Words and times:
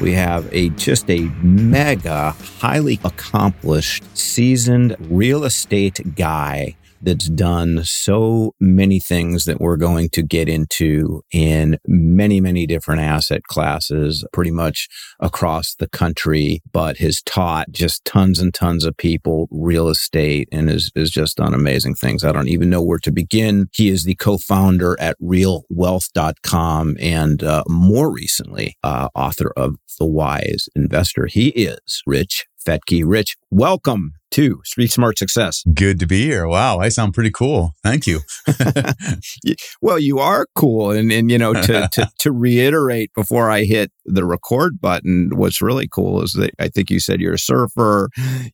we 0.00 0.12
have 0.12 0.48
a 0.52 0.68
just 0.70 1.08
a 1.10 1.20
mega 1.42 2.30
highly 2.60 2.98
accomplished 3.04 4.04
seasoned 4.16 4.96
real 5.10 5.44
estate 5.44 6.14
guy 6.16 6.76
that's 7.04 7.28
done 7.28 7.84
so 7.84 8.54
many 8.60 8.98
things 8.98 9.44
that 9.44 9.60
we're 9.60 9.76
going 9.76 10.08
to 10.10 10.22
get 10.22 10.48
into 10.48 11.22
in 11.32 11.78
many, 11.86 12.40
many 12.40 12.66
different 12.66 13.00
asset 13.00 13.44
classes, 13.44 14.24
pretty 14.32 14.50
much 14.50 14.88
across 15.20 15.74
the 15.74 15.88
country, 15.88 16.62
but 16.72 16.96
has 16.98 17.22
taught 17.22 17.70
just 17.70 18.04
tons 18.04 18.38
and 18.38 18.54
tons 18.54 18.84
of 18.84 18.96
people 18.96 19.48
real 19.50 19.88
estate 19.88 20.48
and 20.50 20.68
has, 20.68 20.90
is 20.94 21.10
just 21.10 21.36
done 21.36 21.54
amazing 21.54 21.94
things. 21.94 22.24
I 22.24 22.32
don't 22.32 22.48
even 22.48 22.70
know 22.70 22.82
where 22.82 22.98
to 23.00 23.12
begin. 23.12 23.68
He 23.72 23.88
is 23.88 24.04
the 24.04 24.14
co-founder 24.14 24.96
at 25.00 25.16
realwealth.com 25.20 26.96
and 27.00 27.42
uh, 27.42 27.64
more 27.68 28.10
recently, 28.10 28.76
uh, 28.82 29.08
author 29.14 29.52
of 29.56 29.76
The 29.98 30.06
Wise 30.06 30.68
Investor. 30.74 31.26
He 31.26 31.48
is 31.48 32.02
Rich 32.06 32.46
Fettke. 32.64 33.02
Rich, 33.04 33.36
welcome 33.50 34.14
to 34.34 34.60
Street 34.64 34.90
Smart 34.90 35.16
Success. 35.16 35.62
Good 35.74 36.00
to 36.00 36.06
be 36.08 36.24
here. 36.24 36.48
Wow, 36.48 36.80
I 36.80 36.88
sound 36.88 37.14
pretty 37.14 37.30
cool. 37.30 37.74
Thank 37.84 38.04
you. 38.04 38.20
well, 39.80 40.00
you 40.00 40.18
are 40.18 40.48
cool. 40.56 40.90
And, 40.90 41.12
and 41.12 41.30
you 41.30 41.38
know, 41.38 41.54
to, 41.54 41.88
to, 41.92 42.10
to, 42.18 42.32
reiterate 42.32 43.12
before 43.14 43.48
I 43.48 43.62
hit 43.62 43.92
the 44.04 44.24
record 44.24 44.80
button, 44.80 45.30
what's 45.36 45.62
really 45.62 45.86
cool 45.86 46.20
is 46.20 46.32
that 46.32 46.50
I 46.58 46.66
think 46.66 46.90
you 46.90 46.98
said 46.98 47.20
you're 47.20 47.34
a 47.34 47.38
surfer, 47.38 48.08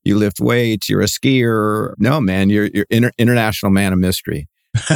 you 0.05 0.19
lift 0.19 0.39
weights, 0.39 0.91
you're 0.91 1.01
a 1.01 1.07
skier. 1.07 1.95
No, 1.97 2.21
man, 2.21 2.51
you're, 2.51 2.69
you're 2.75 2.87
inter- 2.91 3.13
international 3.17 3.73
man 3.73 3.95
of 3.95 3.99
mystery. 3.99 4.49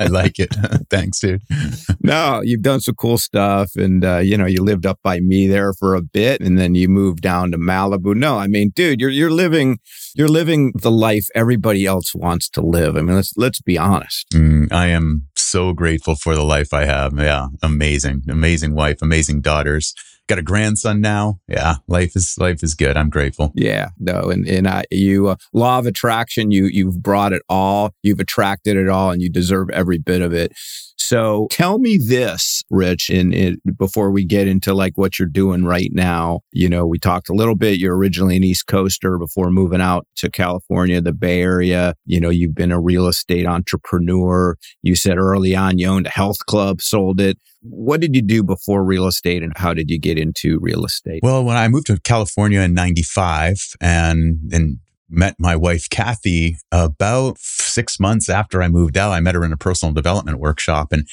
I 0.00 0.06
like 0.08 0.38
it. 0.38 0.54
Thanks, 0.90 1.18
dude. 1.20 1.42
no, 2.02 2.40
you've 2.42 2.62
done 2.62 2.80
some 2.80 2.94
cool 2.94 3.18
stuff. 3.18 3.72
And, 3.76 4.04
uh, 4.04 4.18
you 4.18 4.36
know, 4.36 4.46
you 4.46 4.62
lived 4.62 4.86
up 4.86 4.98
by 5.02 5.20
me 5.20 5.46
there 5.46 5.72
for 5.72 5.94
a 5.94 6.02
bit 6.02 6.40
and 6.40 6.58
then 6.58 6.74
you 6.74 6.88
moved 6.88 7.20
down 7.20 7.50
to 7.52 7.58
Malibu. 7.58 8.14
No, 8.14 8.38
I 8.38 8.46
mean, 8.46 8.70
dude, 8.74 9.00
you're, 9.00 9.10
you're 9.10 9.30
living, 9.30 9.78
you're 10.14 10.28
living 10.28 10.72
the 10.74 10.90
life 10.90 11.26
everybody 11.34 11.86
else 11.86 12.14
wants 12.14 12.48
to 12.50 12.60
live. 12.60 12.96
I 12.96 13.02
mean, 13.02 13.16
let's, 13.16 13.32
let's 13.36 13.60
be 13.60 13.76
honest. 13.76 14.28
Mm, 14.30 14.72
I 14.72 14.86
am 14.86 15.26
so 15.36 15.72
grateful 15.72 16.14
for 16.14 16.34
the 16.34 16.44
life 16.44 16.72
I 16.72 16.84
have. 16.84 17.18
Yeah. 17.18 17.48
Amazing, 17.62 18.22
amazing 18.28 18.74
wife, 18.74 19.02
amazing 19.02 19.40
daughters 19.40 19.94
got 20.30 20.38
a 20.38 20.42
grandson 20.42 21.00
now. 21.00 21.40
Yeah, 21.48 21.76
life 21.88 22.16
is 22.16 22.36
life 22.38 22.62
is 22.62 22.74
good. 22.74 22.96
I'm 22.96 23.10
grateful. 23.10 23.52
Yeah, 23.54 23.90
no, 23.98 24.30
and 24.30 24.46
and 24.48 24.66
I, 24.66 24.84
you 24.90 25.28
uh, 25.28 25.36
law 25.52 25.78
of 25.78 25.86
attraction. 25.86 26.50
You 26.50 26.66
you've 26.66 27.02
brought 27.02 27.32
it 27.32 27.42
all. 27.48 27.92
You've 28.02 28.20
attracted 28.20 28.76
it 28.76 28.88
all, 28.88 29.10
and 29.10 29.20
you 29.20 29.28
deserve 29.28 29.68
every 29.70 29.98
bit 29.98 30.22
of 30.22 30.32
it. 30.32 30.52
So 31.10 31.48
tell 31.50 31.80
me 31.80 31.98
this, 31.98 32.62
Rich, 32.70 33.10
and 33.10 33.58
before 33.76 34.12
we 34.12 34.24
get 34.24 34.46
into 34.46 34.72
like 34.74 34.92
what 34.94 35.18
you're 35.18 35.26
doing 35.26 35.64
right 35.64 35.90
now, 35.92 36.42
you 36.52 36.68
know, 36.68 36.86
we 36.86 37.00
talked 37.00 37.28
a 37.28 37.32
little 37.32 37.56
bit. 37.56 37.80
You're 37.80 37.96
originally 37.96 38.36
an 38.36 38.44
East 38.44 38.68
Coaster 38.68 39.18
before 39.18 39.50
moving 39.50 39.80
out 39.80 40.06
to 40.18 40.30
California, 40.30 41.00
the 41.00 41.12
Bay 41.12 41.42
Area. 41.42 41.94
You 42.06 42.20
know, 42.20 42.30
you've 42.30 42.54
been 42.54 42.70
a 42.70 42.80
real 42.80 43.08
estate 43.08 43.44
entrepreneur. 43.44 44.56
You 44.82 44.94
said 44.94 45.18
early 45.18 45.56
on 45.56 45.78
you 45.78 45.88
owned 45.88 46.06
a 46.06 46.10
health 46.10 46.46
club, 46.46 46.80
sold 46.80 47.20
it. 47.20 47.38
What 47.62 48.00
did 48.00 48.14
you 48.14 48.22
do 48.22 48.44
before 48.44 48.84
real 48.84 49.08
estate 49.08 49.42
and 49.42 49.52
how 49.56 49.74
did 49.74 49.90
you 49.90 49.98
get 49.98 50.16
into 50.16 50.60
real 50.60 50.84
estate? 50.84 51.24
Well, 51.24 51.42
when 51.42 51.56
I 51.56 51.66
moved 51.66 51.88
to 51.88 51.98
California 51.98 52.60
in 52.60 52.72
95 52.72 53.74
and 53.80 54.38
then 54.44 54.78
met 55.10 55.34
my 55.38 55.56
wife, 55.56 55.88
Kathy, 55.90 56.56
about 56.72 57.38
six 57.38 57.98
months 58.00 58.28
after 58.28 58.62
I 58.62 58.68
moved 58.68 58.96
out. 58.96 59.12
I 59.12 59.20
met 59.20 59.34
her 59.34 59.44
in 59.44 59.52
a 59.52 59.56
personal 59.56 59.92
development 59.92 60.38
workshop 60.38 60.92
and 60.92 61.06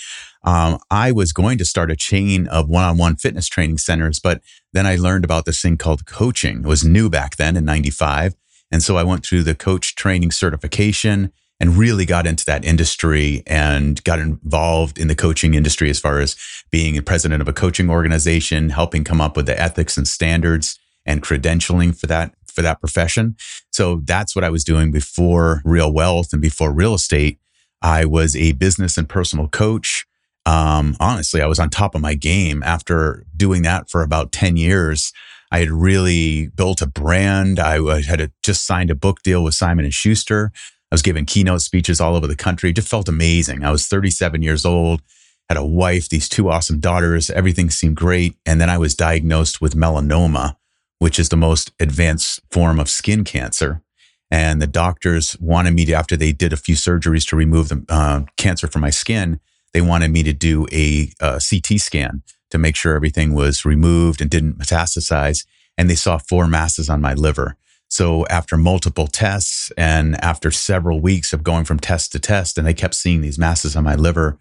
um, 0.44 0.80
I 0.90 1.12
was 1.12 1.34
going 1.34 1.58
to 1.58 1.66
start 1.66 1.91
a 1.91 1.96
chain 1.96 2.47
of 2.47 2.69
one 2.69 2.85
on 2.85 2.97
one 2.97 3.18
fitness 3.18 3.47
training 3.47 3.80
centers, 3.80 4.19
but 4.19 4.41
then 4.72 4.88
I 4.88 4.96
learned 4.96 5.25
about 5.25 5.46
this 5.46 5.62
thing 5.62 5.78
called 5.78 6.06
coaching. 6.06 6.59
It 6.59 6.66
was 6.66 6.85
new 6.85 7.09
back 7.09 7.35
then 7.35 7.58
in 7.58 7.66
95. 7.66 8.34
And 8.72 8.81
so 8.81 8.97
I 8.97 9.03
went 9.03 9.25
through 9.25 9.44
the 9.44 9.56
coach 9.56 9.96
training 9.96 10.31
certification 10.31 11.34
and 11.59 11.75
really 11.75 12.06
got 12.06 12.28
into 12.28 12.46
that 12.46 12.64
industry 12.64 13.44
and 13.47 14.03
got 14.03 14.19
involved 14.19 14.97
in 14.97 15.08
the 15.08 15.16
coaching 15.16 15.53
industry 15.53 15.90
as 15.90 16.00
far 16.00 16.19
as 16.19 16.35
being 16.72 16.97
a 16.97 17.02
president 17.02 17.41
of 17.41 17.47
a 17.47 17.53
coaching 17.53 17.90
organization, 17.90 18.69
helping 18.69 19.03
come 19.03 19.19
up 19.19 19.35
with 19.35 19.47
the 19.47 19.59
ethics 19.59 19.97
and 19.97 20.08
standards 20.08 20.79
and 21.06 21.24
credentialing 21.24 21.97
for 21.97 22.08
that 22.08 22.34
for 22.57 22.63
that 22.63 22.79
profession. 22.79 23.35
So 23.69 24.01
that's 24.03 24.35
what 24.35 24.44
I 24.44 24.50
was 24.50 24.63
doing 24.63 24.91
before 24.91 25.62
real 25.63 25.94
wealth 25.94 26.34
and 26.34 26.41
before 26.41 26.73
real 26.73 26.95
estate. 26.95 27.38
I 27.84 28.03
was 28.03 28.35
a 28.35 28.53
business 28.53 28.97
and 28.97 29.07
personal 29.07 29.47
coach. 29.47 30.07
Um, 30.47 30.97
honestly, 31.00 31.40
I 31.40 31.46
was 31.46 31.59
on 31.59 31.69
top 31.69 31.94
of 31.94 32.01
my 32.01 32.16
game 32.16 32.63
after 32.63 33.28
doing 33.35 33.62
that 33.62 33.91
for 33.91 34.01
about 34.01 34.31
10 34.31 34.57
years. 34.57 35.13
I 35.51 35.59
had 35.59 35.69
really 35.69 36.47
built 36.47 36.81
a 36.81 36.88
brand. 36.88 37.59
I 37.59 38.01
had 38.01 38.31
just 38.41 38.66
signed 38.66 38.90
a 38.90 38.96
book 38.96 39.22
deal 39.22 39.44
with 39.44 39.53
Simon 39.53 39.85
and 39.85 39.94
Schuster. 39.94 40.51
I 40.91 40.96
was 40.96 41.03
giving 41.03 41.28
keynote 41.28 41.62
speeches 41.62 42.01
all 42.01 42.16
over 42.16 42.25
the 42.25 42.35
country. 42.35 42.73
Just 42.73 42.90
felt 42.90 43.07
amazing. 43.07 43.63
I 43.63 43.69
was 43.69 43.88
37 43.88 44.41
years 44.41 44.66
old, 44.66 45.03
had 45.47 45.59
a 45.59 45.66
wife, 45.66 46.09
these 46.09 46.28
two 46.28 46.50
awesome 46.50 46.79
daughters. 46.79 47.29
Everything 47.29 47.69
seemed 47.69 47.97
great. 47.97 48.35
And 48.47 48.59
then 48.59 48.72
I 48.72 48.79
was 48.79 48.96
diagnosed 48.96 49.62
with 49.62 49.75
melanoma, 49.75 50.56
which 51.00 51.19
is 51.19 51.30
the 51.30 51.38
most 51.38 51.72
advanced 51.80 52.41
form 52.52 52.80
of 52.80 52.90
skin 52.90 53.24
cancer. 53.24 53.81
And 54.30 54.62
the 54.62 54.68
doctors 54.68 55.38
wanted 55.40 55.72
me 55.72 55.85
to, 55.85 55.94
after 55.94 56.18
they 56.18 56.34
did 56.34 56.52
a 56.52 56.58
few 56.58 56.75
surgeries 56.75 57.28
to 57.30 57.35
remove 57.35 57.69
the 57.69 57.85
uh, 57.88 58.22
cancer 58.35 58.68
from 58.68 58.81
my 58.81 58.90
skin, 58.90 59.40
they 59.74 59.81
wanted 59.81 60.12
me 60.12 60.24
to 60.24 60.34
do 60.34 60.68
a, 60.72 61.12
a 61.19 61.40
CT 61.40 61.80
scan 61.80 62.24
to 62.50 62.58
make 62.58 62.75
sure 62.75 62.96
everything 62.96 63.34
was 63.34 63.66
removed 63.66 64.22
and 64.22 64.30
didn't 64.30 64.58
metastasize. 64.58 65.46
And 65.78 65.90
they 65.90 65.96
saw 65.96 66.18
four 66.18 66.47
masses 66.47 66.90
on 66.90 67.02
my 67.02 67.14
liver. 67.14 67.56
So 67.90 68.25
after 68.28 68.58
multiple 68.58 69.08
tests 69.08 69.72
and 69.78 70.22
after 70.24 70.52
several 70.52 71.00
weeks 71.00 71.31
of 71.31 71.44
going 71.44 71.64
from 71.64 71.79
test 71.79 72.12
to 72.12 72.19
test, 72.19 72.58
and 72.58 72.68
they 72.68 72.74
kept 72.74 72.96
seeing 72.96 73.22
these 73.22 73.40
masses 73.40 73.75
on 73.75 73.84
my 73.84 73.96
liver, 73.96 74.40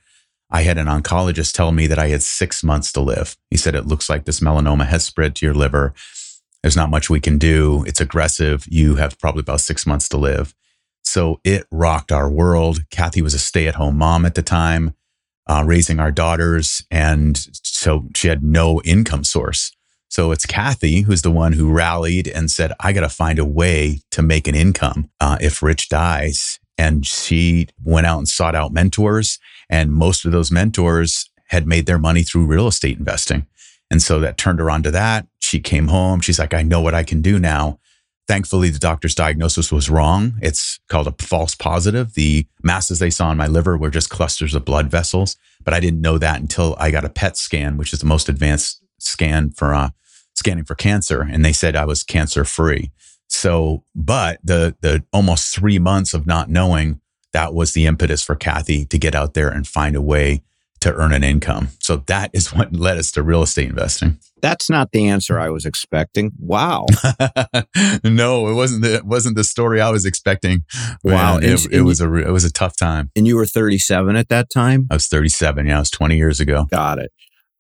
I 0.51 0.63
had 0.63 0.79
an 0.79 0.87
oncologist 0.87 1.53
tell 1.53 1.73
me 1.73 1.87
that 1.87 1.99
I 1.99 2.09
had 2.09 2.23
six 2.23 2.65
months 2.65 2.93
to 2.93 3.01
live. 3.01 3.37
He 3.51 3.57
said, 3.57 3.75
it 3.75 3.87
looks 3.87 4.09
like 4.09 4.25
this 4.25 4.41
melanoma 4.41 4.87
has 4.87 5.05
spread 5.05 5.35
to 5.37 5.47
your 5.47 5.55
liver. 5.55 5.93
There's 6.67 6.75
not 6.75 6.91
much 6.91 7.09
we 7.09 7.21
can 7.21 7.39
do. 7.39 7.85
It's 7.87 8.01
aggressive. 8.01 8.67
You 8.67 8.97
have 8.97 9.21
probably 9.21 9.39
about 9.39 9.61
six 9.61 9.87
months 9.87 10.09
to 10.09 10.17
live. 10.17 10.53
So 11.05 11.39
it 11.45 11.65
rocked 11.71 12.11
our 12.11 12.29
world. 12.29 12.81
Kathy 12.91 13.23
was 13.23 13.35
a 13.35 13.39
stay 13.39 13.69
at 13.69 13.77
home 13.77 13.97
mom 13.97 14.27
at 14.27 14.35
the 14.35 14.43
time, 14.43 14.93
uh, 15.47 15.63
raising 15.65 16.01
our 16.01 16.11
daughters. 16.11 16.85
And 16.91 17.39
so 17.63 18.09
she 18.17 18.27
had 18.27 18.43
no 18.43 18.83
income 18.83 19.23
source. 19.23 19.71
So 20.09 20.33
it's 20.33 20.45
Kathy 20.45 21.03
who's 21.03 21.23
the 21.23 21.31
one 21.31 21.53
who 21.53 21.71
rallied 21.71 22.27
and 22.27 22.51
said, 22.51 22.73
I 22.81 22.93
got 22.93 23.03
to 23.03 23.09
find 23.09 23.39
a 23.39 23.45
way 23.45 24.01
to 24.11 24.21
make 24.21 24.49
an 24.49 24.57
income 24.57 25.09
uh, 25.21 25.39
if 25.41 25.63
Rich 25.63 25.89
dies. 25.89 26.59
And 26.77 27.07
she 27.07 27.69
went 27.85 28.09
out 28.09 28.19
and 28.19 28.29
sought 28.29 28.57
out 28.57 28.73
mentors. 28.73 29.39
And 29.71 29.93
most 29.93 30.25
of 30.25 30.33
those 30.33 30.51
mentors 30.51 31.31
had 31.51 31.65
made 31.65 31.87
their 31.87 31.99
money 31.99 32.25
through 32.25 32.47
real 32.47 32.67
estate 32.67 32.99
investing. 32.99 33.47
And 33.89 34.03
so 34.03 34.19
that 34.19 34.37
turned 34.37 34.59
her 34.59 34.69
on 34.69 34.83
to 34.83 34.91
that. 34.91 35.29
She 35.57 35.61
came 35.63 35.89
home. 35.89 36.21
She's 36.21 36.39
like, 36.39 36.53
I 36.53 36.63
know 36.63 36.83
what 36.83 36.93
I 36.93 37.03
can 37.03 37.23
do 37.23 37.39
now. 37.39 37.79
Thankfully, 38.29 38.69
the 38.69 38.79
doctor's 38.79 39.15
diagnosis 39.15 39.73
was 39.73 39.89
wrong. 39.89 40.35
It's 40.43 40.79
called 40.91 41.07
a 41.07 41.15
false 41.19 41.55
positive. 41.55 42.13
The 42.13 42.47
masses 42.63 42.99
they 42.99 43.09
saw 43.09 43.31
in 43.31 43.39
my 43.39 43.47
liver 43.47 43.75
were 43.79 43.89
just 43.89 44.11
clusters 44.11 44.55
of 44.55 44.67
blood 44.67 44.91
vessels, 44.91 45.35
but 45.65 45.73
I 45.73 45.81
didn't 45.81 46.03
know 46.03 46.19
that 46.19 46.43
until 46.43 46.77
I 46.79 46.91
got 46.91 47.07
a 47.07 47.09
PET 47.09 47.39
scan, 47.39 47.79
which 47.79 47.95
is 47.95 48.01
the 48.01 48.07
most 48.07 48.29
advanced 48.29 48.85
scan 48.99 49.49
for 49.49 49.73
uh, 49.73 49.91
scanning 50.35 50.67
for 50.67 50.75
cancer, 50.75 51.23
and 51.23 51.43
they 51.43 51.55
said 51.55 51.75
I 51.75 51.87
was 51.87 52.03
cancer 52.03 52.45
free. 52.45 52.91
So, 53.29 53.83
but 53.95 54.39
the 54.45 54.77
the 54.83 55.05
almost 55.11 55.55
three 55.55 55.79
months 55.79 56.13
of 56.13 56.27
not 56.27 56.51
knowing 56.51 57.01
that 57.33 57.55
was 57.55 57.73
the 57.73 57.87
impetus 57.87 58.23
for 58.23 58.35
Kathy 58.35 58.85
to 58.85 58.99
get 58.99 59.15
out 59.15 59.33
there 59.33 59.49
and 59.49 59.67
find 59.67 59.97
a 59.97 60.03
way 60.03 60.43
to 60.81 60.93
earn 60.95 61.13
an 61.13 61.25
income. 61.25 61.69
So 61.81 61.97
that 62.07 62.31
is 62.33 62.53
what 62.53 62.75
led 62.75 62.99
us 62.99 63.11
to 63.13 63.23
real 63.23 63.43
estate 63.43 63.69
investing. 63.69 64.19
That's 64.43 64.69
not 64.69 64.93
the 64.93 65.09
answer 65.09 65.39
I 65.39 65.49
was 65.49 65.65
expecting. 65.65 66.33
Wow. 66.39 66.87
no, 68.05 68.49
it 68.49 68.55
wasn't 68.55 68.83
the 68.83 68.97
it 68.97 69.07
wasn't 69.07 69.37
the 69.37 69.45
story 69.45 69.81
I 69.81 69.91
was 69.91 70.05
expecting. 70.05 70.65
Wow, 71.03 71.39
it, 71.39 71.45
it, 71.45 71.73
it 71.73 71.81
was 71.83 72.01
a 72.01 72.15
it 72.15 72.31
was 72.31 72.45
a 72.45 72.53
tough 72.53 72.77
time. 72.77 73.11
And 73.17 73.27
you 73.27 73.37
were 73.37 73.47
37 73.47 74.15
at 74.15 74.29
that 74.29 74.51
time? 74.51 74.87
I 74.91 74.95
was 74.95 75.07
37. 75.09 75.67
Yeah, 75.67 75.77
it 75.77 75.81
was 75.81 75.91
20 75.91 76.17
years 76.17 76.41
ago. 76.41 76.67
Got 76.71 76.99
it. 76.99 77.13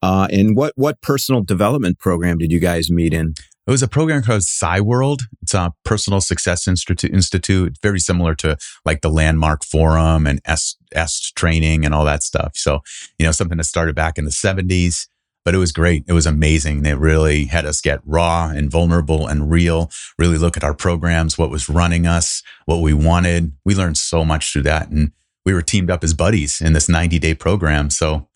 Uh, 0.02 0.28
and 0.30 0.54
what 0.54 0.72
what 0.76 1.00
personal 1.00 1.42
development 1.42 1.98
program 1.98 2.38
did 2.38 2.52
you 2.52 2.60
guys 2.60 2.90
meet 2.90 3.14
in? 3.14 3.34
It 3.66 3.70
was 3.70 3.82
a 3.82 3.88
program 3.88 4.22
called 4.22 4.44
PSI 4.44 4.80
World. 4.80 5.22
It's 5.42 5.54
a 5.54 5.72
personal 5.84 6.20
success 6.20 6.68
institute, 6.68 7.12
institute, 7.12 7.76
very 7.82 7.98
similar 7.98 8.34
to 8.36 8.56
like 8.84 9.00
the 9.00 9.10
Landmark 9.10 9.64
Forum 9.64 10.26
and 10.26 10.40
S, 10.44 10.76
S 10.92 11.32
training 11.34 11.84
and 11.84 11.92
all 11.92 12.04
that 12.04 12.22
stuff. 12.22 12.52
So, 12.54 12.80
you 13.18 13.26
know, 13.26 13.32
something 13.32 13.58
that 13.58 13.64
started 13.64 13.96
back 13.96 14.18
in 14.18 14.24
the 14.24 14.30
70s, 14.30 15.08
but 15.44 15.54
it 15.54 15.58
was 15.58 15.72
great. 15.72 16.04
It 16.06 16.12
was 16.12 16.26
amazing. 16.26 16.82
They 16.82 16.94
really 16.94 17.46
had 17.46 17.66
us 17.66 17.80
get 17.80 18.00
raw 18.04 18.50
and 18.50 18.70
vulnerable 18.70 19.26
and 19.26 19.50
real, 19.50 19.90
really 20.16 20.38
look 20.38 20.56
at 20.56 20.64
our 20.64 20.74
programs, 20.74 21.36
what 21.36 21.50
was 21.50 21.68
running 21.68 22.06
us, 22.06 22.44
what 22.66 22.82
we 22.82 22.94
wanted. 22.94 23.52
We 23.64 23.74
learned 23.74 23.98
so 23.98 24.24
much 24.24 24.52
through 24.52 24.62
that. 24.62 24.90
And 24.90 25.10
we 25.44 25.54
were 25.54 25.62
teamed 25.62 25.90
up 25.90 26.04
as 26.04 26.14
buddies 26.14 26.60
in 26.60 26.72
this 26.72 26.88
90 26.88 27.18
day 27.18 27.34
program. 27.34 27.90
So 27.90 28.28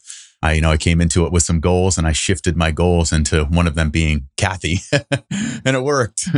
I, 0.42 0.54
you 0.54 0.60
know, 0.60 0.70
I 0.70 0.76
came 0.76 1.00
into 1.00 1.26
it 1.26 1.32
with 1.32 1.42
some 1.42 1.60
goals 1.60 1.98
and 1.98 2.06
I 2.06 2.12
shifted 2.12 2.56
my 2.56 2.70
goals 2.70 3.12
into 3.12 3.44
one 3.44 3.66
of 3.66 3.74
them 3.74 3.90
being 3.90 4.28
Kathy 4.36 4.78
and 5.64 5.76
it 5.76 5.82
worked. 5.82 6.28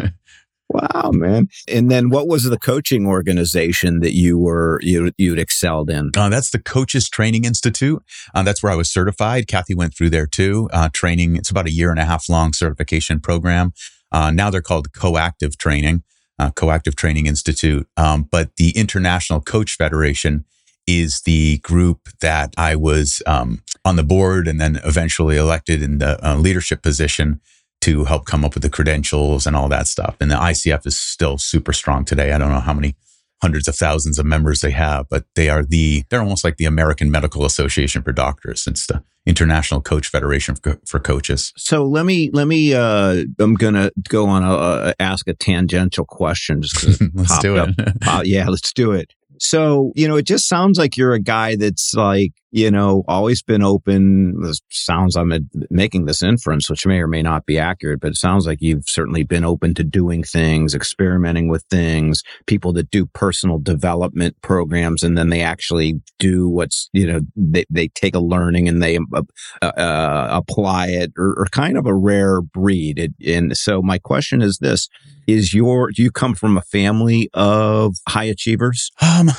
Wow, 0.73 1.11
man. 1.13 1.49
And 1.69 1.91
then 1.91 2.09
what 2.09 2.27
was 2.27 2.45
the 2.45 2.59
coaching 2.59 3.07
organization 3.07 4.01
that 4.01 4.15
you 4.15 4.39
were, 4.39 4.81
you, 4.83 5.13
you'd 5.19 5.39
excelled 5.39 5.91
in? 5.91 6.11
Uh, 6.17 6.31
that's 6.31 6.51
the 6.51 6.59
Coaches 6.59 7.11
Training 7.11 7.45
Institute. 7.45 8.03
Uh, 8.35 8.43
that's 8.43 8.63
where 8.63 8.73
I 8.73 8.77
was 8.77 8.91
certified. 8.91 9.49
Kathy 9.49 9.75
went 9.75 9.95
through 9.95 10.11
there 10.11 10.27
too, 10.27 10.71
uh, 10.73 10.89
training. 10.93 11.37
It's 11.37 11.51
about 11.51 11.67
a 11.67 11.73
year 11.73 11.91
and 11.91 12.01
a 12.01 12.07
half 12.07 12.29
long 12.29 12.55
certification 12.55 13.21
program. 13.21 13.75
Uh, 14.11 14.31
now 14.31 14.49
they're 14.51 14.63
called 14.63 14.93
Coactive 14.93 15.59
Training, 15.59 16.05
uh, 16.39 16.51
Coactive 16.51 16.97
Training 16.97 17.27
Institute. 17.27 17.87
Um, 17.99 18.27
but 18.31 18.57
the 18.57 18.71
International 18.71 19.43
Coach 19.43 19.77
Federation 19.77 20.47
is 20.87 21.23
the 21.23 21.59
group 21.59 22.09
that 22.21 22.53
I 22.57 22.77
was 22.77 23.23
um, 23.27 23.63
on 23.85 23.97
the 23.97 24.03
board 24.03 24.49
and 24.49 24.61
then 24.61 24.81
eventually 24.85 25.37
elected 25.37 25.83
in 25.83 25.99
the 25.99 26.25
uh, 26.27 26.37
leadership 26.37 26.83
position 26.83 27.41
to 27.83 28.05
help 28.05 28.27
come 28.27 28.45
up 28.45 28.55
with 28.55 28.63
the 28.63 28.71
credentials 28.71 29.47
and 29.47 29.57
all 29.57 29.69
that 29.69 29.89
stuff. 29.89 30.17
And 30.21 30.31
the 30.31 30.37
ICF 30.37 30.87
is 30.87 30.97
still 30.97 31.37
super 31.37 31.73
strong 31.73 32.05
today. 32.05 32.33
I 32.33 32.39
don't 32.39 32.51
know 32.51 32.61
how 32.61 32.75
many 32.75 32.95
hundreds 33.43 33.67
of 33.67 33.75
thousands 33.75 34.21
of 34.21 34.25
members 34.25 34.61
they 34.61 34.71
have, 34.71 35.09
but 35.09 35.25
they 35.35 35.49
are 35.49 35.65
the, 35.65 36.05
they're 36.09 36.21
almost 36.21 36.45
like 36.45 36.59
the 36.59 36.65
American 36.65 37.11
Medical 37.11 37.45
Association 37.45 38.01
for 38.03 38.13
doctors. 38.13 38.69
It's 38.69 38.87
the 38.87 39.03
International 39.27 39.81
Coach 39.81 40.07
Federation 40.07 40.55
for, 40.55 40.79
for 40.87 41.01
coaches. 41.01 41.53
So 41.57 41.85
let 41.85 42.07
me, 42.07 42.31
let 42.33 42.47
me, 42.47 42.73
uh, 42.73 43.25
I'm 43.41 43.55
going 43.55 43.75
to 43.75 43.93
go 44.09 44.27
on 44.27 44.45
a, 44.45 44.95
ask 45.01 45.27
a 45.27 45.35
tangential 45.35 46.05
question. 46.05 46.63
Just 46.63 47.03
let's 47.15 47.39
do 47.41 47.57
it. 47.57 47.75
uh, 48.07 48.23
yeah, 48.25 48.49
let's 48.49 48.73
do 48.73 48.93
it. 48.93 49.13
So, 49.43 49.91
you 49.97 50.07
know, 50.07 50.17
it 50.17 50.25
just 50.25 50.49
sounds 50.49 50.79
like 50.79 50.97
you're 50.97 51.15
a 51.15 51.21
guy 51.21 51.57
that's 51.57 51.95
like, 51.95 52.31
you 52.53 52.71
know, 52.71 53.03
always 53.09 53.43
been 53.43 53.63
open. 53.63 54.43
This 54.43 54.61
sounds 54.71 55.17
I'm 55.17 55.33
making 55.71 56.05
this 56.05 56.23
inference, 56.23 56.69
which 56.69 56.87
may 56.87 57.01
or 57.01 57.07
may 57.07 57.23
not 57.23 57.47
be 57.47 57.59
accurate, 57.59 58.01
but 58.01 58.11
it 58.11 58.17
sounds 58.17 58.47
like 58.47 58.61
you've 58.61 58.85
certainly 58.87 59.25
been 59.25 59.45
open 59.45 59.73
to 59.75 59.83
doing 59.83 60.23
things, 60.23 60.75
experimenting 60.75 61.49
with 61.49 61.65
things, 61.71 62.23
people 62.47 62.75
that 62.75 62.91
do 62.91 63.07
personal 63.07 63.59
development 63.59 64.37
programs, 64.43 65.03
and 65.03 65.17
then 65.17 65.31
they 65.31 65.41
actually 65.41 66.01
do 66.19 66.47
what's, 66.47 66.91
you 66.93 67.07
know, 67.07 67.21
they, 67.35 67.65
they 67.71 67.89
take 67.89 68.15
a 68.15 68.21
learning 68.21 68.69
and 68.69 68.83
they 68.83 68.99
uh, 68.99 69.23
uh, 69.63 70.29
apply 70.31 70.89
it 70.89 71.11
or, 71.17 71.35
or, 71.39 71.47
kind 71.53 71.79
of 71.79 71.87
a 71.87 71.95
rare 71.95 72.43
breed. 72.43 72.99
It, 72.99 73.13
and 73.27 73.57
so 73.57 73.81
my 73.81 73.99
question 73.99 74.43
is 74.43 74.59
this, 74.59 74.89
is 75.27 75.55
your, 75.55 75.91
do 75.91 76.03
you 76.03 76.11
come 76.11 76.35
from 76.35 76.59
a 76.59 76.63
family 76.63 77.31
of 77.33 77.95
high 78.09 78.25
achievers? 78.25 78.91
Um, 79.01 79.31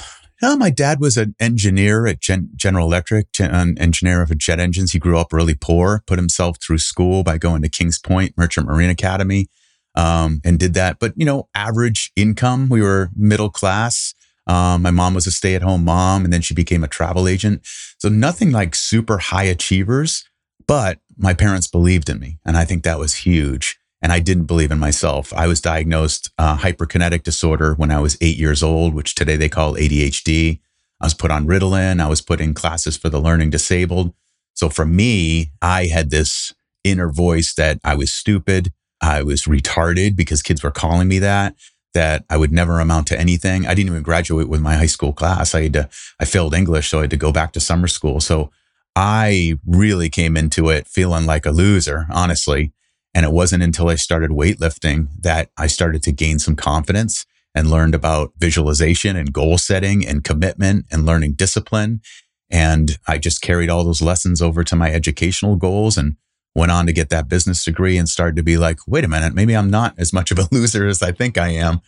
no, 0.44 0.58
my 0.58 0.70
dad 0.70 1.00
was 1.00 1.16
an 1.16 1.36
engineer 1.40 2.06
at 2.06 2.20
Gen- 2.20 2.50
General 2.58 2.86
Electric, 2.86 3.32
gen- 3.32 3.56
an 3.56 3.78
engineer 3.80 4.22
of 4.22 4.38
jet 4.38 4.60
engines. 4.60 4.92
He 4.92 5.00
grew 5.00 5.18
up 5.18 5.32
really 5.32 5.56
poor, 5.56 6.04
put 6.06 6.20
himself 6.20 6.58
through 6.62 6.80
school 6.80 7.24
by 7.24 7.38
going 7.38 7.62
to 7.62 7.70
Kings 7.70 7.98
Point 7.98 8.34
Merchant 8.38 8.68
Marine 8.68 8.90
Academy, 8.90 9.48
um, 9.96 10.42
and 10.44 10.60
did 10.60 10.74
that. 10.74 11.00
But, 11.00 11.14
you 11.16 11.26
know, 11.26 11.48
average 11.56 12.12
income, 12.18 12.68
we 12.68 12.82
were 12.82 13.10
middle 13.16 13.50
class. 13.50 14.16
Um, 14.46 14.82
my 14.82 14.92
mom 14.92 15.14
was 15.14 15.26
a 15.28 15.32
stay 15.32 15.56
at 15.56 15.62
home 15.62 15.86
mom, 15.86 16.26
and 16.26 16.34
then 16.34 16.42
she 16.42 16.54
became 16.54 16.84
a 16.84 16.90
travel 16.90 17.26
agent. 17.26 17.62
So 18.00 18.10
nothing 18.10 18.52
like 18.52 18.76
super 18.76 19.20
high 19.20 19.46
achievers, 19.46 20.26
but 20.68 21.00
my 21.16 21.34
parents 21.34 21.68
believed 21.68 22.10
in 22.10 22.20
me. 22.20 22.40
And 22.46 22.58
I 22.58 22.66
think 22.66 22.84
that 22.84 23.00
was 23.00 23.16
huge 23.16 23.80
and 24.04 24.12
I 24.12 24.20
didn't 24.20 24.46
believe 24.46 24.70
in 24.70 24.80
myself. 24.80 25.34
I 25.34 25.48
was 25.48 25.62
diagnosed 25.62 26.30
uh, 26.38 26.58
hyperkinetic 26.58 27.24
disorder 27.24 27.74
when 27.74 27.90
I 27.90 28.02
was 28.02 28.18
eight 28.20 28.38
years 28.38 28.62
old, 28.62 28.94
which 28.94 29.16
today 29.16 29.38
they 29.38 29.48
call 29.48 29.76
ADHD. 29.76 30.60
I 31.00 31.06
was 31.06 31.14
put 31.14 31.32
on 31.32 31.48
Ritalin. 31.48 32.02
I 32.02 32.10
was 32.10 32.22
put 32.22 32.42
in 32.42 32.54
classes 32.54 32.98
for 32.98 33.08
the 33.08 33.22
learning 33.22 33.50
disabled. 33.50 34.14
So 34.56 34.68
for 34.68 34.86
me, 34.86 35.52
I 35.62 35.86
had 35.86 36.10
this 36.10 36.54
inner 36.84 37.10
voice 37.10 37.54
that 37.56 37.80
I 37.84 37.96
was 37.96 38.12
stupid. 38.12 38.74
I 39.02 39.24
was 39.24 39.44
retarded 39.44 40.18
because 40.18 40.42
kids 40.42 40.64
were 40.64 40.72
calling 40.72 41.08
me 41.08 41.20
that, 41.20 41.56
that 41.94 42.26
I 42.30 42.36
would 42.36 42.52
never 42.52 42.82
amount 42.82 43.08
to 43.08 43.20
anything. 43.20 43.66
I 43.66 43.74
didn't 43.74 43.90
even 43.90 44.04
graduate 44.04 44.50
with 44.50 44.62
my 44.62 44.76
high 44.76 44.86
school 44.86 45.14
class. 45.14 45.56
I 45.56 45.64
had 45.64 45.74
to, 45.74 45.90
I 46.20 46.26
failed 46.26 46.54
English. 46.54 46.90
So 46.90 47.00
I 47.00 47.02
had 47.04 47.10
to 47.12 47.18
go 47.18 47.32
back 47.32 47.54
to 47.54 47.62
summer 47.62 47.88
school. 47.88 48.20
So 48.20 48.52
I 48.98 49.58
really 49.66 50.10
came 50.10 50.36
into 50.36 50.70
it 50.70 50.88
feeling 50.88 51.26
like 51.26 51.46
a 51.46 51.52
loser, 51.52 52.06
honestly. 52.12 52.74
And 53.14 53.26
it 53.26 53.32
wasn't 53.32 53.64
until 53.64 53.90
I 53.90 53.96
started 53.96 54.32
weightlifting 54.32 55.08
that 55.22 55.50
I 55.58 55.68
started 55.68 56.04
to 56.04 56.12
gain 56.12 56.40
some 56.40 56.56
confidence 56.56 57.26
and 57.56 57.70
learned 57.70 57.94
about 57.94 58.32
visualization 58.38 59.16
and 59.16 59.32
goal 59.32 59.58
setting 59.58 60.06
and 60.06 60.24
commitment 60.24 60.88
and 60.92 61.06
learning 61.06 61.34
discipline. 61.34 62.02
And 62.50 62.98
I 63.08 63.18
just 63.18 63.42
carried 63.42 63.70
all 63.70 63.84
those 63.84 64.02
lessons 64.02 64.42
over 64.42 64.64
to 64.64 64.76
my 64.76 64.92
educational 64.92 65.56
goals 65.56 65.98
and 65.98 66.16
went 66.56 66.72
on 66.72 66.86
to 66.86 66.94
get 66.94 67.10
that 67.10 67.28
business 67.28 67.64
degree 67.64 67.98
and 67.98 68.08
started 68.08 68.36
to 68.36 68.44
be 68.44 68.58
like, 68.58 68.80
wait 68.88 69.04
a 69.04 69.08
minute, 69.08 69.34
maybe 69.34 69.56
I'm 69.56 69.70
not 69.70 69.96
as 69.98 70.14
much 70.14 70.32
of 70.32 70.40
a 70.40 70.48
loser 70.52 70.88
as 70.88 71.02
I 71.02 71.12
think 71.12 71.38
I 71.38 71.50
am. 71.50 71.82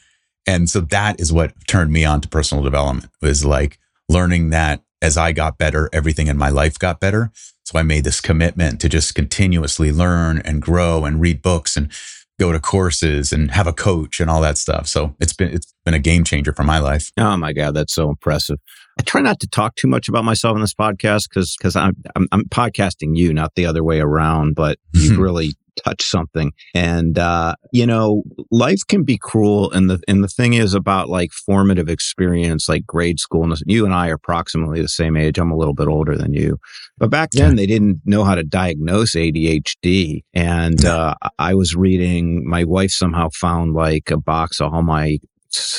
And 0.47 0.69
so 0.69 0.81
that 0.81 1.19
is 1.19 1.33
what 1.33 1.53
turned 1.67 1.91
me 1.91 2.05
on 2.05 2.21
to 2.21 2.27
personal 2.27 2.63
development 2.63 3.09
was 3.21 3.43
like 3.43 3.79
learning 4.09 4.51
that 4.51 4.81
as 5.01 5.17
I 5.17 5.31
got 5.31 5.57
better, 5.57 5.89
everything 5.91 6.27
in 6.27 6.37
my 6.37 6.49
life 6.49 6.77
got 6.77 6.99
better. 6.99 7.31
So 7.65 7.79
I 7.79 7.83
made 7.83 8.03
this 8.03 8.21
commitment 8.21 8.79
to 8.81 8.89
just 8.89 9.15
continuously 9.15 9.91
learn 9.91 10.39
and 10.39 10.61
grow 10.61 11.03
and 11.03 11.19
read 11.19 11.41
books 11.41 11.75
and 11.75 11.91
go 12.39 12.51
to 12.51 12.59
courses 12.59 13.33
and 13.33 13.51
have 13.51 13.65
a 13.65 13.73
coach 13.73 14.19
and 14.19 14.29
all 14.29 14.41
that 14.41 14.57
stuff. 14.57 14.87
So 14.87 15.15
it's 15.19 15.33
been 15.33 15.49
it's 15.49 15.73
been 15.83 15.93
a 15.93 15.99
game 15.99 16.23
changer 16.23 16.53
for 16.53 16.63
my 16.63 16.79
life. 16.79 17.11
Oh 17.17 17.35
my 17.37 17.53
god, 17.53 17.73
that's 17.73 17.93
so 17.93 18.09
impressive. 18.09 18.59
I 18.97 19.03
try 19.03 19.21
not 19.21 19.39
to 19.41 19.47
talk 19.47 19.75
too 19.75 19.87
much 19.87 20.07
about 20.07 20.23
myself 20.23 20.55
in 20.55 20.61
this 20.61 20.73
podcast 20.73 21.29
because 21.29 21.55
because 21.57 21.75
I'm, 21.75 21.95
I'm, 22.15 22.27
I'm 22.31 22.43
podcasting 22.45 23.15
you, 23.15 23.33
not 23.33 23.55
the 23.55 23.65
other 23.65 23.83
way 23.83 23.99
around. 23.99 24.55
But 24.55 24.79
you 24.93 25.19
really 25.21 25.53
touch 25.75 26.03
something. 26.03 26.53
And, 26.73 27.17
uh, 27.17 27.55
you 27.71 27.85
know, 27.85 28.23
life 28.51 28.81
can 28.87 29.03
be 29.03 29.17
cruel. 29.17 29.71
And 29.71 29.89
the, 29.89 30.01
and 30.07 30.23
the 30.23 30.27
thing 30.27 30.53
is 30.53 30.73
about 30.73 31.09
like 31.09 31.31
formative 31.31 31.89
experience, 31.89 32.67
like 32.69 32.85
grade 32.85 33.19
school. 33.19 33.43
And 33.43 33.57
you 33.65 33.85
and 33.85 33.93
I 33.93 34.09
are 34.09 34.15
approximately 34.15 34.81
the 34.81 34.89
same 34.89 35.15
age. 35.17 35.37
I'm 35.37 35.51
a 35.51 35.57
little 35.57 35.73
bit 35.73 35.87
older 35.87 36.17
than 36.17 36.33
you. 36.33 36.59
But 36.97 37.09
back 37.09 37.31
then 37.31 37.51
yeah. 37.51 37.55
they 37.55 37.65
didn't 37.65 38.01
know 38.05 38.23
how 38.23 38.35
to 38.35 38.43
diagnose 38.43 39.15
ADHD. 39.15 40.23
And, 40.33 40.83
uh, 40.85 41.15
I 41.39 41.53
was 41.55 41.75
reading, 41.75 42.47
my 42.47 42.63
wife 42.63 42.91
somehow 42.91 43.29
found 43.29 43.73
like 43.73 44.09
a 44.11 44.17
box 44.17 44.61
of 44.61 44.73
all 44.73 44.83
my 44.83 45.19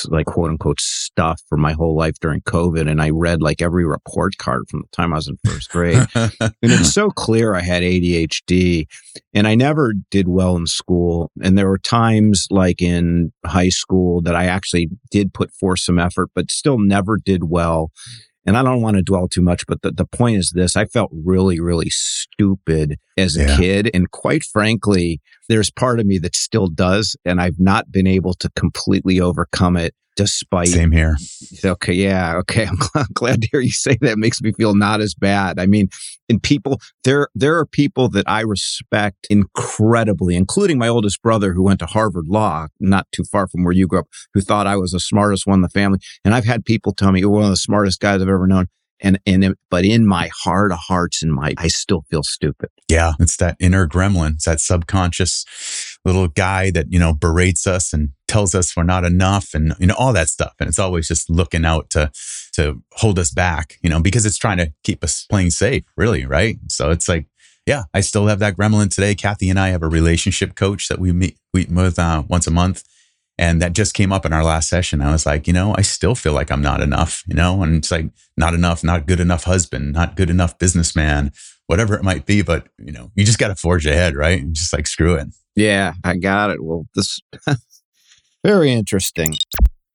like 0.09 0.25
quote 0.25 0.49
unquote 0.49 0.79
stuff 0.79 1.41
for 1.47 1.57
my 1.57 1.73
whole 1.73 1.95
life 1.95 2.19
during 2.19 2.41
COVID. 2.41 2.89
And 2.89 3.01
I 3.01 3.09
read 3.09 3.41
like 3.41 3.61
every 3.61 3.85
report 3.85 4.37
card 4.37 4.63
from 4.69 4.81
the 4.81 4.87
time 4.91 5.13
I 5.13 5.17
was 5.17 5.27
in 5.27 5.37
first 5.45 5.69
grade. 5.69 6.07
and 6.15 6.31
it's 6.61 6.93
so 6.93 7.09
clear 7.09 7.55
I 7.55 7.61
had 7.61 7.83
ADHD 7.83 8.87
and 9.33 9.47
I 9.47 9.55
never 9.55 9.93
did 10.11 10.27
well 10.27 10.55
in 10.55 10.67
school. 10.67 11.31
And 11.41 11.57
there 11.57 11.67
were 11.67 11.77
times 11.77 12.47
like 12.49 12.81
in 12.81 13.31
high 13.45 13.69
school 13.69 14.21
that 14.21 14.35
I 14.35 14.45
actually 14.45 14.89
did 15.11 15.33
put 15.33 15.51
forth 15.51 15.79
some 15.79 15.99
effort, 15.99 16.29
but 16.33 16.51
still 16.51 16.79
never 16.79 17.17
did 17.17 17.49
well. 17.49 17.91
And 18.47 18.57
I 18.57 18.63
don't 18.63 18.81
want 18.81 18.95
to 18.95 19.03
dwell 19.03 19.27
too 19.27 19.41
much, 19.41 19.67
but 19.67 19.81
the, 19.81 19.91
the 19.91 20.05
point 20.05 20.37
is 20.37 20.53
this 20.55 20.77
I 20.77 20.85
felt 20.85 21.11
really, 21.11 21.59
really 21.59 21.89
stupid 21.89 22.97
as 23.17 23.35
a 23.35 23.41
yeah. 23.41 23.57
kid. 23.57 23.91
And 23.93 24.09
quite 24.09 24.45
frankly, 24.45 25.21
there's 25.49 25.69
part 25.69 25.99
of 25.99 26.05
me 26.05 26.17
that 26.19 26.33
still 26.33 26.67
does. 26.67 27.17
And 27.25 27.41
I've 27.41 27.59
not 27.59 27.91
been 27.91 28.07
able 28.07 28.33
to 28.35 28.49
completely 28.55 29.19
overcome 29.19 29.75
it 29.75 29.93
despite 30.17 30.67
same 30.67 30.91
here. 30.91 31.15
Okay 31.63 31.93
yeah 31.93 32.35
okay 32.37 32.67
i'm 32.95 33.07
glad 33.13 33.41
to 33.41 33.47
hear 33.51 33.61
you 33.61 33.71
say 33.71 33.97
that. 34.01 34.13
It 34.13 34.17
makes 34.17 34.41
me 34.41 34.51
feel 34.51 34.75
not 34.75 34.99
as 34.99 35.13
bad. 35.13 35.59
I 35.59 35.65
mean 35.65 35.87
and 36.29 36.43
people 36.43 36.81
there 37.03 37.29
there 37.35 37.57
are 37.57 37.65
people 37.65 38.09
that 38.09 38.27
i 38.27 38.41
respect 38.41 39.27
incredibly 39.29 40.35
including 40.35 40.77
my 40.77 40.87
oldest 40.87 41.21
brother 41.21 41.53
who 41.53 41.63
went 41.63 41.79
to 41.79 41.85
harvard 41.85 42.27
law 42.27 42.67
not 42.79 43.07
too 43.11 43.23
far 43.23 43.47
from 43.47 43.63
where 43.63 43.73
you 43.73 43.87
grew 43.87 43.99
up 43.99 44.07
who 44.33 44.41
thought 44.41 44.67
i 44.67 44.75
was 44.75 44.91
the 44.91 44.99
smartest 44.99 45.47
one 45.47 45.59
in 45.59 45.61
the 45.61 45.69
family. 45.69 45.99
And 46.25 46.33
i've 46.33 46.45
had 46.45 46.65
people 46.65 46.93
tell 46.93 47.11
me 47.11 47.21
you're 47.21 47.29
one 47.29 47.43
of 47.43 47.49
the 47.49 47.57
smartest 47.57 47.99
guys 47.99 48.21
i've 48.21 48.27
ever 48.27 48.47
known. 48.47 48.67
And 48.99 49.19
and 49.27 49.55
but 49.69 49.85
in 49.85 50.07
my 50.07 50.29
heart 50.43 50.71
of 50.71 50.79
hearts 50.79 51.21
and 51.21 51.31
my 51.31 51.53
i 51.57 51.67
still 51.67 52.03
feel 52.09 52.23
stupid. 52.23 52.69
Yeah 52.89 53.13
it's 53.19 53.37
that 53.37 53.55
inner 53.59 53.87
gremlin 53.87 54.33
it's 54.35 54.45
that 54.45 54.59
subconscious 54.59 55.45
little 56.05 56.27
guy 56.27 56.71
that 56.71 56.91
you 56.91 56.99
know 56.99 57.13
berates 57.13 57.67
us 57.67 57.93
and 57.93 58.09
tells 58.27 58.55
us 58.55 58.75
we're 58.75 58.83
not 58.83 59.03
enough 59.03 59.53
and 59.53 59.73
you 59.79 59.87
know 59.87 59.95
all 59.97 60.13
that 60.13 60.29
stuff 60.29 60.53
and 60.59 60.69
it's 60.69 60.79
always 60.79 61.07
just 61.07 61.29
looking 61.29 61.65
out 61.65 61.89
to 61.89 62.11
to 62.53 62.81
hold 62.93 63.19
us 63.19 63.31
back 63.31 63.77
you 63.81 63.89
know 63.89 63.99
because 63.99 64.25
it's 64.25 64.37
trying 64.37 64.57
to 64.57 64.71
keep 64.83 65.03
us 65.03 65.25
playing 65.29 65.49
safe 65.49 65.83
really 65.95 66.25
right 66.25 66.57
so 66.67 66.91
it's 66.91 67.09
like 67.09 67.25
yeah, 67.67 67.83
I 67.93 67.99
still 67.99 68.27
have 68.27 68.39
that 68.39 68.55
gremlin 68.55 68.89
today. 68.89 69.13
Kathy 69.13 69.49
and 69.49 69.59
I 69.59 69.69
have 69.69 69.83
a 69.83 69.89
relationship 69.89 70.55
coach 70.55 70.87
that 70.87 70.99
we 70.99 71.11
meet, 71.11 71.37
we 71.53 71.65
meet 71.65 71.71
with 71.71 71.99
uh, 71.99 72.23
once 72.27 72.47
a 72.47 72.51
month. 72.51 72.83
And 73.37 73.61
that 73.61 73.73
just 73.73 73.93
came 73.93 74.11
up 74.11 74.25
in 74.25 74.33
our 74.33 74.43
last 74.43 74.67
session. 74.67 75.01
I 75.01 75.11
was 75.11 75.25
like, 75.25 75.45
you 75.45 75.53
know, 75.53 75.75
I 75.77 75.81
still 75.81 76.15
feel 76.15 76.33
like 76.33 76.49
I'm 76.49 76.61
not 76.61 76.81
enough, 76.81 77.23
you 77.27 77.35
know, 77.35 77.61
and 77.61 77.75
it's 77.75 77.91
like 77.91 78.09
not 78.35 78.55
enough, 78.55 78.83
not 78.83 79.05
good 79.05 79.19
enough 79.19 79.43
husband, 79.43 79.93
not 79.93 80.15
good 80.15 80.31
enough 80.31 80.57
businessman, 80.57 81.31
whatever 81.67 81.93
it 81.93 82.03
might 82.03 82.25
be. 82.25 82.41
But, 82.41 82.67
you 82.79 82.91
know, 82.91 83.11
you 83.15 83.25
just 83.25 83.37
got 83.37 83.49
to 83.49 83.55
forge 83.55 83.85
ahead, 83.85 84.15
right? 84.15 84.41
And 84.41 84.55
just 84.55 84.73
like 84.73 84.87
screw 84.87 85.15
it. 85.15 85.27
Yeah, 85.57 85.93
I 86.03 86.17
got 86.17 86.51
it. 86.51 86.63
Well, 86.63 86.85
this 86.93 87.19
very 88.45 88.71
interesting. 88.71 89.35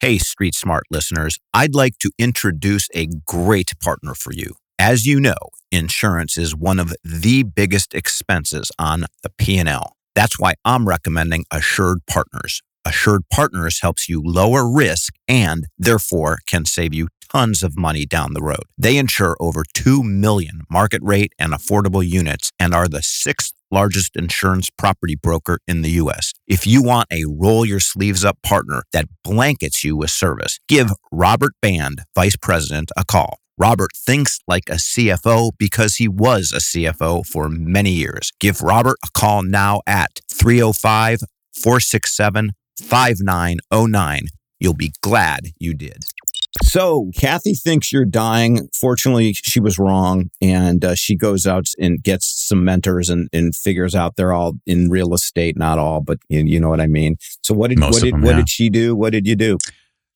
Hey, 0.00 0.18
Street 0.18 0.56
Smart 0.56 0.82
listeners, 0.90 1.38
I'd 1.54 1.76
like 1.76 1.98
to 1.98 2.10
introduce 2.18 2.88
a 2.94 3.06
great 3.06 3.70
partner 3.80 4.14
for 4.14 4.32
you. 4.32 4.56
As 4.76 5.06
you 5.06 5.20
know, 5.20 5.36
insurance 5.70 6.36
is 6.36 6.56
one 6.56 6.80
of 6.80 6.92
the 7.04 7.44
biggest 7.44 7.94
expenses 7.94 8.72
on 8.76 9.04
the 9.22 9.30
P&L. 9.30 9.92
That's 10.16 10.40
why 10.40 10.54
I'm 10.64 10.88
recommending 10.88 11.44
Assured 11.52 12.00
Partners. 12.08 12.60
Assured 12.84 13.22
Partners 13.32 13.80
helps 13.80 14.08
you 14.08 14.20
lower 14.24 14.68
risk 14.68 15.14
and 15.28 15.66
therefore 15.78 16.38
can 16.46 16.64
save 16.64 16.92
you 16.92 17.08
tons 17.32 17.62
of 17.62 17.78
money 17.78 18.04
down 18.04 18.34
the 18.34 18.42
road. 18.42 18.64
They 18.76 18.98
insure 18.98 19.36
over 19.40 19.64
2 19.72 20.02
million 20.02 20.62
market 20.70 21.02
rate 21.02 21.32
and 21.38 21.52
affordable 21.52 22.06
units 22.06 22.50
and 22.58 22.74
are 22.74 22.88
the 22.88 23.02
sixth 23.02 23.54
largest 23.70 24.16
insurance 24.16 24.68
property 24.68 25.14
broker 25.14 25.58
in 25.66 25.82
the 25.82 25.90
U.S. 25.92 26.32
If 26.46 26.66
you 26.66 26.82
want 26.82 27.08
a 27.10 27.24
roll 27.26 27.64
your 27.64 27.80
sleeves 27.80 28.24
up 28.24 28.36
partner 28.42 28.82
that 28.92 29.06
blankets 29.24 29.82
you 29.82 29.96
with 29.96 30.10
service, 30.10 30.58
give 30.68 30.90
Robert 31.10 31.52
Band, 31.62 32.02
Vice 32.14 32.36
President, 32.36 32.90
a 32.96 33.04
call. 33.04 33.38
Robert 33.56 33.90
thinks 33.96 34.40
like 34.46 34.68
a 34.68 34.74
CFO 34.74 35.52
because 35.56 35.96
he 35.96 36.08
was 36.08 36.52
a 36.52 36.58
CFO 36.58 37.24
for 37.24 37.48
many 37.48 37.92
years. 37.92 38.32
Give 38.40 38.60
Robert 38.60 38.96
a 39.04 39.08
call 39.18 39.42
now 39.42 39.80
at 39.86 40.20
305 40.30 41.20
467 41.54 42.50
5909. 42.80 44.26
You'll 44.60 44.74
be 44.74 44.92
glad 45.02 45.48
you 45.58 45.74
did. 45.74 46.04
So, 46.62 47.10
Kathy 47.16 47.54
thinks 47.54 47.92
you're 47.92 48.04
dying. 48.04 48.68
Fortunately, 48.78 49.32
she 49.32 49.58
was 49.58 49.78
wrong. 49.78 50.30
And 50.42 50.84
uh, 50.84 50.94
she 50.94 51.16
goes 51.16 51.46
out 51.46 51.66
and 51.78 52.02
gets 52.02 52.26
some 52.26 52.64
mentors 52.64 53.08
and, 53.08 53.28
and 53.32 53.56
figures 53.56 53.94
out 53.94 54.16
they're 54.16 54.32
all 54.32 54.54
in 54.66 54.90
real 54.90 55.14
estate, 55.14 55.56
not 55.56 55.78
all, 55.78 56.00
but 56.00 56.18
you, 56.28 56.40
you 56.40 56.60
know 56.60 56.68
what 56.68 56.80
I 56.80 56.86
mean. 56.86 57.16
So, 57.42 57.54
what 57.54 57.70
did, 57.70 57.78
Most 57.78 57.94
what, 57.94 58.02
did, 58.02 58.14
them, 58.14 58.22
what 58.22 58.32
yeah. 58.32 58.36
did 58.36 58.48
she 58.50 58.68
do? 58.68 58.94
What 58.94 59.12
did 59.12 59.26
you 59.26 59.34
do? 59.34 59.58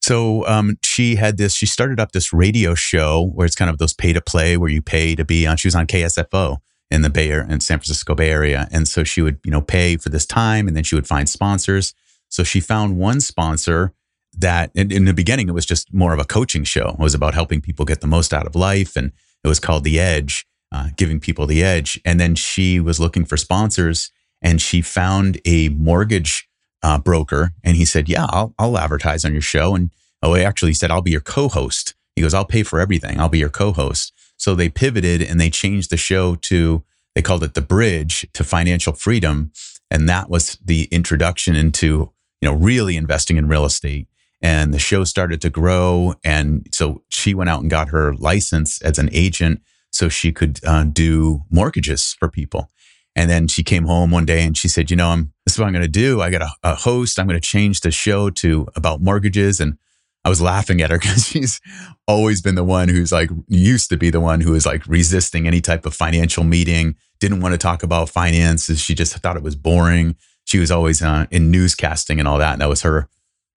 So 0.07 0.47
um, 0.47 0.77
she 0.85 1.17
had 1.17 1.37
this. 1.37 1.53
She 1.53 1.67
started 1.67 1.99
up 1.99 2.13
this 2.13 2.33
radio 2.33 2.75
show 2.75 3.27
where 3.35 3.45
it's 3.45 3.57
kind 3.57 3.69
of 3.69 3.79
those 3.79 3.93
pay 3.93 4.13
to 4.13 4.21
play, 4.21 4.57
where 4.57 4.71
you 4.71 4.81
pay 4.81 5.17
to 5.17 5.25
be 5.25 5.49
on. 5.49 5.57
She 5.57 5.67
was 5.67 5.75
on 5.75 5.89
KSFO 5.89 6.59
in 6.93 7.03
the 7.03 7.11
Bay 7.11 7.29
Area, 7.29 7.49
in 7.51 7.59
San 7.59 7.79
Francisco 7.79 8.15
Bay 8.15 8.31
Area, 8.31 8.69
and 8.71 8.87
so 8.87 9.03
she 9.03 9.21
would 9.21 9.41
you 9.45 9.51
know 9.51 9.61
pay 9.61 9.97
for 9.97 10.09
this 10.11 10.25
time, 10.25 10.69
and 10.69 10.77
then 10.77 10.85
she 10.85 10.95
would 10.95 11.09
find 11.09 11.29
sponsors. 11.29 11.93
So 12.29 12.45
she 12.45 12.61
found 12.61 12.99
one 12.99 13.21
sponsor 13.21 13.93
that 14.39 14.71
in, 14.75 14.93
in 14.93 15.05
the 15.05 15.15
beginning 15.15 15.49
it 15.49 15.55
was 15.55 15.67
just 15.67 15.93
more 15.93 16.13
of 16.13 16.19
a 16.19 16.25
coaching 16.25 16.65
show. 16.65 16.91
It 16.91 16.99
was 16.99 17.15
about 17.15 17.35
helping 17.35 17.61
people 17.61 17.85
get 17.85 18.01
the 18.01 18.07
most 18.07 18.35
out 18.35 18.47
of 18.47 18.55
life, 18.55 18.97
and 18.97 19.13
it 19.43 19.49
was 19.49 19.61
called 19.61 19.85
The 19.85 19.99
Edge, 19.99 20.47
uh, 20.73 20.89
giving 20.97 21.21
people 21.21 21.47
the 21.47 21.63
edge. 21.63 22.01
And 22.05 22.19
then 22.21 22.35
she 22.35 22.81
was 22.81 23.01
looking 23.01 23.25
for 23.25 23.37
sponsors, 23.37 24.11
and 24.43 24.61
she 24.61 24.83
found 24.83 25.41
a 25.45 25.69
mortgage 25.71 26.49
uh, 26.83 26.99
broker, 26.99 27.53
and 27.65 27.77
he 27.77 27.85
said, 27.85 28.09
"Yeah, 28.09 28.27
I'll, 28.29 28.55
I'll 28.59 28.79
advertise 28.79 29.25
on 29.25 29.33
your 29.33 29.43
show." 29.43 29.75
And 29.75 29.91
oh, 30.23 30.35
he 30.35 30.43
actually 30.43 30.75
said, 30.75 30.91
"I'll 30.91 31.03
be 31.03 31.11
your 31.11 31.21
co-host." 31.21 31.95
He 32.15 32.23
goes, 32.23 32.35
"I'll 32.35 32.45
pay 32.45 32.63
for 32.63 32.81
everything. 32.81 33.19
I'll 33.19 33.29
be 33.29 33.39
your 33.39 33.49
co-host." 33.49 34.13
So 34.37 34.55
they 34.55 34.69
pivoted 34.69 35.23
and 35.23 35.41
they 35.41 35.51
changed 35.51 35.91
the 35.91 35.97
show 35.97 36.35
to 36.35 36.85
they 37.15 37.23
called 37.23 37.43
it 37.43 37.55
the 37.55 37.63
Bridge 37.63 38.27
to 38.35 38.45
Financial 38.45 38.93
Freedom, 38.93 39.51
and 39.91 40.09
that 40.09 40.29
was 40.29 40.59
the 40.63 40.85
introduction 40.91 41.57
into 41.57 42.13
know 42.49 42.55
really 42.55 42.97
investing 42.97 43.37
in 43.37 43.49
real 43.49 43.65
estate. 43.65 44.09
And 44.43 44.73
the 44.73 44.79
show 44.79 45.05
started 45.05 45.41
to 45.43 45.51
grow, 45.51 46.15
and 46.23 46.67
so 46.71 47.03
she 47.09 47.33
went 47.33 47.49
out 47.49 47.63
and 47.63 47.71
got 47.71 47.89
her 47.89 48.15
license 48.15 48.83
as 48.83 48.99
an 48.99 49.09
agent, 49.13 49.63
so 49.91 50.11
she 50.11 50.31
could 50.31 50.61
uh, 50.65 50.85
do 50.85 51.41
mortgages 51.51 52.15
for 52.19 52.29
people. 52.29 52.71
And 53.17 53.31
then 53.31 53.49
she 53.49 53.65
came 53.65 53.87
home 53.87 54.11
one 54.11 54.27
day 54.27 54.45
and 54.45 54.57
she 54.57 54.69
said, 54.69 54.91
"You 54.91 54.97
know, 54.97 55.09
I'm 55.09 55.33
this 55.47 55.55
is 55.55 55.59
what 55.59 55.67
I'm 55.67 55.73
going 55.73 55.83
to 55.83 55.89
do. 55.89 56.21
I 56.21 56.31
got 56.31 56.43
a, 56.43 56.51
a 56.63 56.75
host. 56.75 57.19
I'm 57.19 57.27
going 57.27 57.41
to 57.41 57.49
change 57.49 57.81
the 57.81 57.91
show 57.91 58.29
to 58.31 58.69
about 58.77 59.01
mortgages." 59.01 59.59
And 59.59 59.79
I 60.27 60.29
was 60.29 60.43
laughing 60.43 60.83
at 60.83 60.91
her 60.91 60.99
because 61.01 61.27
she's 61.27 61.61
always 62.07 62.43
been 62.43 62.57
the 62.57 62.65
one 62.65 62.89
who's 62.89 63.13
like 63.13 63.31
used 63.49 63.89
to 63.91 63.97
be 63.97 64.11
the 64.11 64.21
one 64.21 64.43
who 64.43 64.55
is 64.55 64.67
like 64.67 64.87
resisting 64.87 65.47
any 65.47 65.63
type 65.63 65.87
of 65.87 65.95
financial 65.95 66.45
meeting. 66.45 66.97
Didn't 67.21 67.41
want 67.41 67.55
to 67.55 67.59
talk 67.59 67.83
about 67.83 68.11
finances. 68.11 68.81
She 68.81 68.95
just 68.95 69.17
thought 69.17 69.37
it 69.37 69.43
was 69.43 69.57
boring. 69.57 70.17
She 70.47 70.59
was 70.59 70.71
always 70.71 71.03
uh, 71.03 71.27
in 71.31 71.53
newscasting 71.53 72.19
and 72.19 72.27
all 72.27 72.39
that. 72.39 72.55
And 72.55 72.63
that 72.63 72.69
was 72.69 72.83
her 72.83 73.09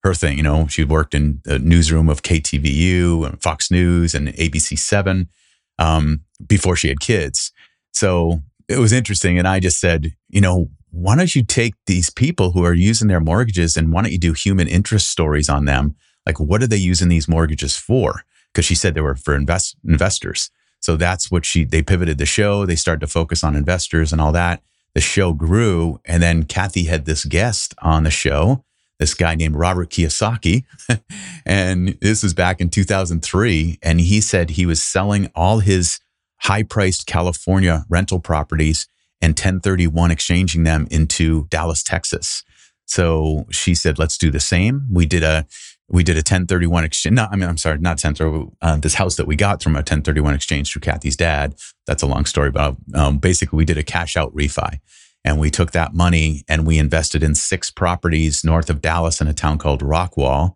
her 0.04 0.14
thing. 0.14 0.38
You 0.38 0.44
know, 0.44 0.68
she 0.68 0.84
worked 0.84 1.14
in 1.14 1.42
the 1.44 1.60
newsroom 1.60 2.10
of 2.10 2.24
KTVU 2.24 3.26
and 3.26 3.42
Fox 3.42 3.70
News 3.70 4.16
and 4.16 4.30
ABC 4.30 4.78
Seven 4.80 5.30
um, 5.78 6.22
before 6.46 6.76
she 6.76 6.88
had 6.88 7.00
kids. 7.00 7.52
So 7.92 8.42
it 8.68 8.80
was 8.80 8.92
interesting. 8.92 9.38
And 9.38 9.48
I 9.48 9.60
just 9.60 9.80
said, 9.80 10.16
you 10.30 10.42
know, 10.42 10.70
why 10.92 11.16
don't 11.16 11.36
you 11.36 11.44
take 11.44 11.76
these 11.86 12.10
people 12.10 12.52
who 12.52 12.64
are 12.64 12.74
using 12.74 13.08
their 13.08 13.20
mortgages 13.20 13.78
and 13.78 13.92
why 13.92 14.02
don't 14.02 14.12
you 14.12 14.18
do 14.18 14.34
human 14.34 14.68
interest 14.68 15.10
stories 15.10 15.50
on 15.50 15.66
them? 15.66 15.96
Like, 16.26 16.40
what 16.40 16.64
are 16.64 16.68
they 16.68 16.78
using 16.78 17.10
these 17.10 17.28
mortgages 17.28 17.78
for? 17.78 18.24
Because 18.52 18.66
she 18.66 18.76
said 18.76 18.94
they 18.94 19.02
were 19.02 19.16
for 19.16 19.36
invest 19.36 19.76
investors. 19.86 20.50
So 20.80 20.96
that's 20.96 21.32
what 21.32 21.46
she 21.46 21.64
they 21.64 21.82
pivoted 21.82 22.18
the 22.18 22.26
show. 22.26 22.66
They 22.66 22.76
started 22.76 23.02
to 23.02 23.08
focus 23.08 23.44
on 23.44 23.56
investors 23.56 24.12
and 24.12 24.22
all 24.22 24.32
that. 24.34 24.62
The 24.98 25.02
show 25.02 25.32
grew, 25.32 26.02
and 26.06 26.24
then 26.24 26.46
Kathy 26.46 26.86
had 26.86 27.06
this 27.06 27.24
guest 27.24 27.76
on 27.84 28.02
the 28.02 28.10
show, 28.10 28.64
this 28.98 29.14
guy 29.14 29.36
named 29.36 29.56
Robert 29.56 29.92
Kiyosaki, 29.92 30.64
and 31.46 31.90
this 32.02 32.24
was 32.24 32.34
back 32.34 32.60
in 32.60 32.72
2003. 32.72 33.78
And 33.84 34.02
he 34.02 34.20
said 34.22 34.50
he 34.50 34.66
was 34.66 34.82
selling 34.82 35.30
all 35.36 35.60
his 35.60 36.00
high-priced 36.38 37.06
California 37.06 37.86
rental 37.90 38.20
properties 38.20 38.88
and 39.22 39.34
1031 39.34 40.10
exchanging 40.10 40.64
them 40.64 40.88
into 40.90 41.46
Dallas, 41.50 41.84
Texas. 41.84 42.44
So 42.86 43.46
she 43.52 43.76
said, 43.76 44.00
"Let's 44.00 44.18
do 44.18 44.32
the 44.32 44.40
same." 44.40 44.88
We 44.90 45.06
did 45.06 45.22
a 45.22 45.46
we 45.90 46.04
did 46.04 46.16
a 46.16 46.20
1031 46.20 46.84
exchange. 46.84 47.16
No, 47.16 47.28
I 47.32 47.36
mean, 47.36 47.48
I'm 47.48 47.58
sorry, 47.58 47.78
not 47.78 48.04
1030. 48.04 48.56
Uh, 48.62 48.78
this 48.78 48.96
house 48.96 49.16
that 49.16 49.28
we 49.28 49.36
got 49.36 49.64
from 49.64 49.74
a 49.74 49.80
1031 49.80 50.34
exchange 50.34 50.72
through 50.72 50.82
Kathy's 50.82 51.16
dad. 51.16 51.56
That's 51.86 52.04
a 52.04 52.08
long 52.08 52.26
story, 52.26 52.52
but 52.52 52.76
um, 52.94 53.20
basically, 53.20 53.58
we 53.58 53.66
did 53.66 53.78
a 53.78 53.84
cash 53.84 54.18
out 54.18 54.34
refi, 54.36 54.80
and 55.24 55.40
we 55.40 55.50
took 55.50 55.72
that 55.72 55.94
money 55.94 56.44
and 56.48 56.68
we 56.68 56.78
invested 56.78 57.24
in 57.24 57.36
six 57.36 57.72
properties 57.72 58.44
north 58.44 58.70
of 58.70 58.82
Dallas 58.82 59.22
in 59.22 59.28
a 59.28 59.34
town 59.34 59.58
called 59.58 59.82
Rockwall. 59.82 60.56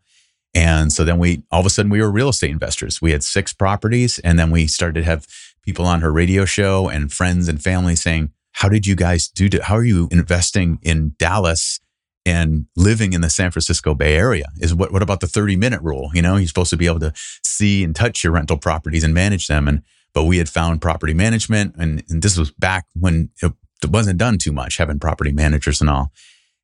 And 0.53 0.91
so 0.91 1.05
then 1.05 1.17
we 1.17 1.43
all 1.49 1.61
of 1.61 1.65
a 1.65 1.69
sudden 1.69 1.89
we 1.89 2.01
were 2.01 2.11
real 2.11 2.29
estate 2.29 2.51
investors. 2.51 3.01
We 3.01 3.11
had 3.11 3.23
six 3.23 3.53
properties, 3.53 4.19
and 4.19 4.37
then 4.37 4.51
we 4.51 4.67
started 4.67 5.01
to 5.01 5.05
have 5.05 5.27
people 5.63 5.85
on 5.85 6.01
her 6.01 6.11
radio 6.11 6.43
show 6.43 6.89
and 6.89 7.11
friends 7.11 7.47
and 7.47 7.63
family 7.63 7.95
saying, 7.95 8.31
"How 8.53 8.67
did 8.67 8.85
you 8.85 8.95
guys 8.95 9.29
do? 9.29 9.47
To, 9.47 9.63
how 9.63 9.75
are 9.75 9.83
you 9.83 10.09
investing 10.11 10.79
in 10.81 11.15
Dallas?" 11.17 11.79
And 12.25 12.65
living 12.75 13.13
in 13.13 13.21
the 13.21 13.29
San 13.29 13.51
Francisco 13.51 13.93
Bay 13.95 14.15
Area 14.15 14.45
is 14.59 14.73
what 14.73 14.91
what 14.91 15.01
about 15.01 15.19
the 15.19 15.27
30 15.27 15.55
minute 15.55 15.81
rule? 15.81 16.11
You 16.13 16.21
know 16.21 16.35
you're 16.35 16.47
supposed 16.47 16.69
to 16.71 16.77
be 16.77 16.87
able 16.87 16.99
to 16.99 17.13
see 17.43 17.83
and 17.83 17.95
touch 17.95 18.23
your 18.23 18.33
rental 18.33 18.57
properties 18.57 19.03
and 19.03 19.13
manage 19.13 19.47
them. 19.47 19.67
And 19.67 19.81
but 20.13 20.25
we 20.25 20.37
had 20.37 20.49
found 20.49 20.81
property 20.81 21.13
management 21.13 21.75
and, 21.77 22.03
and 22.09 22.21
this 22.21 22.37
was 22.37 22.51
back 22.51 22.85
when 22.93 23.29
it, 23.41 23.53
it 23.83 23.89
wasn't 23.89 24.19
done 24.19 24.37
too 24.37 24.51
much 24.51 24.77
having 24.77 24.99
property 24.99 25.31
managers 25.31 25.81
and 25.81 25.89
all. 25.89 26.11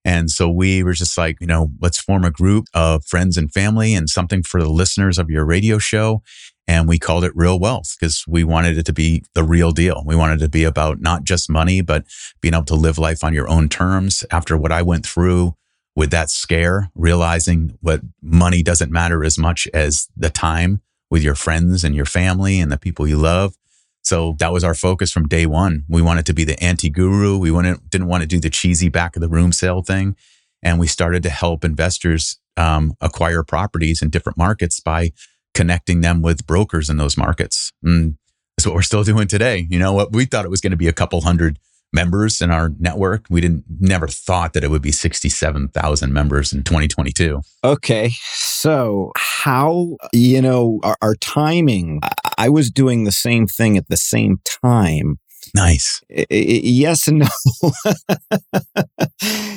And 0.05 0.29
so 0.29 0.47
we 0.47 0.83
were 0.83 0.93
just 0.93 1.17
like 1.17 1.37
you 1.41 1.47
know 1.47 1.69
let's 1.81 1.99
form 1.99 2.23
a 2.23 2.31
group 2.31 2.65
of 2.73 3.05
friends 3.05 3.37
and 3.37 3.51
family 3.51 3.93
and 3.93 4.09
something 4.09 4.43
for 4.43 4.61
the 4.61 4.69
listeners 4.69 5.17
of 5.17 5.29
your 5.29 5.45
radio 5.45 5.79
show 5.79 6.21
and 6.67 6.88
we 6.88 7.00
called 7.00 7.24
it 7.24 7.36
real 7.36 7.59
wealth 7.59 7.95
because 7.97 8.25
we 8.27 8.43
wanted 8.43 8.77
it 8.77 8.86
to 8.88 8.93
be 8.93 9.24
the 9.33 9.43
real 9.43 9.71
deal. 9.71 10.03
We 10.05 10.15
wanted 10.15 10.41
it 10.41 10.45
to 10.45 10.50
be 10.50 10.65
about 10.65 11.00
not 11.00 11.24
just 11.24 11.50
money, 11.50 11.81
but 11.81 12.05
being 12.41 12.53
able 12.53 12.65
to 12.65 12.75
live 12.75 12.97
life 12.97 13.24
on 13.24 13.33
your 13.33 13.50
own 13.50 13.69
terms. 13.69 14.25
After 14.31 14.57
what 14.57 14.71
I 14.71 14.81
went 14.81 15.05
through 15.05 15.55
with 15.95 16.12
that 16.12 16.29
scare, 16.29 16.91
realizing 16.93 17.77
what 17.81 18.01
money 18.21 18.62
doesn't 18.62 18.91
matter 18.91 19.24
as 19.24 19.38
much 19.38 19.67
as 19.74 20.09
the 20.15 20.29
time 20.29 20.81
with 21.09 21.24
your 21.24 21.36
friends 21.36 21.83
and 21.83 21.95
your 21.95 22.05
family 22.05 22.59
and 22.59 22.71
the 22.71 22.77
people 22.77 23.07
you 23.07 23.17
love. 23.17 23.55
So 24.01 24.36
that 24.39 24.53
was 24.53 24.63
our 24.63 24.75
focus 24.75 25.12
from 25.12 25.27
day 25.27 25.45
one. 25.45 25.83
We 25.89 26.01
wanted 26.01 26.25
to 26.27 26.33
be 26.33 26.43
the 26.43 26.62
anti 26.62 26.89
guru. 26.89 27.38
We 27.38 27.51
wanted, 27.51 27.89
didn't 27.89 28.07
want 28.07 28.21
to 28.21 28.27
do 28.27 28.39
the 28.39 28.50
cheesy 28.50 28.89
back 28.89 29.15
of 29.15 29.21
the 29.21 29.29
room 29.29 29.51
sale 29.51 29.81
thing. 29.81 30.15
And 30.62 30.79
we 30.79 30.88
started 30.88 31.24
to 31.24 31.29
help 31.29 31.63
investors 31.63 32.39
um, 32.57 32.93
acquire 33.00 33.43
properties 33.43 34.01
in 34.01 34.09
different 34.09 34.38
markets 34.38 34.79
by 34.79 35.12
connecting 35.57 36.01
them 36.01 36.21
with 36.21 36.45
brokers 36.45 36.87
in 36.87 36.97
those 36.97 37.17
markets. 37.17 37.73
And 37.81 38.15
that's 38.55 38.67
what 38.67 38.75
we're 38.75 38.83
still 38.83 39.03
doing 39.03 39.27
today. 39.27 39.65
You 39.71 39.79
know 39.79 39.91
what? 39.91 40.13
We 40.13 40.25
thought 40.25 40.45
it 40.45 40.51
was 40.51 40.61
going 40.61 40.71
to 40.71 40.77
be 40.77 40.87
a 40.87 40.93
couple 40.93 41.19
hundred 41.21 41.57
members 41.91 42.41
in 42.41 42.51
our 42.51 42.69
network. 42.77 43.25
We 43.27 43.41
didn't 43.41 43.63
never 43.79 44.07
thought 44.07 44.53
that 44.53 44.63
it 44.63 44.69
would 44.69 44.83
be 44.83 44.91
67,000 44.91 46.13
members 46.13 46.53
in 46.53 46.61
2022. 46.61 47.41
Okay. 47.63 48.11
So, 48.33 49.11
how, 49.15 49.97
you 50.13 50.43
know, 50.43 50.79
our, 50.83 50.97
our 51.01 51.15
timing, 51.15 52.01
I, 52.03 52.11
I 52.37 52.49
was 52.49 52.69
doing 52.69 53.05
the 53.05 53.11
same 53.11 53.47
thing 53.47 53.77
at 53.77 53.87
the 53.89 53.97
same 53.97 54.39
time. 54.45 55.17
Nice. 55.55 56.03
yes 56.29 57.07
and 57.07 57.19
no. 57.19 57.27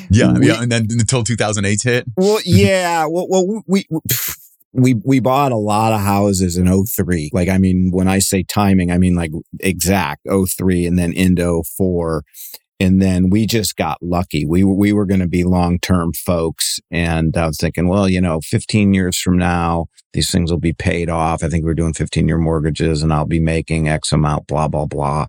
yeah, 0.09 0.33
we, 0.33 0.47
yeah, 0.49 0.63
and 0.63 0.73
then 0.73 0.87
until 0.91 1.25
2008 1.25 1.83
hit. 1.83 2.07
Well, 2.17 2.39
yeah. 2.45 3.05
Well, 3.07 3.27
well 3.29 3.63
we, 3.67 3.85
we 3.91 4.01
we 4.73 4.95
we 5.05 5.21
bought 5.21 5.53
a 5.53 5.57
lot 5.57 5.93
of 5.93 6.01
houses 6.01 6.57
in 6.57 6.67
03. 6.87 7.31
Like 7.33 7.49
I 7.49 7.59
mean, 7.59 7.91
when 7.93 8.09
I 8.09 8.19
say 8.19 8.43
timing, 8.43 8.91
I 8.91 8.99
mean 8.99 9.15
like 9.15 9.33
exact 9.59 10.27
03 10.29 10.87
and 10.87 10.99
then 10.99 11.13
into 11.13 11.63
04. 11.77 12.23
And 12.83 13.03
then 13.03 13.29
we 13.29 13.45
just 13.47 13.77
got 13.77 13.99
lucky. 14.01 14.47
We 14.47 14.65
we 14.65 14.93
were 14.93 15.05
going 15.05 15.21
to 15.21 15.29
be 15.29 15.45
long 15.45 15.79
term 15.81 16.15
folks, 16.15 16.81
and 16.91 17.37
I 17.37 17.47
was 17.47 17.59
thinking, 17.59 17.89
well, 17.89 18.09
you 18.09 18.23
know, 18.23 18.41
15 18.41 18.95
years 18.95 19.19
from 19.19 19.37
now, 19.37 19.89
these 20.15 20.31
things 20.31 20.51
will 20.51 20.61
be 20.61 20.73
paid 20.73 21.11
off. 21.11 21.45
I 21.45 21.51
think 21.51 21.65
we're 21.65 21.75
doing 21.75 21.93
15 21.93 22.27
year 22.27 22.39
mortgages, 22.39 23.03
and 23.03 23.13
I'll 23.13 23.27
be 23.27 23.41
making 23.41 23.89
X 23.89 24.13
amount, 24.13 24.47
blah 24.47 24.69
blah 24.69 24.87
blah. 24.87 25.27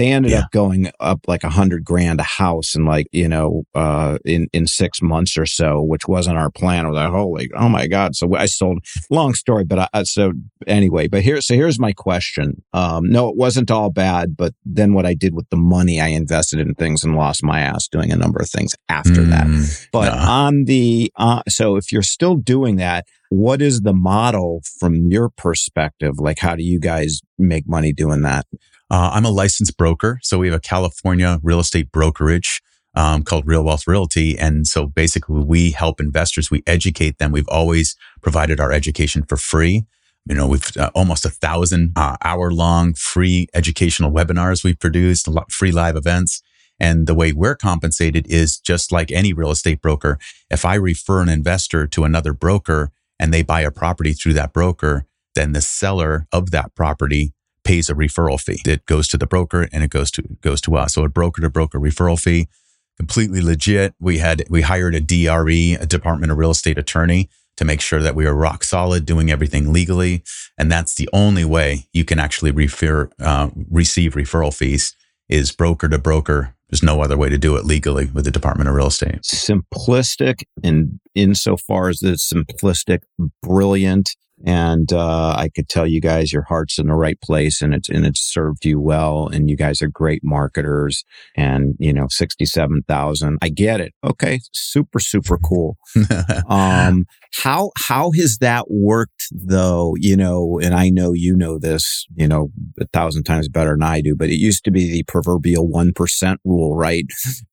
They 0.00 0.06
ended 0.06 0.32
yeah. 0.32 0.38
up 0.44 0.50
going 0.50 0.90
up 0.98 1.28
like 1.28 1.44
a 1.44 1.50
hundred 1.50 1.84
grand 1.84 2.20
a 2.20 2.22
house 2.22 2.74
in 2.74 2.86
like, 2.86 3.06
you 3.12 3.28
know, 3.28 3.64
uh, 3.74 4.16
in, 4.24 4.48
in 4.54 4.66
six 4.66 5.02
months 5.02 5.36
or 5.36 5.44
so, 5.44 5.82
which 5.82 6.08
wasn't 6.08 6.38
our 6.38 6.50
plan. 6.50 6.86
I 6.86 6.88
was 6.88 6.96
like, 6.96 7.10
holy, 7.10 7.50
oh 7.54 7.68
my 7.68 7.86
God. 7.86 8.16
So 8.16 8.34
I 8.34 8.46
sold, 8.46 8.82
long 9.10 9.34
story, 9.34 9.66
but 9.66 9.90
I, 9.92 10.04
so 10.04 10.32
anyway, 10.66 11.06
but 11.06 11.20
here, 11.20 11.42
so 11.42 11.52
here's 11.52 11.78
my 11.78 11.92
question. 11.92 12.62
Um, 12.72 13.10
no, 13.10 13.28
it 13.28 13.36
wasn't 13.36 13.70
all 13.70 13.90
bad, 13.90 14.38
but 14.38 14.54
then 14.64 14.94
what 14.94 15.04
I 15.04 15.12
did 15.12 15.34
with 15.34 15.50
the 15.50 15.58
money 15.58 16.00
I 16.00 16.06
invested 16.06 16.60
in 16.60 16.74
things 16.76 17.04
and 17.04 17.14
lost 17.14 17.44
my 17.44 17.60
ass 17.60 17.86
doing 17.86 18.10
a 18.10 18.16
number 18.16 18.40
of 18.40 18.48
things 18.48 18.74
after 18.88 19.20
mm, 19.20 19.28
that. 19.28 19.88
But 19.92 20.14
on 20.14 20.64
the, 20.64 21.12
uh, 21.16 21.42
so 21.46 21.76
if 21.76 21.92
you're 21.92 22.00
still 22.00 22.36
doing 22.36 22.76
that, 22.76 23.04
what 23.30 23.62
is 23.62 23.82
the 23.82 23.92
model 23.94 24.60
from 24.78 25.10
your 25.10 25.30
perspective? 25.30 26.18
Like, 26.18 26.40
how 26.40 26.56
do 26.56 26.62
you 26.62 26.78
guys 26.78 27.20
make 27.38 27.66
money 27.66 27.92
doing 27.92 28.22
that? 28.22 28.44
Uh, 28.90 29.10
I'm 29.14 29.24
a 29.24 29.30
licensed 29.30 29.76
broker. 29.76 30.18
So 30.22 30.38
we 30.38 30.48
have 30.48 30.56
a 30.56 30.60
California 30.60 31.38
real 31.42 31.60
estate 31.60 31.92
brokerage 31.92 32.60
um, 32.94 33.22
called 33.22 33.46
Real 33.46 33.64
Wealth 33.64 33.86
Realty. 33.86 34.36
And 34.36 34.66
so 34.66 34.86
basically 34.86 35.44
we 35.44 35.70
help 35.70 36.00
investors, 36.00 36.50
we 36.50 36.64
educate 36.66 37.18
them. 37.18 37.30
We've 37.30 37.48
always 37.48 37.94
provided 38.20 38.58
our 38.58 38.72
education 38.72 39.22
for 39.22 39.36
free. 39.36 39.84
You 40.28 40.34
know, 40.34 40.48
we've 40.48 40.76
uh, 40.76 40.90
almost 40.92 41.24
a 41.24 41.30
thousand 41.30 41.92
uh, 41.94 42.16
hour 42.24 42.50
long 42.52 42.94
free 42.94 43.46
educational 43.54 44.10
webinars 44.10 44.64
we've 44.64 44.78
produced, 44.78 45.28
free 45.50 45.72
live 45.72 45.94
events. 45.94 46.42
And 46.80 47.06
the 47.06 47.14
way 47.14 47.32
we're 47.32 47.56
compensated 47.56 48.26
is 48.28 48.58
just 48.58 48.90
like 48.90 49.12
any 49.12 49.32
real 49.32 49.50
estate 49.50 49.80
broker. 49.80 50.18
If 50.50 50.64
I 50.64 50.74
refer 50.74 51.22
an 51.22 51.28
investor 51.28 51.86
to 51.86 52.04
another 52.04 52.32
broker 52.32 52.90
and 53.20 53.32
they 53.32 53.42
buy 53.42 53.60
a 53.60 53.70
property 53.70 54.14
through 54.14 54.32
that 54.32 54.52
broker, 54.52 55.04
then 55.36 55.52
the 55.52 55.60
seller 55.60 56.26
of 56.32 56.50
that 56.50 56.74
property 56.74 57.32
pays 57.62 57.90
a 57.90 57.94
referral 57.94 58.40
fee. 58.40 58.62
It 58.66 58.86
goes 58.86 59.06
to 59.08 59.18
the 59.18 59.26
broker 59.26 59.68
and 59.72 59.84
it 59.84 59.90
goes 59.90 60.10
to 60.12 60.22
goes 60.40 60.60
to 60.62 60.74
us. 60.76 60.94
So 60.94 61.04
a 61.04 61.08
broker 61.08 61.42
to 61.42 61.50
broker 61.50 61.78
referral 61.78 62.18
fee, 62.18 62.48
completely 62.96 63.42
legit. 63.42 63.94
We 64.00 64.18
had 64.18 64.44
we 64.48 64.62
hired 64.62 64.94
a 64.94 65.00
DRE, 65.00 65.74
a 65.74 65.86
Department 65.86 66.32
of 66.32 66.38
Real 66.38 66.50
Estate 66.50 66.78
attorney, 66.78 67.28
to 67.58 67.64
make 67.64 67.82
sure 67.82 68.00
that 68.00 68.14
we 68.14 68.26
are 68.26 68.34
rock 68.34 68.64
solid, 68.64 69.04
doing 69.04 69.30
everything 69.30 69.70
legally, 69.70 70.24
and 70.56 70.72
that's 70.72 70.94
the 70.94 71.08
only 71.12 71.44
way 71.44 71.86
you 71.92 72.06
can 72.06 72.18
actually 72.18 72.50
refer 72.50 73.10
uh, 73.20 73.50
receive 73.70 74.14
referral 74.14 74.54
fees 74.54 74.96
is 75.28 75.52
broker 75.52 75.88
to 75.88 75.98
broker. 75.98 76.54
There's 76.70 76.82
no 76.82 77.02
other 77.02 77.16
way 77.16 77.28
to 77.28 77.38
do 77.38 77.56
it 77.56 77.64
legally 77.64 78.06
with 78.06 78.24
the 78.24 78.30
Department 78.30 78.68
of 78.68 78.74
Real 78.74 78.86
Estate. 78.86 79.22
Simplistic, 79.22 80.44
and 80.62 81.00
insofar 81.14 81.88
as 81.88 82.00
it's 82.02 82.32
simplistic, 82.32 83.00
brilliant, 83.42 84.14
and 84.44 84.92
uh, 84.92 85.34
I 85.36 85.50
could 85.54 85.68
tell 85.68 85.86
you 85.86 86.00
guys 86.00 86.32
your 86.32 86.42
heart's 86.42 86.78
in 86.78 86.86
the 86.86 86.94
right 86.94 87.20
place, 87.20 87.60
and 87.60 87.74
it's 87.74 87.88
and 87.88 88.06
it's 88.06 88.20
served 88.20 88.64
you 88.64 88.80
well, 88.80 89.28
and 89.28 89.50
you 89.50 89.56
guys 89.56 89.82
are 89.82 89.88
great 89.88 90.22
marketers, 90.24 91.04
and 91.36 91.74
you 91.78 91.92
know 91.92 92.06
sixty 92.08 92.46
seven 92.46 92.82
thousand. 92.88 93.38
I 93.42 93.48
get 93.48 93.80
it. 93.80 93.92
Okay, 94.04 94.40
super 94.52 95.00
super 95.00 95.38
cool. 95.38 95.76
um, 96.48 97.06
how 97.32 97.70
how 97.76 98.10
has 98.12 98.38
that 98.40 98.70
worked 98.70 99.26
though? 99.30 99.94
You 99.98 100.16
know, 100.16 100.58
and 100.62 100.74
I 100.74 100.88
know 100.88 101.12
you 101.12 101.36
know 101.36 101.58
this, 101.58 102.06
you 102.14 102.26
know, 102.26 102.48
a 102.80 102.86
thousand 102.92 103.24
times 103.24 103.48
better 103.48 103.72
than 103.72 103.82
I 103.82 104.00
do. 104.00 104.16
But 104.16 104.30
it 104.30 104.36
used 104.36 104.64
to 104.64 104.70
be 104.70 104.90
the 104.90 105.04
proverbial 105.04 105.68
one 105.68 105.92
percent 105.92 106.40
rule, 106.44 106.76
right? 106.76 107.04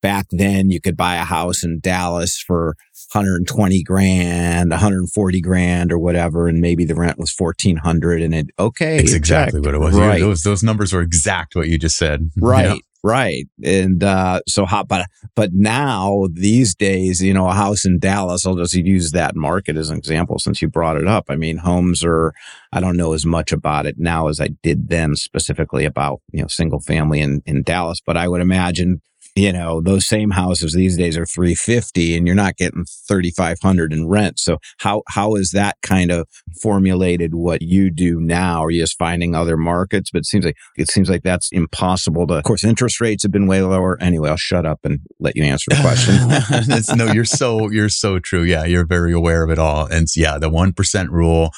Back 0.02 0.28
then, 0.32 0.72
you 0.72 0.82
could 0.82 0.98
buy 0.98 1.16
a 1.16 1.24
house 1.24 1.64
in 1.64 1.80
Dallas 1.80 2.40
for 2.40 2.76
120 3.14 3.84
grand, 3.84 4.72
140 4.72 5.42
grand 5.42 5.92
or 5.92 6.00
whatever. 6.00 6.48
And 6.48 6.60
maybe 6.60 6.77
the 6.86 6.96
rent 6.96 7.18
was 7.18 7.34
1400 7.36 8.22
and 8.22 8.34
it, 8.34 8.50
okay. 8.60 8.98
It's 8.98 9.14
exactly 9.14 9.60
what 9.60 9.74
it 9.74 9.80
was. 9.80 9.96
Right. 9.96 10.20
Those, 10.20 10.44
those 10.44 10.64
numbers 10.64 10.94
are 10.94 11.02
exact 11.02 11.56
what 11.56 11.68
you 11.68 11.78
just 11.78 11.98
said. 11.98 12.32
Right. 12.48 12.82
Right. 13.04 13.48
And 13.64 14.04
uh, 14.04 14.42
so 14.48 14.66
hot, 14.66 14.88
but 14.88 15.08
but 15.36 15.54
now 15.54 16.28
these 16.34 16.76
days, 16.76 17.22
you 17.22 17.34
know, 17.34 17.48
a 17.48 17.54
house 17.54 17.86
in 17.86 18.00
Dallas, 18.00 18.46
I'll 18.46 18.56
just 18.56 18.74
use 18.74 19.12
that 19.12 19.36
market 19.36 19.78
as 19.78 19.90
an 19.90 19.98
example 19.98 20.40
since 20.40 20.62
you 20.62 20.68
brought 20.68 20.98
it 20.98 21.08
up. 21.08 21.26
I 21.30 21.36
mean, 21.36 21.58
homes 21.58 22.04
are 22.04 22.34
I 22.74 22.80
don't 22.80 22.98
know 22.98 23.14
as 23.14 23.26
much 23.26 23.52
about 23.52 23.86
it 23.86 23.96
now 23.98 24.28
as 24.28 24.42
I 24.42 24.50
did 24.64 24.90
then 24.90 25.16
specifically 25.16 25.86
about, 25.86 26.22
you 26.32 26.42
know, 26.42 26.48
single 26.48 26.80
family 26.80 27.22
in, 27.22 27.44
in 27.46 27.64
Dallas, 27.64 28.02
but 28.06 28.18
I 28.18 28.28
would 28.28 28.42
imagine 28.42 29.02
you 29.38 29.54
know 29.54 29.82
those 29.82 30.08
same 30.08 30.32
houses 30.32 30.74
these 30.74 30.98
days 30.98 31.18
are 31.18 31.26
350 31.26 32.18
and 32.18 32.26
you're 32.26 32.36
not 32.36 32.58
getting 32.58 32.86
3500 33.08 33.94
in 33.94 34.08
rent. 34.08 34.40
So 34.40 34.58
how 34.80 35.04
how 35.08 35.36
is 35.36 35.52
that 35.52 35.78
kind 35.82 36.12
of 36.12 36.28
formulated 36.62 37.36
what 37.36 37.62
you 37.62 37.92
do 37.92 38.20
now? 38.20 38.64
Are 38.64 38.72
you 38.72 38.82
just 38.82 38.98
finding 38.98 39.36
other 39.36 39.58
markets? 39.58 40.10
But 40.12 40.20
it 40.20 40.26
seems 40.26 40.46
like 40.46 40.56
it 40.76 40.90
seems 40.90 41.10
like 41.10 41.24
that's 41.24 41.50
impossible 41.52 42.26
to 42.28 42.36
of 42.36 42.44
course 42.44 42.64
interest 42.64 43.00
rates 43.00 43.24
have 43.24 43.32
been 43.32 43.48
way 43.48 43.62
lower. 43.62 43.98
Anyway 44.02 44.30
i'll 44.30 44.38
shut 44.38 44.66
up 44.66 44.80
and 44.84 45.00
let 45.20 45.36
you 45.36 45.44
answer 45.44 45.70
the 45.70 45.82
question. 45.82 46.98
No 46.98 47.12
you're 47.12 47.26
so 47.26 47.70
you're 47.70 47.90
so 47.90 48.20
true. 48.20 48.44
Yeah 48.44 48.66
you're 48.66 48.86
very 48.86 49.14
aware 49.14 49.44
of 49.44 49.52
it 49.52 49.60
all. 49.60 49.86
And 49.86 50.08
yeah 50.16 50.38
the 50.38 50.50
1% 50.50 51.10
rule 51.10 51.52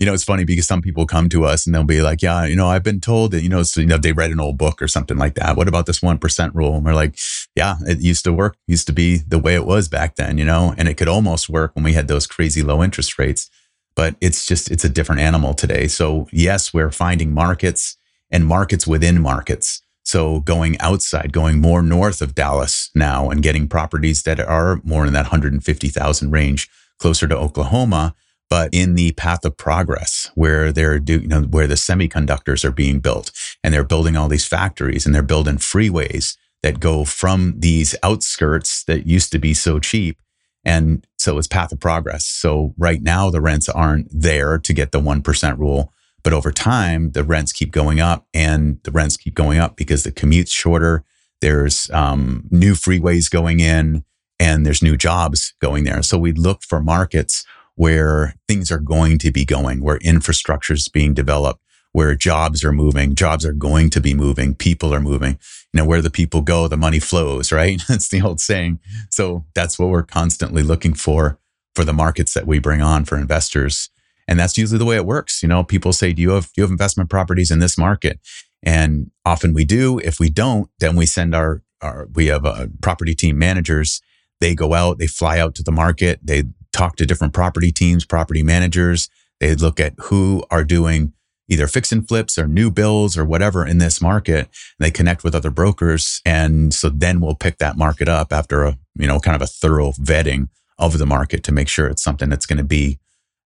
you 0.00 0.06
know, 0.06 0.14
it's 0.14 0.24
funny 0.24 0.44
because 0.44 0.66
some 0.66 0.80
people 0.80 1.04
come 1.06 1.28
to 1.28 1.44
us 1.44 1.66
and 1.66 1.74
they'll 1.74 1.84
be 1.84 2.00
like, 2.00 2.22
yeah, 2.22 2.46
you 2.46 2.56
know, 2.56 2.68
I've 2.68 2.82
been 2.82 3.00
told 3.00 3.32
that, 3.32 3.42
you 3.42 3.50
know, 3.50 3.62
so, 3.62 3.82
you 3.82 3.86
know, 3.86 3.98
they 3.98 4.12
read 4.12 4.30
an 4.30 4.40
old 4.40 4.56
book 4.56 4.80
or 4.80 4.88
something 4.88 5.18
like 5.18 5.34
that. 5.34 5.58
What 5.58 5.68
about 5.68 5.84
this 5.84 6.00
1% 6.00 6.54
rule? 6.54 6.74
And 6.74 6.84
we're 6.86 6.94
like, 6.94 7.18
yeah, 7.54 7.76
it 7.82 8.00
used 8.00 8.24
to 8.24 8.32
work, 8.32 8.56
used 8.66 8.86
to 8.86 8.94
be 8.94 9.18
the 9.18 9.38
way 9.38 9.54
it 9.54 9.66
was 9.66 9.88
back 9.88 10.16
then, 10.16 10.38
you 10.38 10.44
know, 10.46 10.74
and 10.78 10.88
it 10.88 10.94
could 10.94 11.06
almost 11.06 11.50
work 11.50 11.76
when 11.76 11.84
we 11.84 11.92
had 11.92 12.08
those 12.08 12.26
crazy 12.26 12.62
low 12.62 12.82
interest 12.82 13.18
rates, 13.18 13.50
but 13.94 14.16
it's 14.22 14.46
just, 14.46 14.70
it's 14.70 14.86
a 14.86 14.88
different 14.88 15.20
animal 15.20 15.52
today. 15.52 15.86
So 15.86 16.28
yes, 16.32 16.72
we're 16.72 16.90
finding 16.90 17.34
markets 17.34 17.98
and 18.30 18.46
markets 18.46 18.86
within 18.86 19.20
markets. 19.20 19.82
So 20.02 20.40
going 20.40 20.80
outside, 20.80 21.30
going 21.30 21.60
more 21.60 21.82
north 21.82 22.22
of 22.22 22.34
Dallas 22.34 22.90
now 22.94 23.28
and 23.28 23.42
getting 23.42 23.68
properties 23.68 24.22
that 24.22 24.40
are 24.40 24.80
more 24.82 25.04
in 25.04 25.12
that 25.12 25.24
150,000 25.24 26.30
range, 26.30 26.70
closer 26.98 27.28
to 27.28 27.36
Oklahoma 27.36 28.14
but 28.50 28.74
in 28.74 28.96
the 28.96 29.12
path 29.12 29.44
of 29.44 29.56
progress 29.56 30.30
where 30.34 30.72
they're 30.72 30.98
do, 30.98 31.20
you 31.20 31.28
know, 31.28 31.42
where 31.42 31.68
the 31.68 31.76
semiconductors 31.76 32.64
are 32.64 32.72
being 32.72 32.98
built 32.98 33.30
and 33.62 33.72
they're 33.72 33.84
building 33.84 34.16
all 34.16 34.28
these 34.28 34.46
factories 34.46 35.06
and 35.06 35.14
they're 35.14 35.22
building 35.22 35.56
freeways 35.56 36.36
that 36.62 36.80
go 36.80 37.04
from 37.04 37.54
these 37.58 37.94
outskirts 38.02 38.84
that 38.84 39.06
used 39.06 39.32
to 39.32 39.38
be 39.38 39.54
so 39.54 39.78
cheap. 39.78 40.18
And 40.64 41.06
so 41.16 41.38
it's 41.38 41.46
path 41.46 41.72
of 41.72 41.80
progress. 41.80 42.26
So 42.26 42.74
right 42.76 43.00
now 43.00 43.30
the 43.30 43.40
rents 43.40 43.68
aren't 43.68 44.08
there 44.10 44.58
to 44.58 44.72
get 44.74 44.92
the 44.92 45.00
1% 45.00 45.58
rule, 45.58 45.92
but 46.22 46.34
over 46.34 46.52
time 46.52 47.12
the 47.12 47.24
rents 47.24 47.52
keep 47.52 47.70
going 47.70 48.00
up 48.00 48.26
and 48.34 48.80
the 48.82 48.90
rents 48.90 49.16
keep 49.16 49.34
going 49.34 49.58
up 49.58 49.76
because 49.76 50.02
the 50.02 50.12
commute's 50.12 50.52
shorter. 50.52 51.04
There's 51.40 51.88
um, 51.92 52.46
new 52.50 52.74
freeways 52.74 53.30
going 53.30 53.60
in 53.60 54.04
and 54.38 54.66
there's 54.66 54.82
new 54.82 54.96
jobs 54.96 55.54
going 55.60 55.84
there. 55.84 56.02
So 56.02 56.18
we 56.18 56.32
look 56.32 56.62
for 56.62 56.82
markets 56.82 57.46
where 57.80 58.34
things 58.46 58.70
are 58.70 58.78
going 58.78 59.16
to 59.16 59.32
be 59.32 59.42
going, 59.42 59.82
where 59.82 59.96
infrastructure 60.02 60.74
is 60.74 60.86
being 60.86 61.14
developed, 61.14 61.62
where 61.92 62.14
jobs 62.14 62.62
are 62.62 62.72
moving, 62.72 63.14
jobs 63.14 63.42
are 63.42 63.54
going 63.54 63.88
to 63.88 64.02
be 64.02 64.12
moving, 64.12 64.54
people 64.54 64.92
are 64.92 65.00
moving. 65.00 65.38
You 65.72 65.78
know, 65.78 65.86
where 65.86 66.02
the 66.02 66.10
people 66.10 66.42
go, 66.42 66.68
the 66.68 66.76
money 66.76 66.98
flows, 66.98 67.50
right? 67.50 67.80
That's 67.88 68.10
the 68.10 68.20
old 68.20 68.38
saying. 68.38 68.80
So 69.08 69.46
that's 69.54 69.78
what 69.78 69.88
we're 69.88 70.02
constantly 70.02 70.62
looking 70.62 70.92
for 70.92 71.38
for 71.74 71.82
the 71.82 71.94
markets 71.94 72.34
that 72.34 72.46
we 72.46 72.58
bring 72.58 72.82
on 72.82 73.06
for 73.06 73.16
investors. 73.16 73.88
And 74.28 74.38
that's 74.38 74.58
usually 74.58 74.78
the 74.78 74.84
way 74.84 74.96
it 74.96 75.06
works. 75.06 75.42
You 75.42 75.48
know, 75.48 75.64
people 75.64 75.94
say, 75.94 76.12
do 76.12 76.20
you 76.20 76.30
have, 76.32 76.48
do 76.48 76.52
you 76.58 76.64
have 76.64 76.70
investment 76.70 77.08
properties 77.08 77.50
in 77.50 77.60
this 77.60 77.78
market? 77.78 78.20
And 78.62 79.10
often 79.24 79.54
we 79.54 79.64
do. 79.64 79.98
If 80.00 80.20
we 80.20 80.28
don't, 80.28 80.68
then 80.80 80.96
we 80.96 81.06
send 81.06 81.34
our, 81.34 81.62
our 81.80 82.08
we 82.12 82.26
have 82.26 82.44
uh, 82.44 82.66
property 82.82 83.14
team 83.14 83.38
managers. 83.38 84.02
They 84.38 84.54
go 84.54 84.74
out, 84.74 84.98
they 84.98 85.06
fly 85.06 85.38
out 85.38 85.54
to 85.54 85.62
the 85.62 85.72
market, 85.72 86.20
they 86.22 86.44
talk 86.72 86.96
to 86.96 87.06
different 87.06 87.32
property 87.32 87.72
teams, 87.72 88.04
property 88.04 88.42
managers. 88.42 89.08
They 89.40 89.54
look 89.54 89.80
at 89.80 89.94
who 89.98 90.44
are 90.50 90.64
doing 90.64 91.12
either 91.50 91.66
fix 91.66 91.90
and 91.90 92.06
flips 92.06 92.38
or 92.38 92.46
new 92.46 92.70
bills 92.70 93.18
or 93.18 93.24
whatever 93.24 93.66
in 93.66 93.78
this 93.78 94.00
market. 94.00 94.46
And 94.46 94.50
They 94.78 94.90
connect 94.90 95.24
with 95.24 95.34
other 95.34 95.50
brokers. 95.50 96.22
And 96.24 96.72
so 96.72 96.88
then 96.88 97.20
we'll 97.20 97.34
pick 97.34 97.58
that 97.58 97.76
market 97.76 98.08
up 98.08 98.32
after 98.32 98.62
a, 98.64 98.78
you 98.94 99.06
know, 99.06 99.18
kind 99.18 99.34
of 99.34 99.42
a 99.42 99.46
thorough 99.46 99.92
vetting 99.92 100.48
of 100.78 100.98
the 100.98 101.06
market 101.06 101.42
to 101.44 101.52
make 101.52 101.68
sure 101.68 101.88
it's 101.88 102.02
something 102.02 102.30
that's 102.30 102.46
going 102.46 102.58
to 102.58 102.64
be, 102.64 102.98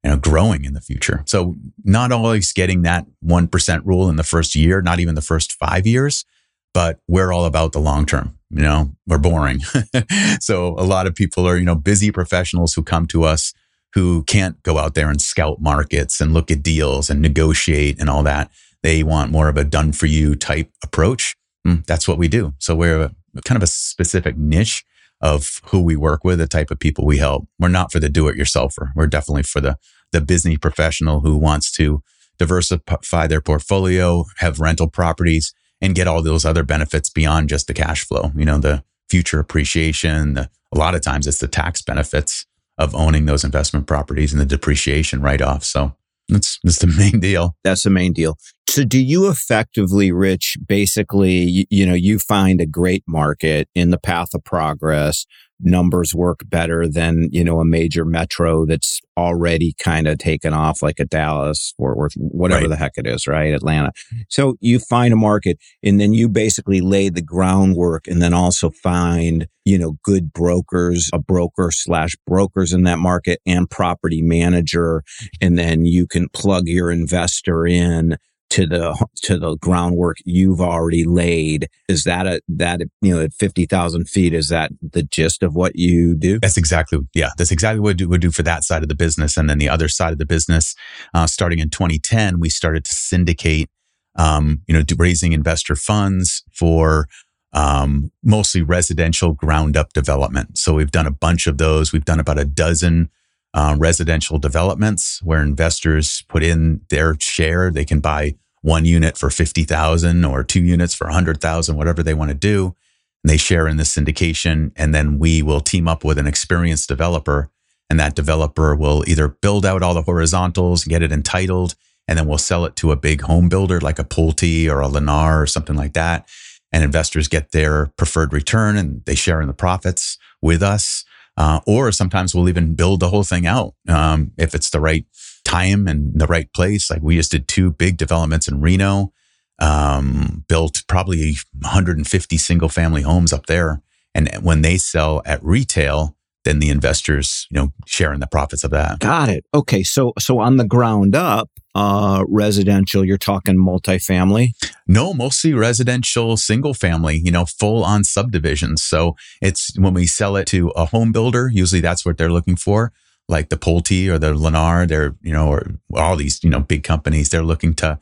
you 0.04 0.10
know, 0.10 0.16
growing 0.18 0.64
in 0.64 0.74
the 0.74 0.82
future. 0.82 1.22
So 1.26 1.56
not 1.82 2.12
always 2.12 2.52
getting 2.52 2.82
that 2.82 3.06
1% 3.24 3.86
rule 3.86 4.10
in 4.10 4.16
the 4.16 4.22
first 4.22 4.54
year, 4.54 4.82
not 4.82 5.00
even 5.00 5.14
the 5.14 5.22
first 5.22 5.52
five 5.54 5.86
years, 5.86 6.26
but 6.74 7.00
we're 7.08 7.32
all 7.32 7.46
about 7.46 7.72
the 7.72 7.80
long 7.80 8.04
term. 8.04 8.33
You 8.50 8.62
know, 8.62 8.94
we're 9.06 9.18
boring. 9.18 9.60
so 10.40 10.68
a 10.78 10.84
lot 10.84 11.06
of 11.06 11.14
people 11.14 11.46
are, 11.48 11.56
you 11.56 11.64
know, 11.64 11.74
busy 11.74 12.10
professionals 12.10 12.74
who 12.74 12.82
come 12.82 13.06
to 13.08 13.24
us 13.24 13.52
who 13.94 14.24
can't 14.24 14.60
go 14.64 14.78
out 14.78 14.94
there 14.94 15.08
and 15.08 15.22
scout 15.22 15.60
markets 15.60 16.20
and 16.20 16.34
look 16.34 16.50
at 16.50 16.62
deals 16.62 17.08
and 17.08 17.22
negotiate 17.22 17.98
and 18.00 18.10
all 18.10 18.24
that. 18.24 18.50
They 18.82 19.02
want 19.04 19.30
more 19.30 19.48
of 19.48 19.56
a 19.56 19.64
done 19.64 19.92
for 19.92 20.06
you 20.06 20.34
type 20.34 20.70
approach. 20.82 21.36
Mm, 21.66 21.86
that's 21.86 22.08
what 22.08 22.18
we 22.18 22.26
do. 22.26 22.54
So 22.58 22.74
we're 22.74 23.12
kind 23.44 23.56
of 23.56 23.62
a 23.62 23.68
specific 23.68 24.36
niche 24.36 24.84
of 25.20 25.60
who 25.66 25.80
we 25.80 25.96
work 25.96 26.24
with, 26.24 26.38
the 26.38 26.48
type 26.48 26.72
of 26.72 26.80
people 26.80 27.06
we 27.06 27.18
help. 27.18 27.46
We're 27.58 27.68
not 27.68 27.92
for 27.92 28.00
the 28.00 28.08
do 28.08 28.26
it 28.28 28.36
yourselfer. 28.36 28.90
We're 28.96 29.06
definitely 29.06 29.44
for 29.44 29.60
the, 29.60 29.78
the 30.10 30.20
business 30.20 30.58
professional 30.58 31.20
who 31.20 31.36
wants 31.36 31.70
to 31.72 32.02
diversify 32.36 33.28
their 33.28 33.40
portfolio, 33.40 34.24
have 34.38 34.58
rental 34.58 34.88
properties, 34.88 35.54
and 35.80 35.94
get 35.94 36.08
all 36.08 36.22
those 36.22 36.44
other 36.44 36.62
benefits 36.62 37.10
beyond 37.10 37.48
just 37.48 37.66
the 37.66 37.74
cash 37.74 38.04
flow. 38.04 38.32
You 38.34 38.44
know, 38.44 38.58
the 38.58 38.84
future 39.08 39.38
appreciation. 39.38 40.34
The, 40.34 40.50
a 40.72 40.78
lot 40.78 40.94
of 40.94 41.02
times 41.02 41.26
it's 41.26 41.38
the 41.38 41.48
tax 41.48 41.82
benefits 41.82 42.46
of 42.78 42.94
owning 42.94 43.26
those 43.26 43.44
investment 43.44 43.86
properties 43.86 44.32
and 44.32 44.40
the 44.40 44.46
depreciation 44.46 45.22
write 45.22 45.42
off. 45.42 45.62
So 45.64 45.94
that's, 46.28 46.58
that's 46.64 46.78
the 46.78 46.86
main 46.86 47.20
deal. 47.20 47.56
That's 47.62 47.84
the 47.84 47.90
main 47.90 48.12
deal. 48.12 48.36
So 48.68 48.82
do 48.84 48.98
you 48.98 49.28
effectively, 49.28 50.10
Rich, 50.10 50.56
basically, 50.66 51.34
you, 51.34 51.64
you 51.70 51.86
know, 51.86 51.94
you 51.94 52.18
find 52.18 52.60
a 52.60 52.66
great 52.66 53.04
market 53.06 53.68
in 53.74 53.90
the 53.90 53.98
path 53.98 54.34
of 54.34 54.42
progress 54.42 55.26
numbers 55.60 56.14
work 56.14 56.40
better 56.46 56.88
than, 56.88 57.28
you 57.32 57.44
know, 57.44 57.60
a 57.60 57.64
major 57.64 58.04
metro 58.04 58.66
that's 58.66 59.00
already 59.16 59.74
kind 59.78 60.06
of 60.06 60.18
taken 60.18 60.52
off 60.52 60.82
like 60.82 60.98
a 60.98 61.04
Dallas, 61.04 61.72
or, 61.78 61.94
Worth, 61.94 62.14
whatever 62.16 62.62
right. 62.62 62.70
the 62.70 62.76
heck 62.76 62.92
it 62.96 63.06
is, 63.06 63.26
right? 63.26 63.54
Atlanta. 63.54 63.92
So 64.28 64.56
you 64.60 64.78
find 64.78 65.12
a 65.12 65.16
market 65.16 65.58
and 65.82 66.00
then 66.00 66.12
you 66.12 66.28
basically 66.28 66.80
lay 66.80 67.08
the 67.08 67.22
groundwork 67.22 68.06
and 68.06 68.20
then 68.20 68.34
also 68.34 68.70
find, 68.70 69.46
you 69.64 69.78
know, 69.78 69.96
good 70.02 70.32
brokers, 70.32 71.08
a 71.12 71.18
broker 71.18 71.70
slash 71.70 72.16
brokers 72.26 72.72
in 72.72 72.82
that 72.82 72.98
market 72.98 73.40
and 73.46 73.70
property 73.70 74.22
manager. 74.22 75.02
And 75.40 75.58
then 75.58 75.84
you 75.84 76.06
can 76.06 76.28
plug 76.30 76.66
your 76.66 76.90
investor 76.90 77.66
in 77.66 78.16
to 78.54 78.66
the 78.66 79.06
to 79.22 79.36
the 79.36 79.56
groundwork 79.56 80.18
you've 80.24 80.60
already 80.60 81.04
laid. 81.04 81.68
Is 81.88 82.04
that 82.04 82.26
a 82.26 82.40
that 82.48 82.82
you 83.00 83.14
know 83.14 83.20
at 83.20 83.34
fifty 83.34 83.66
thousand 83.66 84.08
feet? 84.08 84.32
Is 84.32 84.48
that 84.48 84.70
the 84.80 85.02
gist 85.02 85.42
of 85.42 85.54
what 85.54 85.74
you 85.74 86.14
do? 86.14 86.38
That's 86.38 86.56
exactly 86.56 87.00
yeah. 87.14 87.30
That's 87.36 87.50
exactly 87.50 87.80
what 87.80 88.00
we 88.00 88.18
do 88.18 88.30
for 88.30 88.44
that 88.44 88.62
side 88.62 88.84
of 88.84 88.88
the 88.88 88.94
business, 88.94 89.36
and 89.36 89.50
then 89.50 89.58
the 89.58 89.68
other 89.68 89.88
side 89.88 90.12
of 90.12 90.18
the 90.18 90.26
business. 90.26 90.76
Uh, 91.12 91.26
starting 91.26 91.58
in 91.58 91.68
2010, 91.68 92.38
we 92.38 92.48
started 92.48 92.84
to 92.84 92.92
syndicate. 92.92 93.68
Um, 94.16 94.62
you 94.68 94.74
know, 94.74 94.84
raising 94.96 95.32
investor 95.32 95.74
funds 95.74 96.44
for 96.52 97.08
um, 97.52 98.12
mostly 98.22 98.62
residential 98.62 99.32
ground 99.32 99.76
up 99.76 99.92
development. 99.92 100.56
So 100.56 100.74
we've 100.74 100.92
done 100.92 101.08
a 101.08 101.10
bunch 101.10 101.48
of 101.48 101.58
those. 101.58 101.92
We've 101.92 102.04
done 102.04 102.20
about 102.20 102.38
a 102.38 102.44
dozen 102.44 103.10
uh, 103.54 103.74
residential 103.76 104.38
developments 104.38 105.20
where 105.24 105.42
investors 105.42 106.22
put 106.28 106.44
in 106.44 106.82
their 106.90 107.16
share. 107.18 107.72
They 107.72 107.84
can 107.84 107.98
buy 107.98 108.34
one 108.64 108.86
unit 108.86 109.18
for 109.18 109.28
50,000 109.28 110.24
or 110.24 110.42
two 110.42 110.62
units 110.62 110.94
for 110.94 111.06
100,000, 111.06 111.76
whatever 111.76 112.02
they 112.02 112.14
want 112.14 112.30
to 112.30 112.34
do. 112.34 112.74
And 113.22 113.30
they 113.30 113.36
share 113.36 113.68
in 113.68 113.76
the 113.76 113.82
syndication. 113.82 114.72
And 114.74 114.94
then 114.94 115.18
we 115.18 115.42
will 115.42 115.60
team 115.60 115.86
up 115.86 116.02
with 116.02 116.16
an 116.16 116.26
experienced 116.26 116.88
developer. 116.88 117.50
And 117.90 118.00
that 118.00 118.14
developer 118.14 118.74
will 118.74 119.04
either 119.06 119.28
build 119.28 119.66
out 119.66 119.82
all 119.82 119.92
the 119.92 120.02
horizontals, 120.02 120.84
get 120.84 121.02
it 121.02 121.12
entitled, 121.12 121.74
and 122.08 122.18
then 122.18 122.26
we'll 122.26 122.38
sell 122.38 122.64
it 122.64 122.74
to 122.76 122.90
a 122.90 122.96
big 122.96 123.20
home 123.20 123.50
builder 123.50 123.80
like 123.80 123.98
a 123.98 124.04
Pulte 124.04 124.70
or 124.70 124.80
a 124.80 124.88
Lennar 124.88 125.42
or 125.42 125.46
something 125.46 125.76
like 125.76 125.92
that. 125.92 126.26
And 126.72 126.82
investors 126.82 127.28
get 127.28 127.52
their 127.52 127.92
preferred 127.98 128.32
return 128.32 128.78
and 128.78 129.04
they 129.04 129.14
share 129.14 129.42
in 129.42 129.46
the 129.46 129.52
profits 129.52 130.16
with 130.40 130.62
us. 130.62 131.04
Uh, 131.36 131.60
or 131.66 131.92
sometimes 131.92 132.34
we'll 132.34 132.48
even 132.48 132.74
build 132.74 133.00
the 133.00 133.10
whole 133.10 133.24
thing 133.24 133.46
out 133.46 133.74
um, 133.88 134.32
if 134.38 134.54
it's 134.54 134.70
the 134.70 134.80
right 134.80 135.04
time 135.54 135.86
and 135.86 136.12
the 136.18 136.26
right 136.26 136.52
place. 136.52 136.90
Like 136.90 137.02
we 137.02 137.16
just 137.16 137.30
did 137.30 137.48
two 137.48 137.70
big 137.70 137.96
developments 137.96 138.48
in 138.48 138.60
Reno, 138.60 139.12
um, 139.58 140.44
built 140.48 140.82
probably 140.88 141.36
150 141.60 142.36
single 142.36 142.68
family 142.68 143.02
homes 143.02 143.32
up 143.32 143.46
there. 143.46 143.82
And 144.14 144.30
when 144.42 144.62
they 144.62 144.78
sell 144.78 145.22
at 145.24 145.42
retail, 145.42 146.16
then 146.44 146.58
the 146.58 146.68
investors, 146.68 147.46
you 147.50 147.58
know, 147.58 147.72
sharing 147.86 148.20
the 148.20 148.26
profits 148.26 148.64
of 148.64 148.70
that. 148.70 148.98
Got 148.98 149.30
it. 149.30 149.44
Okay. 149.54 149.82
So, 149.82 150.12
so 150.18 150.40
on 150.40 150.56
the 150.56 150.66
ground 150.66 151.16
up, 151.16 151.48
uh, 151.74 152.22
residential, 152.28 153.04
you're 153.04 153.18
talking 153.18 153.56
multifamily? 153.56 154.50
No, 154.86 155.14
mostly 155.14 155.54
residential, 155.54 156.36
single 156.36 156.74
family, 156.74 157.16
you 157.16 157.32
know, 157.32 157.46
full 157.46 157.82
on 157.82 158.04
subdivisions. 158.04 158.82
So 158.84 159.16
it's 159.40 159.76
when 159.78 159.94
we 159.94 160.06
sell 160.06 160.36
it 160.36 160.46
to 160.48 160.68
a 160.70 160.84
home 160.84 161.10
builder, 161.10 161.50
usually 161.52 161.80
that's 161.80 162.04
what 162.04 162.18
they're 162.18 162.30
looking 162.30 162.56
for 162.56 162.92
like 163.28 163.48
the 163.48 163.56
Pulte 163.56 164.08
or 164.08 164.18
the 164.18 164.34
Lennar, 164.34 164.86
they're, 164.86 165.14
you 165.22 165.32
know, 165.32 165.48
or 165.48 165.66
all 165.94 166.16
these, 166.16 166.42
you 166.44 166.50
know, 166.50 166.60
big 166.60 166.84
companies, 166.84 167.30
they're 167.30 167.42
looking 167.42 167.74
to, 167.74 167.98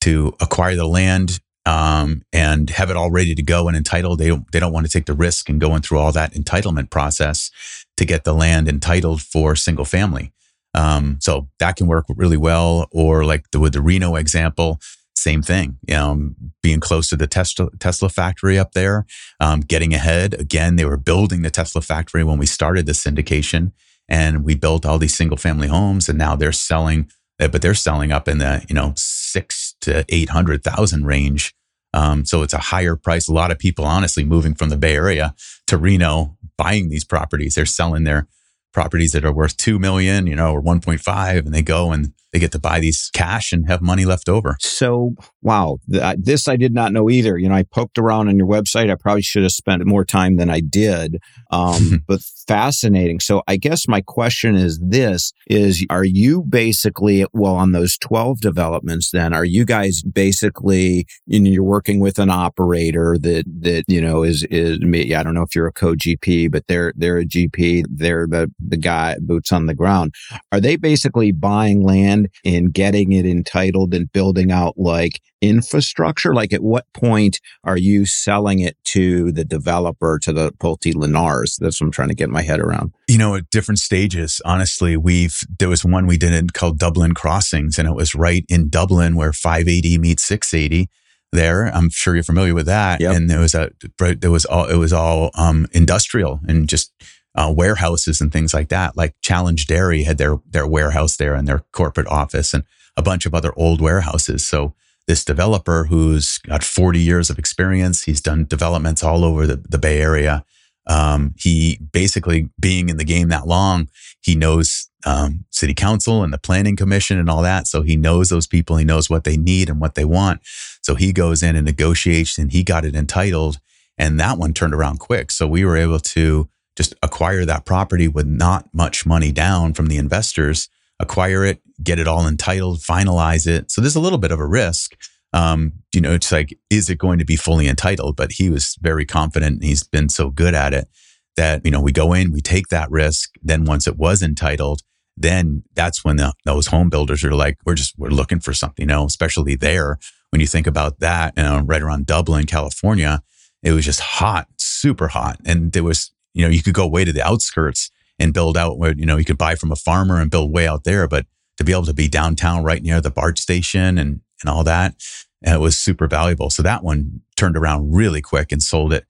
to 0.00 0.34
acquire 0.40 0.76
the 0.76 0.86
land, 0.86 1.40
um, 1.66 2.22
and 2.32 2.70
have 2.70 2.90
it 2.90 2.96
all 2.96 3.10
ready 3.10 3.34
to 3.34 3.42
go 3.42 3.68
and 3.68 3.76
entitled. 3.76 4.18
They 4.18 4.28
don't, 4.28 4.50
they 4.52 4.60
don't 4.60 4.72
want 4.72 4.86
to 4.86 4.92
take 4.92 5.06
the 5.06 5.14
risk 5.14 5.48
and 5.48 5.60
going 5.60 5.82
through 5.82 5.98
all 5.98 6.12
that 6.12 6.32
entitlement 6.32 6.90
process 6.90 7.50
to 7.96 8.04
get 8.04 8.24
the 8.24 8.34
land 8.34 8.68
entitled 8.68 9.22
for 9.22 9.56
single 9.56 9.84
family. 9.84 10.32
Um, 10.74 11.18
so 11.20 11.48
that 11.58 11.76
can 11.76 11.86
work 11.86 12.04
really 12.08 12.36
well. 12.36 12.88
Or 12.92 13.24
like 13.24 13.50
the, 13.50 13.58
with 13.58 13.72
the 13.72 13.80
Reno 13.80 14.14
example, 14.14 14.78
same 15.14 15.42
thing. 15.42 15.78
Um, 15.92 16.36
being 16.62 16.78
close 16.78 17.08
to 17.08 17.16
the 17.16 17.26
Tesla, 17.26 17.70
Tesla 17.80 18.08
factory 18.10 18.58
up 18.58 18.72
there, 18.72 19.06
um, 19.40 19.60
getting 19.60 19.94
ahead. 19.94 20.34
Again, 20.34 20.76
they 20.76 20.84
were 20.84 20.98
building 20.98 21.42
the 21.42 21.50
Tesla 21.50 21.80
factory 21.80 22.22
when 22.22 22.38
we 22.38 22.46
started 22.46 22.86
the 22.86 22.92
syndication 22.92 23.72
and 24.08 24.44
we 24.44 24.54
built 24.54 24.86
all 24.86 24.98
these 24.98 25.14
single 25.14 25.36
family 25.36 25.68
homes 25.68 26.08
and 26.08 26.18
now 26.18 26.36
they're 26.36 26.52
selling 26.52 27.10
uh, 27.40 27.48
but 27.48 27.62
they're 27.62 27.74
selling 27.74 28.12
up 28.12 28.28
in 28.28 28.38
the 28.38 28.64
you 28.68 28.74
know 28.74 28.92
six 28.96 29.74
to 29.80 30.04
eight 30.08 30.30
hundred 30.30 30.64
thousand 30.64 31.06
range. 31.06 31.54
Um, 31.92 32.24
so 32.24 32.42
it's 32.42 32.52
a 32.52 32.58
higher 32.58 32.96
price. 32.96 33.28
A 33.28 33.32
lot 33.32 33.50
of 33.50 33.58
people 33.58 33.84
honestly 33.84 34.24
moving 34.24 34.54
from 34.54 34.68
the 34.68 34.76
bay 34.76 34.94
area 34.94 35.34
to 35.66 35.78
reno 35.78 36.36
buying 36.58 36.88
these 36.88 37.04
properties. 37.04 37.54
They're 37.54 37.66
selling 37.66 38.04
their 38.04 38.26
properties 38.76 39.12
that 39.12 39.24
are 39.24 39.32
worth 39.32 39.56
2 39.56 39.78
million, 39.78 40.26
you 40.26 40.36
know, 40.36 40.52
or 40.52 40.60
1.5 40.60 41.38
and 41.38 41.54
they 41.54 41.62
go 41.62 41.92
and 41.92 42.12
they 42.36 42.38
get 42.38 42.52
to 42.52 42.58
buy 42.58 42.78
these 42.78 43.08
cash 43.14 43.50
and 43.50 43.66
have 43.66 43.80
money 43.80 44.04
left 44.04 44.28
over. 44.28 44.58
So, 44.60 45.14
wow, 45.40 45.78
th- 45.90 46.16
this 46.18 46.46
I 46.46 46.56
did 46.56 46.74
not 46.74 46.92
know 46.92 47.08
either. 47.08 47.38
You 47.38 47.48
know, 47.48 47.54
I 47.54 47.62
poked 47.62 47.96
around 47.96 48.28
on 48.28 48.36
your 48.36 48.46
website. 48.46 48.90
I 48.90 48.94
probably 48.94 49.22
should 49.22 49.44
have 49.44 49.52
spent 49.52 49.82
more 49.86 50.04
time 50.04 50.36
than 50.36 50.50
I 50.50 50.60
did. 50.60 51.16
Um, 51.50 52.04
but 52.08 52.20
fascinating. 52.46 53.20
So, 53.20 53.42
I 53.48 53.56
guess 53.56 53.88
my 53.88 54.02
question 54.02 54.54
is 54.54 54.78
this 54.84 55.32
is 55.46 55.86
are 55.88 56.04
you 56.04 56.42
basically 56.42 57.24
well 57.32 57.54
on 57.54 57.72
those 57.72 57.96
12 57.98 58.40
developments 58.40 59.10
then 59.12 59.32
are 59.32 59.44
you 59.44 59.64
guys 59.64 60.02
basically 60.02 61.06
you 61.26 61.40
know, 61.40 61.50
you're 61.50 61.62
working 61.62 62.00
with 62.00 62.18
an 62.18 62.30
operator 62.30 63.16
that 63.20 63.44
that 63.60 63.84
you 63.86 64.00
know 64.00 64.22
is 64.22 64.44
is 64.50 64.78
I 64.82 65.22
don't 65.22 65.34
know 65.34 65.42
if 65.42 65.54
you're 65.54 65.66
a 65.66 65.72
co-GP, 65.72 66.50
but 66.50 66.66
they're 66.66 66.92
they're 66.96 67.18
a 67.18 67.24
GP, 67.24 67.84
they're 67.88 68.26
the 68.26 68.50
the 68.70 68.76
guy 68.76 69.16
boots 69.20 69.52
on 69.52 69.66
the 69.66 69.74
ground. 69.74 70.14
Are 70.52 70.60
they 70.60 70.76
basically 70.76 71.32
buying 71.32 71.82
land 71.82 72.28
and 72.44 72.72
getting 72.72 73.12
it 73.12 73.26
entitled 73.26 73.94
and 73.94 74.10
building 74.12 74.50
out 74.50 74.74
like 74.76 75.20
infrastructure? 75.40 76.34
Like 76.34 76.52
at 76.52 76.62
what 76.62 76.86
point 76.92 77.40
are 77.64 77.76
you 77.76 78.06
selling 78.06 78.60
it 78.60 78.76
to 78.84 79.32
the 79.32 79.44
developer, 79.44 80.18
to 80.20 80.32
the 80.32 80.52
Pulte 80.52 80.94
Lennars? 80.94 81.56
That's 81.58 81.80
what 81.80 81.86
I'm 81.86 81.92
trying 81.92 82.08
to 82.08 82.14
get 82.14 82.30
my 82.30 82.42
head 82.42 82.60
around. 82.60 82.92
You 83.08 83.18
know, 83.18 83.34
at 83.34 83.50
different 83.50 83.78
stages, 83.78 84.40
honestly, 84.44 84.96
we've, 84.96 85.38
there 85.58 85.68
was 85.68 85.84
one 85.84 86.06
we 86.06 86.16
did 86.16 86.54
called 86.54 86.78
Dublin 86.78 87.14
Crossings 87.14 87.78
and 87.78 87.88
it 87.88 87.94
was 87.94 88.14
right 88.14 88.44
in 88.48 88.68
Dublin 88.68 89.16
where 89.16 89.32
580 89.32 89.98
meets 89.98 90.24
680 90.24 90.88
there. 91.32 91.66
I'm 91.66 91.90
sure 91.90 92.14
you're 92.14 92.24
familiar 92.24 92.54
with 92.54 92.66
that. 92.66 93.00
Yep. 93.00 93.14
And 93.14 93.30
there 93.30 93.40
was 93.40 93.54
a, 93.54 93.70
there 93.98 94.30
was 94.30 94.44
all, 94.44 94.66
it 94.66 94.76
was 94.76 94.92
all, 94.92 95.30
um, 95.34 95.66
industrial 95.72 96.40
and 96.46 96.68
just, 96.68 96.92
uh, 97.36 97.52
warehouses 97.54 98.20
and 98.20 98.32
things 98.32 98.54
like 98.54 98.68
that. 98.68 98.96
Like 98.96 99.14
Challenge 99.20 99.66
Dairy 99.66 100.04
had 100.04 100.18
their 100.18 100.38
their 100.48 100.66
warehouse 100.66 101.16
there 101.16 101.34
and 101.34 101.46
their 101.46 101.60
corporate 101.72 102.08
office 102.08 102.54
and 102.54 102.64
a 102.96 103.02
bunch 103.02 103.26
of 103.26 103.34
other 103.34 103.52
old 103.56 103.80
warehouses. 103.80 104.46
So 104.46 104.74
this 105.06 105.24
developer 105.24 105.84
who's 105.84 106.38
got 106.38 106.64
40 106.64 106.98
years 106.98 107.30
of 107.30 107.38
experience, 107.38 108.04
he's 108.04 108.20
done 108.20 108.46
developments 108.46 109.04
all 109.04 109.24
over 109.24 109.46
the, 109.46 109.56
the 109.56 109.78
Bay 109.78 110.00
Area. 110.00 110.44
Um, 110.88 111.34
he 111.36 111.78
basically 111.92 112.48
being 112.58 112.88
in 112.88 112.96
the 112.96 113.04
game 113.04 113.28
that 113.28 113.46
long, 113.46 113.88
he 114.20 114.34
knows 114.34 114.88
um, 115.04 115.44
city 115.50 115.74
council 115.74 116.22
and 116.22 116.32
the 116.32 116.38
planning 116.38 116.76
commission 116.76 117.18
and 117.18 117.30
all 117.30 117.42
that. 117.42 117.66
So 117.66 117.82
he 117.82 117.96
knows 117.96 118.28
those 118.28 118.46
people. 118.46 118.76
He 118.76 118.84
knows 118.84 119.08
what 119.08 119.24
they 119.24 119.36
need 119.36 119.68
and 119.68 119.80
what 119.80 119.94
they 119.94 120.04
want. 120.04 120.40
So 120.82 120.94
he 120.94 121.12
goes 121.12 121.42
in 121.42 121.54
and 121.54 121.66
negotiates 121.66 122.38
and 122.38 122.50
he 122.50 122.64
got 122.64 122.84
it 122.84 122.96
entitled. 122.96 123.58
And 123.98 124.18
that 124.20 124.38
one 124.38 124.52
turned 124.52 124.74
around 124.74 124.98
quick. 124.98 125.30
So 125.30 125.46
we 125.46 125.64
were 125.64 125.76
able 125.76 126.00
to 126.00 126.48
just 126.76 126.94
acquire 127.02 127.44
that 127.44 127.64
property 127.64 128.08
with 128.08 128.26
not 128.26 128.68
much 128.72 129.06
money 129.06 129.32
down 129.32 129.74
from 129.74 129.86
the 129.86 129.96
investors, 129.96 130.68
acquire 131.00 131.44
it, 131.44 131.60
get 131.82 131.98
it 131.98 132.06
all 132.06 132.26
entitled, 132.26 132.80
finalize 132.80 133.46
it. 133.46 133.70
So 133.70 133.80
there's 133.80 133.96
a 133.96 134.00
little 134.00 134.18
bit 134.18 134.32
of 134.32 134.40
a 134.40 134.46
risk, 134.46 134.96
Um, 135.32 135.72
you 135.92 136.00
know, 136.00 136.12
it's 136.12 136.32
like, 136.32 136.58
is 136.70 136.88
it 136.88 136.98
going 136.98 137.18
to 137.18 137.24
be 137.24 137.36
fully 137.36 137.68
entitled? 137.68 138.16
But 138.16 138.32
he 138.32 138.48
was 138.48 138.76
very 138.80 139.04
confident 139.04 139.56
and 139.56 139.64
he's 139.64 139.82
been 139.82 140.08
so 140.08 140.30
good 140.30 140.54
at 140.54 140.72
it 140.72 140.88
that, 141.36 141.64
you 141.64 141.70
know, 141.70 141.80
we 141.80 141.92
go 141.92 142.14
in, 142.14 142.32
we 142.32 142.40
take 142.40 142.68
that 142.68 142.90
risk. 142.90 143.30
Then 143.42 143.64
once 143.64 143.86
it 143.86 143.98
was 143.98 144.22
entitled, 144.22 144.82
then 145.16 145.62
that's 145.74 146.04
when 146.04 146.16
the, 146.16 146.32
those 146.44 146.68
home 146.68 146.88
builders 146.88 147.24
are 147.24 147.34
like, 147.34 147.58
we're 147.66 147.74
just, 147.74 147.98
we're 147.98 148.08
looking 148.08 148.40
for 148.40 148.54
something, 148.54 148.82
you 148.82 148.86
know, 148.86 149.04
especially 149.04 149.56
there. 149.56 149.98
When 150.30 150.40
you 150.40 150.46
think 150.46 150.66
about 150.66 151.00
that, 151.00 151.34
you 151.36 151.42
know, 151.42 151.60
right 151.60 151.82
around 151.82 152.06
Dublin, 152.06 152.46
California, 152.46 153.22
it 153.62 153.72
was 153.72 153.84
just 153.84 154.00
hot, 154.00 154.48
super 154.58 155.08
hot. 155.08 155.38
And 155.44 155.72
there 155.72 155.84
was, 155.84 156.12
you 156.36 156.42
know, 156.42 156.50
you 156.50 156.62
could 156.62 156.74
go 156.74 156.86
way 156.86 157.02
to 157.02 157.12
the 157.12 157.26
outskirts 157.26 157.90
and 158.18 158.34
build 158.34 158.58
out 158.58 158.78
where, 158.78 158.92
you 158.94 159.06
know, 159.06 159.16
you 159.16 159.24
could 159.24 159.38
buy 159.38 159.54
from 159.54 159.72
a 159.72 159.76
farmer 159.76 160.20
and 160.20 160.30
build 160.30 160.52
way 160.52 160.68
out 160.68 160.84
there. 160.84 161.08
But 161.08 161.24
to 161.56 161.64
be 161.64 161.72
able 161.72 161.86
to 161.86 161.94
be 161.94 162.08
downtown 162.08 162.62
right 162.62 162.82
near 162.82 163.00
the 163.00 163.10
BART 163.10 163.38
station 163.38 163.96
and, 163.96 164.20
and 164.42 164.50
all 164.50 164.62
that, 164.64 164.94
it 165.40 165.60
was 165.60 165.78
super 165.78 166.06
valuable. 166.06 166.50
So 166.50 166.62
that 166.62 166.84
one 166.84 167.22
turned 167.36 167.56
around 167.56 167.94
really 167.94 168.20
quick 168.20 168.52
and 168.52 168.62
sold 168.62 168.92
it 168.92 169.06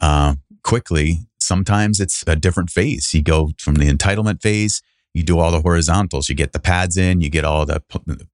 uh, 0.00 0.36
quickly. 0.62 1.18
Sometimes 1.40 1.98
it's 1.98 2.22
a 2.28 2.36
different 2.36 2.70
phase. 2.70 3.12
You 3.12 3.22
go 3.22 3.50
from 3.58 3.74
the 3.74 3.92
entitlement 3.92 4.40
phase, 4.40 4.80
you 5.14 5.24
do 5.24 5.40
all 5.40 5.50
the 5.50 5.62
horizontals, 5.62 6.28
you 6.28 6.36
get 6.36 6.52
the 6.52 6.60
pads 6.60 6.96
in, 6.96 7.20
you 7.20 7.28
get 7.28 7.44
all 7.44 7.66
the 7.66 7.82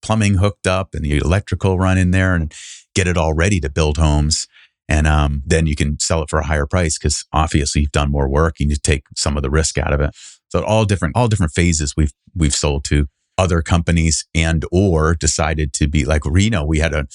plumbing 0.02 0.34
hooked 0.34 0.66
up 0.66 0.94
and 0.94 1.02
the 1.02 1.16
electrical 1.16 1.78
run 1.78 1.96
in 1.96 2.10
there 2.10 2.34
and 2.34 2.52
get 2.94 3.06
it 3.06 3.16
all 3.16 3.32
ready 3.32 3.58
to 3.60 3.70
build 3.70 3.96
homes. 3.96 4.46
And 4.88 5.06
um, 5.06 5.42
then 5.46 5.66
you 5.66 5.76
can 5.76 5.98
sell 5.98 6.22
it 6.22 6.28
for 6.28 6.38
a 6.38 6.46
higher 6.46 6.66
price 6.66 6.98
because 6.98 7.24
obviously 7.32 7.82
you've 7.82 7.92
done 7.92 8.10
more 8.10 8.28
work 8.28 8.56
and 8.60 8.70
you 8.70 8.76
take 8.76 9.04
some 9.16 9.36
of 9.36 9.42
the 9.42 9.50
risk 9.50 9.78
out 9.78 9.92
of 9.92 10.00
it. 10.00 10.10
So 10.48 10.62
all 10.62 10.84
different, 10.84 11.16
all 11.16 11.28
different 11.28 11.52
phases 11.52 11.94
we've 11.96 12.12
we've 12.34 12.54
sold 12.54 12.84
to 12.84 13.06
other 13.38 13.62
companies 13.62 14.26
and 14.34 14.64
or 14.70 15.14
decided 15.14 15.72
to 15.74 15.88
be 15.88 16.04
like 16.04 16.24
Reno. 16.24 16.64
We 16.64 16.78
had 16.78 16.94
a 16.94 17.06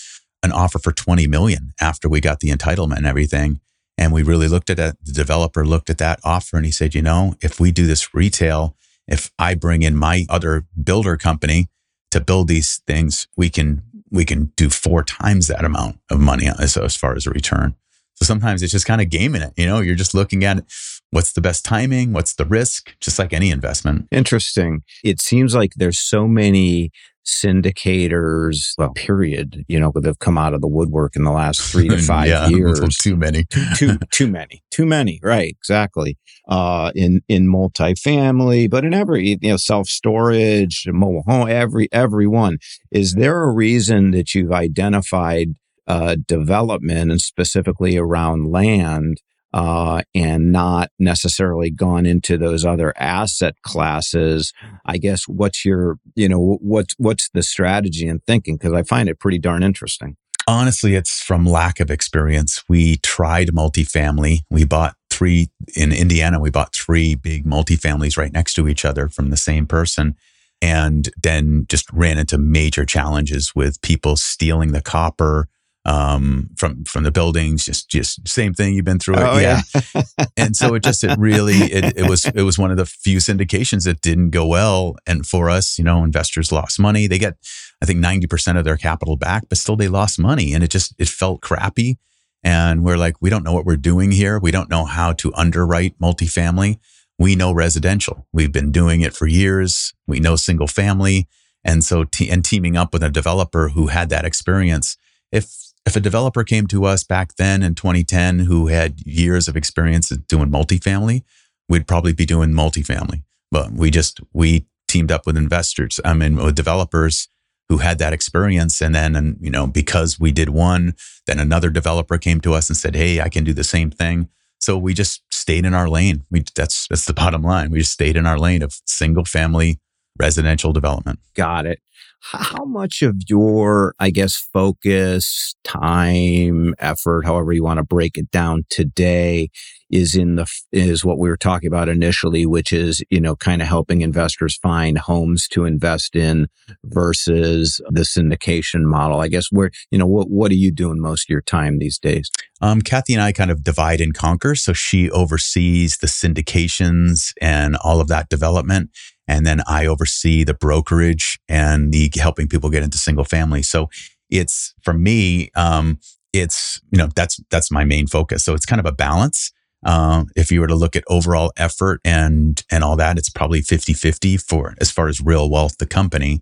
an 0.42 0.52
offer 0.52 0.80
for 0.80 0.92
20 0.92 1.28
million 1.28 1.74
after 1.82 2.08
we 2.08 2.22
got 2.22 2.40
the 2.40 2.50
entitlement 2.50 2.98
and 2.98 3.06
everything. 3.06 3.60
And 3.98 4.14
we 4.14 4.24
really 4.24 4.48
looked 4.48 4.70
at 4.70 4.80
it. 4.80 4.96
The 5.04 5.12
developer 5.12 5.66
looked 5.66 5.90
at 5.90 5.98
that 5.98 6.20
offer 6.24 6.56
and 6.56 6.66
he 6.66 6.72
said, 6.72 6.96
you 6.96 7.02
know, 7.02 7.36
if 7.42 7.60
we 7.60 7.72
do 7.72 7.86
this 7.86 8.14
retail, 8.14 8.78
if 9.08 9.32
I 9.38 9.56
bring 9.56 9.82
in 9.82 9.96
my 9.98 10.26
other 10.30 10.66
builder 10.82 11.18
company 11.18 11.68
to 12.12 12.22
build 12.22 12.48
these 12.48 12.82
things, 12.88 13.28
we 13.36 13.50
can 13.50 13.84
we 14.12 14.26
can 14.26 14.46
do 14.56 14.70
four 14.70 15.04
times 15.04 15.48
that 15.48 15.66
amount 15.66 16.00
of 16.10 16.20
money 16.20 16.50
as, 16.60 16.78
as 16.78 16.96
far 16.96 17.16
as 17.16 17.28
a 17.28 17.32
return. 17.32 17.76
So 18.16 18.26
sometimes 18.26 18.62
it's 18.62 18.72
just 18.72 18.86
kind 18.86 19.02
of 19.02 19.10
gaming 19.10 19.42
it. 19.42 19.54
You 19.56 19.66
know, 19.66 19.80
you're 19.80 19.96
just 19.96 20.14
looking 20.14 20.44
at 20.44 20.64
what's 21.12 21.34
the 21.34 21.42
best 21.42 21.66
timing, 21.66 22.14
what's 22.14 22.36
the 22.36 22.46
risk, 22.46 22.96
just 23.00 23.20
like 23.20 23.34
any 23.34 23.52
investment. 23.52 24.08
Interesting. 24.12 24.84
It 25.04 25.22
seems 25.22 25.56
like 25.56 25.72
there's 25.76 26.00
so 26.00 26.28
many 26.28 26.92
syndicators, 27.26 28.74
well, 28.78 28.92
period, 28.94 29.64
you 29.68 29.80
know, 29.80 29.92
that 29.94 30.06
have 30.06 30.20
come 30.20 30.38
out 30.38 30.54
of 30.54 30.62
the 30.62 30.68
woodwork 30.68 31.16
in 31.16 31.24
the 31.24 31.32
last 31.32 31.62
three 31.62 31.88
to 31.88 31.98
five 32.02 32.28
yeah, 32.28 32.48
years. 32.50 32.80
Too 32.98 33.16
many. 33.16 33.46
too, 33.46 33.66
too, 33.76 33.98
too 34.12 34.28
many. 34.28 34.64
Too 34.72 34.86
many. 34.86 35.20
Right. 35.22 35.56
Exactly. 35.60 36.18
Uh, 36.48 36.92
in, 36.96 37.22
in 37.28 37.48
multifamily, 37.48 38.70
but 38.70 38.84
in 38.84 38.94
every, 38.94 39.38
you 39.42 39.50
know, 39.50 39.58
self 39.58 39.88
storage, 39.88 40.86
mobile 40.88 41.24
home, 41.28 41.48
every, 41.48 41.88
every 41.92 42.28
one. 42.28 42.58
Is 42.92 43.14
there 43.14 43.44
a 43.44 43.54
reason 43.54 44.12
that 44.12 44.34
you've 44.34 44.52
identified 44.52 45.50
uh, 45.88 46.16
development 46.28 47.12
and 47.12 47.22
specifically 47.22 47.98
around 47.98 48.52
land 48.52 49.22
uh, 49.54 50.02
and 50.14 50.52
not 50.52 50.92
necessarily 51.00 51.70
gone 51.70 52.06
into 52.06 52.38
those 52.38 52.66
other 52.66 52.94
asset 52.98 53.56
classes. 53.64 54.54
I 54.86 54.98
guess 54.98 55.28
what's 55.28 55.66
your, 55.66 55.98
you 56.16 56.30
know, 56.30 56.58
what's 56.62 56.94
what's 56.98 57.30
the 57.30 57.44
strategy 57.44 58.08
and 58.08 58.24
thinking? 58.26 58.58
Because 58.58 58.74
I 58.74 58.84
find 58.84 59.10
it 59.10 59.20
pretty 59.20 59.40
darn 59.40 59.64
interesting. 59.64 60.18
Honestly, 60.48 60.96
it's 60.96 61.22
from 61.22 61.46
lack 61.46 61.80
of 61.80 61.92
experience. 61.92 62.64
We 62.68 62.98
tried 62.98 63.50
multifamily. 63.50 64.40
We 64.50 64.66
bought 64.66 64.96
three 65.12 65.50
in 65.76 65.92
Indiana. 65.92 66.40
We 66.40 66.50
bought 66.50 66.74
three 66.74 67.14
big 67.14 67.46
multifamilies 67.46 68.18
right 68.18 68.34
next 68.34 68.56
to 68.56 68.68
each 68.68 68.84
other 68.86 69.10
from 69.10 69.30
the 69.30 69.38
same 69.38 69.68
person. 69.68 70.16
And 70.62 71.10
then 71.22 71.66
just 71.70 71.92
ran 71.94 72.18
into 72.18 72.38
major 72.38 72.84
challenges 72.84 73.54
with 73.56 73.82
people 73.82 74.16
stealing 74.16 74.72
the 74.72 74.82
copper, 74.82 75.48
um, 75.90 76.50
from 76.56 76.84
from 76.86 77.04
the 77.04 77.12
buildings. 77.12 77.66
Just 77.66 77.90
just 77.90 78.28
same 78.28 78.54
thing. 78.54 78.76
You've 78.76 78.86
been 78.86 79.00
through 79.00 79.16
it, 79.16 79.24
oh, 79.24 79.40
yeah. 79.40 79.62
yeah. 79.96 80.04
and 80.38 80.56
so 80.56 80.76
it 80.76 80.84
just 80.84 81.04
it 81.04 81.18
really 81.18 81.56
it, 81.56 81.98
it 81.98 82.08
was 82.08 82.26
it 82.26 82.44
was 82.44 82.60
one 82.60 82.70
of 82.70 82.78
the 82.78 82.86
few 82.86 83.18
syndications 83.18 83.86
that 83.86 84.02
didn't 84.02 84.30
go 84.30 84.46
well. 84.46 84.96
And 85.08 85.26
for 85.26 85.50
us, 85.50 85.80
you 85.80 85.84
know, 85.84 86.04
investors 86.04 86.52
lost 86.52 86.80
money. 86.80 87.08
They 87.08 87.18
get 87.18 87.38
I 87.82 87.86
think 87.86 88.00
ninety 88.00 88.28
percent 88.28 88.60
of 88.60 88.66
their 88.66 88.78
capital 88.78 89.18
back, 89.18 89.50
but 89.50 89.58
still 89.58 89.76
they 89.76 89.88
lost 89.88 90.20
money, 90.20 90.54
and 90.54 90.64
it 90.64 90.70
just 90.70 90.94
it 91.00 91.10
felt 91.10 91.42
crappy. 91.42 91.98
And 92.44 92.86
we're 92.86 92.98
like, 92.98 93.16
we 93.20 93.30
don't 93.30 93.44
know 93.44 93.54
what 93.54 93.66
we're 93.66 93.76
doing 93.76 94.12
here. 94.12 94.40
We 94.40 94.52
don't 94.52 94.70
know 94.70 94.86
how 94.86 95.12
to 95.14 95.34
underwrite 95.34 96.00
multifamily. 96.00 96.78
We 97.18 97.36
know 97.36 97.52
residential. 97.52 98.28
We've 98.32 98.52
been 98.52 98.72
doing 98.72 99.02
it 99.02 99.14
for 99.14 99.28
years. 99.28 99.94
We 100.08 100.22
know 100.22 100.38
single 100.38 100.68
family. 100.68 101.28
And 101.66 101.84
so, 101.84 102.06
te- 102.06 102.30
and 102.30 102.46
teaming 102.46 102.78
up 102.78 102.94
with 102.94 103.04
a 103.04 103.10
developer 103.10 103.70
who 103.70 103.88
had 103.88 104.10
that 104.10 104.24
experience, 104.24 104.96
if 105.30 105.69
if 105.86 105.96
a 105.96 106.00
developer 106.00 106.44
came 106.44 106.68
to 106.68 106.86
us 106.86 107.04
back 107.04 107.36
then 107.36 107.64
in 107.64 107.76
2010 107.76 108.40
who 108.40 108.68
had 108.68 109.00
years 109.02 109.48
of 109.48 109.56
experience 109.56 110.10
doing 110.10 110.50
multifamily, 110.50 111.24
we'd 111.68 111.88
probably 111.88 112.14
be 112.14 112.26
doing 112.26 112.52
multifamily. 112.52 113.24
But 113.52 113.72
we 113.72 113.90
just, 113.90 114.20
we 114.34 114.68
teamed 114.88 115.12
up 115.12 115.26
with 115.26 115.38
investors, 115.38 116.00
I 116.06 116.14
mean, 116.14 116.36
with 116.36 116.56
developers 116.56 117.28
who 117.70 117.78
had 117.78 118.00
that 118.00 118.14
experience. 118.14 118.82
And 118.82 118.94
then, 118.94 119.16
and, 119.16 119.38
you 119.40 119.50
know, 119.50 119.68
because 119.68 120.20
we 120.20 120.32
did 120.32 120.50
one, 120.50 120.96
then 121.28 121.40
another 121.40 121.70
developer 121.70 122.18
came 122.18 122.42
to 122.42 122.54
us 122.54 122.70
and 122.70 122.78
said, 122.78 122.96
Hey, 122.96 123.22
I 123.22 123.30
can 123.30 123.44
do 123.44 123.54
the 123.54 123.64
same 123.64 123.92
thing. 123.92 124.28
So 124.60 124.78
we 124.78 124.94
just 124.94 125.22
stayed 125.32 125.66
in 125.66 125.74
our 125.74 125.88
lane. 125.88 126.26
We, 126.30 126.44
that's, 126.56 126.88
that's 126.88 127.06
the 127.06 127.14
bottom 127.14 127.44
line. 127.44 127.72
We 127.72 127.80
just 127.80 127.94
stayed 127.94 128.18
in 128.18 128.26
our 128.26 128.38
lane 128.38 128.62
of 128.62 128.78
single 128.86 129.24
family 129.24 129.80
residential 130.20 130.74
development. 130.74 131.20
Got 131.36 131.66
it 131.66 131.80
how 132.22 132.66
much 132.66 133.02
of 133.02 133.16
your, 133.28 133.96
I 134.00 134.10
guess, 134.10 134.36
focus, 134.36 135.56
time, 135.64 136.76
effort, 136.80 137.26
however 137.26 137.54
you 137.54 137.64
want 137.64 137.78
to 137.78 137.84
break 137.84 138.18
it 138.18 138.30
down 138.30 138.66
today 138.70 139.50
is 139.90 140.16
in 140.16 140.36
the, 140.36 140.46
is 140.72 141.04
what 141.04 141.18
we 141.18 141.30
were 141.30 141.38
talking 141.38 141.68
about 141.68 141.90
initially, 141.90 142.46
which 142.46 142.72
is, 142.72 143.02
you 143.10 143.20
know, 143.20 143.36
kind 143.36 143.62
of 143.62 143.68
helping 143.68 144.02
investors 144.02 144.58
find 144.58 145.00
homes 145.00 145.48
to 145.48 145.66
invest 145.66 146.16
in 146.16 146.48
versus 146.84 147.82
the 147.90 148.02
syndication 148.02 148.84
model. 148.84 149.20
I 149.20 149.30
guess 149.30 149.48
where, 149.50 149.72
you 149.90 149.98
know, 149.98 150.06
what, 150.06 150.30
what 150.30 150.52
are 150.52 150.56
you 150.56 150.72
doing 150.72 151.00
most 151.00 151.26
of 151.26 151.30
your 151.30 151.42
time 151.42 151.80
these 151.80 151.98
days? 151.98 152.30
Um, 152.62 152.82
Kathy 152.82 153.14
and 153.14 153.24
I 153.24 153.32
kind 153.32 153.50
of 153.50 153.64
divide 153.64 154.02
and 154.02 154.14
conquer. 154.14 154.54
So 154.54 154.74
she 154.74 155.10
oversees 155.10 155.98
the 155.98 156.08
syndications 156.08 157.34
and 157.42 157.76
all 157.78 158.02
of 158.02 158.10
that 158.10 158.30
development. 158.30 158.92
And 159.30 159.46
then 159.46 159.62
I 159.68 159.86
oversee 159.86 160.44
the 160.44 160.56
brokerage 160.56 161.40
and 161.48 161.94
the 161.94 162.12
helping 162.16 162.48
people 162.48 162.72
get 162.72 162.82
into 162.82 162.98
single 162.98 163.24
family. 163.24 163.62
So 163.62 163.90
it's 164.30 164.74
for 164.82 164.92
me, 164.92 165.52
um, 165.56 166.00
it's, 166.34 166.82
you 166.92 166.98
know, 166.98 167.10
that's, 167.16 167.40
that's 167.52 167.70
my 167.70 167.84
main 167.84 168.08
focus. 168.08 168.44
So 168.44 168.56
it's 168.56 168.66
kind 168.66 168.80
of 168.80 168.88
a 168.88 168.92
balance. 168.92 169.52
Um, 169.86 170.30
if 170.36 170.52
you 170.52 170.60
were 170.60 170.68
to 170.68 170.76
look 170.76 170.96
at 170.96 171.04
overall 171.08 171.54
effort 171.58 172.02
and, 172.04 172.62
and 172.72 172.84
all 172.84 172.96
that, 172.96 173.20
it's 173.20 173.30
probably 173.30 173.62
50 173.62 173.94
50 173.94 174.38
for 174.38 174.74
as 174.82 174.90
far 174.90 175.08
as 175.08 175.22
real 175.22 175.48
wealth, 175.48 175.78
the 175.78 175.86
company. 175.86 176.42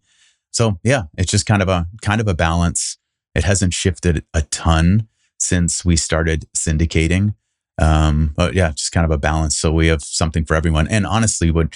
So 0.51 0.79
yeah, 0.81 1.03
it's 1.17 1.31
just 1.31 1.45
kind 1.45 1.61
of 1.61 1.67
a, 1.67 1.87
kind 2.01 2.21
of 2.21 2.27
a 2.29 2.33
balance. 2.33 2.97
It 3.35 3.43
hasn't 3.43 3.73
shifted 3.73 4.25
a 4.33 4.43
ton 4.43 5.09
since 5.37 5.83
we 5.83 5.97
started 5.97 6.45
syndicating. 6.55 7.35
Um, 7.79 8.33
but 8.35 8.53
yeah, 8.55 8.71
just 8.71 8.93
kind 8.93 9.05
of 9.05 9.11
a 9.11 9.17
balance. 9.17 9.57
So 9.57 9.71
we 9.73 9.87
have 9.87 10.01
something 10.01 10.45
for 10.45 10.55
everyone. 10.55 10.87
And 10.87 11.05
honestly, 11.05 11.51
what 11.51 11.75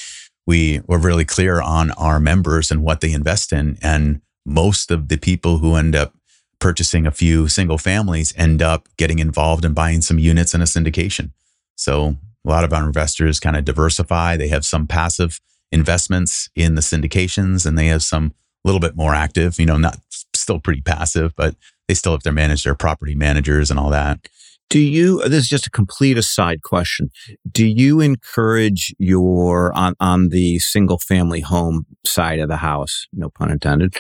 we 0.51 0.81
were 0.85 0.97
really 0.97 1.23
clear 1.23 1.61
on 1.61 1.91
our 1.91 2.19
members 2.19 2.71
and 2.71 2.83
what 2.83 2.99
they 2.99 3.13
invest 3.13 3.53
in. 3.53 3.77
And 3.81 4.19
most 4.45 4.91
of 4.91 5.07
the 5.07 5.15
people 5.15 5.59
who 5.59 5.77
end 5.77 5.95
up 5.95 6.13
purchasing 6.59 7.07
a 7.07 7.11
few 7.11 7.47
single 7.47 7.77
families 7.77 8.33
end 8.35 8.61
up 8.61 8.89
getting 8.97 9.19
involved 9.19 9.63
in 9.63 9.73
buying 9.73 10.01
some 10.01 10.19
units 10.19 10.53
in 10.53 10.59
a 10.59 10.65
syndication. 10.65 11.31
So 11.77 12.17
a 12.45 12.49
lot 12.49 12.65
of 12.65 12.73
our 12.73 12.83
investors 12.83 13.39
kind 13.39 13.55
of 13.55 13.63
diversify. 13.63 14.35
They 14.35 14.49
have 14.49 14.65
some 14.65 14.87
passive 14.87 15.39
investments 15.71 16.49
in 16.53 16.75
the 16.75 16.81
syndications 16.81 17.65
and 17.65 17.77
they 17.77 17.87
have 17.87 18.03
some 18.03 18.33
a 18.65 18.67
little 18.67 18.81
bit 18.81 18.97
more 18.97 19.15
active, 19.15 19.57
you 19.57 19.65
know, 19.65 19.77
not 19.77 19.99
still 20.35 20.59
pretty 20.59 20.81
passive, 20.81 21.33
but 21.37 21.55
they 21.87 21.93
still 21.93 22.11
have 22.11 22.23
to 22.23 22.33
manage 22.33 22.65
their 22.65 22.75
property 22.75 23.15
managers 23.15 23.71
and 23.71 23.79
all 23.79 23.89
that. 23.89 24.27
Do 24.71 24.79
you, 24.79 25.21
this 25.27 25.43
is 25.43 25.49
just 25.49 25.67
a 25.67 25.69
complete 25.69 26.17
aside 26.17 26.61
question. 26.63 27.09
Do 27.51 27.65
you 27.65 27.99
encourage 27.99 28.95
your, 28.97 29.73
on, 29.73 29.95
on 29.99 30.29
the 30.29 30.59
single 30.59 30.97
family 30.97 31.41
home 31.41 31.85
side 32.05 32.39
of 32.39 32.47
the 32.47 32.57
house, 32.57 33.05
no 33.11 33.29
pun 33.29 33.51
intended, 33.51 33.97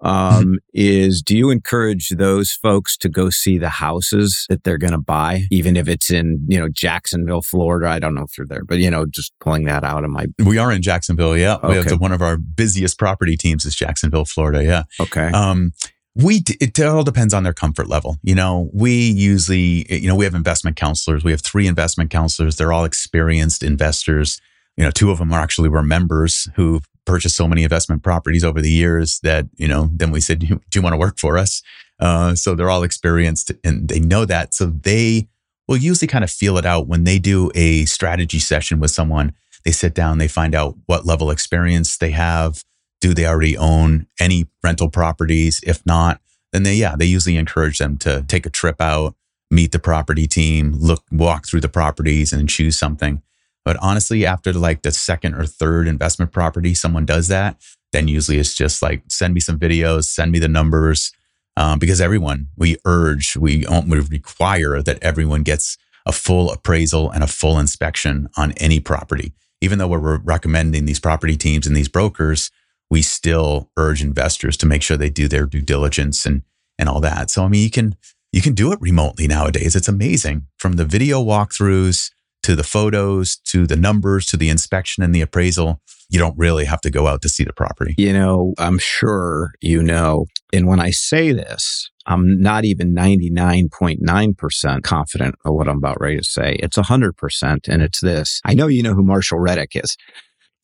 um, 0.00 0.58
is 0.74 1.22
do 1.22 1.36
you 1.36 1.50
encourage 1.50 2.08
those 2.10 2.52
folks 2.52 2.96
to 2.98 3.08
go 3.08 3.30
see 3.30 3.58
the 3.58 3.68
houses 3.68 4.44
that 4.48 4.64
they're 4.64 4.76
going 4.76 4.92
to 4.92 4.98
buy, 4.98 5.44
even 5.50 5.76
if 5.76 5.88
it's 5.88 6.10
in, 6.10 6.44
you 6.48 6.58
know, 6.58 6.68
Jacksonville, 6.68 7.42
Florida? 7.42 7.88
I 7.88 8.00
don't 8.00 8.14
know 8.14 8.22
if 8.22 8.36
you're 8.36 8.46
there, 8.46 8.64
but, 8.64 8.78
you 8.78 8.90
know, 8.90 9.06
just 9.06 9.32
pulling 9.40 9.66
that 9.66 9.84
out 9.84 10.04
of 10.04 10.10
my. 10.10 10.26
We 10.44 10.58
are 10.58 10.72
in 10.72 10.82
Jacksonville. 10.82 11.36
Yeah. 11.36 11.56
Okay. 11.56 11.68
We 11.68 11.74
have 11.76 11.88
the, 11.88 11.96
one 11.96 12.12
of 12.12 12.22
our 12.22 12.36
busiest 12.36 12.98
property 12.98 13.36
teams 13.36 13.64
is 13.64 13.76
Jacksonville, 13.76 14.24
Florida. 14.24 14.64
Yeah. 14.64 14.82
Okay. 15.00 15.28
Um, 15.28 15.72
we 16.18 16.42
it 16.60 16.78
all 16.80 17.04
depends 17.04 17.32
on 17.32 17.44
their 17.44 17.52
comfort 17.52 17.88
level 17.88 18.16
you 18.22 18.34
know? 18.34 18.68
We 18.72 18.92
usually 19.10 19.86
you 19.88 20.08
know 20.08 20.16
we 20.16 20.24
have 20.24 20.34
investment 20.34 20.76
counselors. 20.76 21.24
We 21.24 21.30
have 21.30 21.40
three 21.40 21.66
investment 21.66 22.10
counselors. 22.10 22.56
They're 22.56 22.72
all 22.72 22.84
experienced 22.84 23.62
investors. 23.62 24.40
You 24.76 24.84
know 24.84 24.90
two 24.90 25.10
of 25.10 25.18
them 25.18 25.32
are 25.32 25.40
actually 25.40 25.68
were 25.68 25.82
members 25.82 26.48
who 26.56 26.80
purchased 27.06 27.36
so 27.36 27.48
many 27.48 27.62
investment 27.62 28.02
properties 28.02 28.44
over 28.44 28.60
the 28.60 28.70
years 28.70 29.20
that 29.22 29.46
you 29.56 29.68
know 29.68 29.88
then 29.92 30.10
we 30.10 30.20
said 30.20 30.40
do 30.40 30.58
you 30.74 30.82
want 30.82 30.92
to 30.92 30.98
work 30.98 31.18
for 31.18 31.38
us? 31.38 31.62
Uh, 32.00 32.34
so 32.34 32.54
they're 32.54 32.70
all 32.70 32.84
experienced 32.84 33.52
and 33.64 33.88
they 33.88 33.98
know 33.98 34.24
that. 34.24 34.54
So 34.54 34.66
they 34.66 35.28
will 35.66 35.78
usually 35.78 36.06
kind 36.06 36.24
of 36.24 36.30
feel 36.30 36.56
it 36.58 36.66
out 36.66 36.86
when 36.86 37.04
they 37.04 37.18
do 37.18 37.50
a 37.54 37.84
strategy 37.86 38.38
session 38.38 38.80
with 38.80 38.90
someone. 38.90 39.34
They 39.64 39.72
sit 39.72 39.94
down 39.94 40.18
they 40.18 40.28
find 40.28 40.54
out 40.54 40.76
what 40.86 41.06
level 41.06 41.30
experience 41.30 41.96
they 41.96 42.10
have 42.12 42.64
do 43.00 43.14
they 43.14 43.26
already 43.26 43.56
own 43.56 44.06
any 44.20 44.46
rental 44.62 44.90
properties? 44.90 45.60
If 45.64 45.84
not, 45.86 46.20
then 46.52 46.62
they, 46.62 46.74
yeah, 46.74 46.96
they 46.96 47.06
usually 47.06 47.36
encourage 47.36 47.78
them 47.78 47.96
to 47.98 48.24
take 48.26 48.46
a 48.46 48.50
trip 48.50 48.80
out, 48.80 49.14
meet 49.50 49.72
the 49.72 49.78
property 49.78 50.26
team, 50.26 50.74
look, 50.78 51.04
walk 51.10 51.46
through 51.46 51.60
the 51.60 51.68
properties 51.68 52.32
and 52.32 52.48
choose 52.48 52.76
something. 52.76 53.22
But 53.64 53.76
honestly, 53.82 54.24
after 54.24 54.52
like 54.52 54.82
the 54.82 54.92
second 54.92 55.34
or 55.34 55.44
third 55.44 55.88
investment 55.88 56.32
property, 56.32 56.74
someone 56.74 57.04
does 57.04 57.28
that, 57.28 57.60
then 57.92 58.08
usually 58.08 58.38
it's 58.38 58.54
just 58.54 58.82
like, 58.82 59.02
send 59.08 59.34
me 59.34 59.40
some 59.40 59.58
videos, 59.58 60.04
send 60.04 60.32
me 60.32 60.38
the 60.38 60.48
numbers. 60.48 61.12
Um, 61.56 61.78
because 61.78 62.00
everyone, 62.00 62.48
we 62.56 62.76
urge, 62.84 63.36
we, 63.36 63.66
we 63.86 64.00
require 64.00 64.80
that 64.80 65.02
everyone 65.02 65.42
gets 65.42 65.76
a 66.06 66.12
full 66.12 66.52
appraisal 66.52 67.10
and 67.10 67.24
a 67.24 67.26
full 67.26 67.58
inspection 67.58 68.28
on 68.36 68.52
any 68.52 68.80
property. 68.80 69.32
Even 69.60 69.78
though 69.78 69.88
we're 69.88 70.18
recommending 70.18 70.84
these 70.84 71.00
property 71.00 71.36
teams 71.36 71.66
and 71.66 71.76
these 71.76 71.88
brokers, 71.88 72.50
we 72.90 73.02
still 73.02 73.70
urge 73.76 74.02
investors 74.02 74.56
to 74.58 74.66
make 74.66 74.82
sure 74.82 74.96
they 74.96 75.10
do 75.10 75.28
their 75.28 75.46
due 75.46 75.62
diligence 75.62 76.26
and 76.26 76.42
and 76.78 76.88
all 76.88 77.00
that. 77.00 77.30
So 77.30 77.44
I 77.44 77.48
mean, 77.48 77.62
you 77.62 77.70
can 77.70 77.96
you 78.32 78.42
can 78.42 78.54
do 78.54 78.72
it 78.72 78.80
remotely 78.80 79.26
nowadays. 79.26 79.74
It's 79.74 79.88
amazing 79.88 80.46
from 80.58 80.74
the 80.74 80.84
video 80.84 81.22
walkthroughs 81.22 82.10
to 82.42 82.54
the 82.54 82.64
photos 82.64 83.36
to 83.36 83.66
the 83.66 83.76
numbers 83.76 84.26
to 84.26 84.36
the 84.36 84.48
inspection 84.48 85.02
and 85.02 85.14
the 85.14 85.20
appraisal. 85.20 85.80
You 86.10 86.18
don't 86.18 86.38
really 86.38 86.64
have 86.64 86.80
to 86.82 86.90
go 86.90 87.06
out 87.06 87.20
to 87.22 87.28
see 87.28 87.44
the 87.44 87.52
property. 87.52 87.94
You 87.98 88.12
know, 88.12 88.54
I'm 88.58 88.78
sure 88.78 89.52
you 89.60 89.82
know. 89.82 90.26
And 90.52 90.66
when 90.66 90.80
I 90.80 90.90
say 90.90 91.32
this, 91.32 91.90
I'm 92.06 92.40
not 92.40 92.64
even 92.64 92.94
99.9% 92.94 94.82
confident 94.82 95.34
of 95.44 95.54
what 95.54 95.68
I'm 95.68 95.76
about 95.76 96.00
ready 96.00 96.16
to 96.16 96.24
say. 96.24 96.56
It's 96.60 96.78
100%. 96.78 97.68
And 97.68 97.82
it's 97.82 98.00
this. 98.00 98.40
I 98.46 98.54
know 98.54 98.66
you 98.66 98.82
know 98.82 98.94
who 98.94 99.02
Marshall 99.02 99.38
Reddick 99.38 99.76
is. 99.76 99.98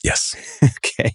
Yes. 0.03 0.35
okay. 0.63 1.13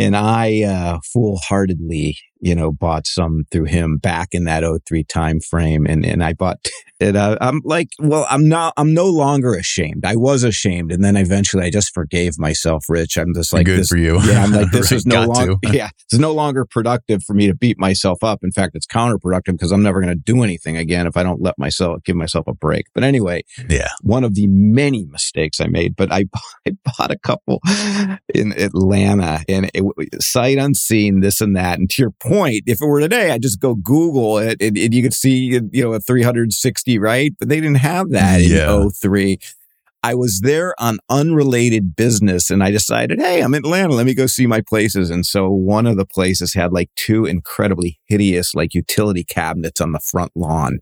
And 0.00 0.16
I 0.16 0.62
uh, 0.62 0.98
foolhardily, 1.12 2.16
you 2.40 2.54
know, 2.54 2.72
bought 2.72 3.06
some 3.06 3.44
through 3.50 3.66
him 3.66 3.98
back 3.98 4.28
in 4.32 4.44
that 4.44 4.64
03 4.86 5.04
time 5.04 5.40
frame. 5.40 5.84
And, 5.86 6.06
and 6.06 6.24
I 6.24 6.32
bought 6.32 6.56
it. 7.00 7.16
Uh, 7.16 7.36
I'm 7.38 7.60
like, 7.64 7.90
well, 7.98 8.26
I'm 8.30 8.48
not, 8.48 8.72
I'm 8.78 8.94
no 8.94 9.06
longer 9.06 9.54
ashamed. 9.54 10.06
I 10.06 10.16
was 10.16 10.42
ashamed. 10.42 10.90
And 10.90 11.04
then 11.04 11.16
eventually 11.16 11.64
I 11.64 11.70
just 11.70 11.92
forgave 11.92 12.38
myself, 12.38 12.84
Rich. 12.88 13.18
I'm 13.18 13.34
just 13.34 13.52
like, 13.52 13.66
good 13.66 13.80
this, 13.80 13.88
for 13.88 13.98
you. 13.98 14.18
Yeah. 14.22 14.42
I'm 14.42 14.52
like, 14.52 14.70
this 14.72 14.90
right, 14.90 14.96
is 14.96 15.04
no 15.04 15.26
longer, 15.26 15.56
yeah, 15.70 15.90
it's 16.06 16.18
no 16.18 16.32
longer 16.32 16.64
productive 16.64 17.22
for 17.22 17.34
me 17.34 17.46
to 17.46 17.54
beat 17.54 17.78
myself 17.78 18.24
up. 18.24 18.40
In 18.42 18.52
fact, 18.52 18.74
it's 18.74 18.86
counterproductive 18.86 19.52
because 19.52 19.70
I'm 19.70 19.82
never 19.82 20.00
going 20.00 20.14
to 20.14 20.22
do 20.22 20.42
anything 20.42 20.78
again 20.78 21.06
if 21.06 21.18
I 21.18 21.22
don't 21.22 21.42
let 21.42 21.58
myself, 21.58 22.02
give 22.04 22.16
myself 22.16 22.46
a 22.46 22.54
break. 22.54 22.86
But 22.94 23.04
anyway, 23.04 23.42
yeah, 23.68 23.90
one 24.00 24.24
of 24.24 24.34
the 24.34 24.46
many 24.46 25.04
mistakes 25.04 25.60
I 25.60 25.66
made, 25.66 25.94
but 25.94 26.10
I, 26.10 26.24
I 26.66 26.74
bought 26.84 27.10
a 27.10 27.18
couple 27.18 27.60
in 28.34 28.52
Atlanta 28.52 29.44
and 29.46 29.70
it, 29.74 29.84
sight 30.20 30.58
unseen, 30.58 31.20
this 31.20 31.40
and 31.40 31.56
that. 31.56 31.78
And 31.78 31.88
to 31.90 32.02
your 32.02 32.10
point, 32.10 32.62
if 32.66 32.80
it 32.80 32.86
were 32.86 33.00
today, 33.00 33.30
I 33.30 33.38
just 33.38 33.60
go 33.60 33.74
Google 33.74 34.38
it 34.38 34.60
and, 34.60 34.76
and 34.76 34.94
you 34.94 35.02
could 35.02 35.14
see, 35.14 35.60
you 35.72 35.84
know, 35.84 35.92
a 35.92 36.00
360, 36.00 36.98
right? 36.98 37.32
But 37.38 37.48
they 37.48 37.60
didn't 37.60 37.76
have 37.76 38.10
that 38.10 38.42
yeah. 38.42 38.82
in 38.82 38.90
03. 38.90 39.38
I 40.02 40.14
was 40.14 40.40
there 40.40 40.74
on 40.80 40.98
unrelated 41.10 41.94
business 41.94 42.50
and 42.50 42.62
I 42.62 42.70
decided, 42.70 43.20
hey, 43.20 43.40
I'm 43.40 43.54
in 43.54 43.64
Atlanta. 43.64 43.92
Let 43.92 44.06
me 44.06 44.14
go 44.14 44.26
see 44.26 44.46
my 44.46 44.62
places. 44.62 45.10
And 45.10 45.26
so 45.26 45.50
one 45.50 45.86
of 45.86 45.96
the 45.96 46.06
places 46.06 46.54
had 46.54 46.72
like 46.72 46.90
two 46.96 47.26
incredibly 47.26 47.98
hideous, 48.06 48.54
like 48.54 48.74
utility 48.74 49.24
cabinets 49.24 49.80
on 49.80 49.92
the 49.92 50.00
front 50.00 50.32
lawn. 50.34 50.78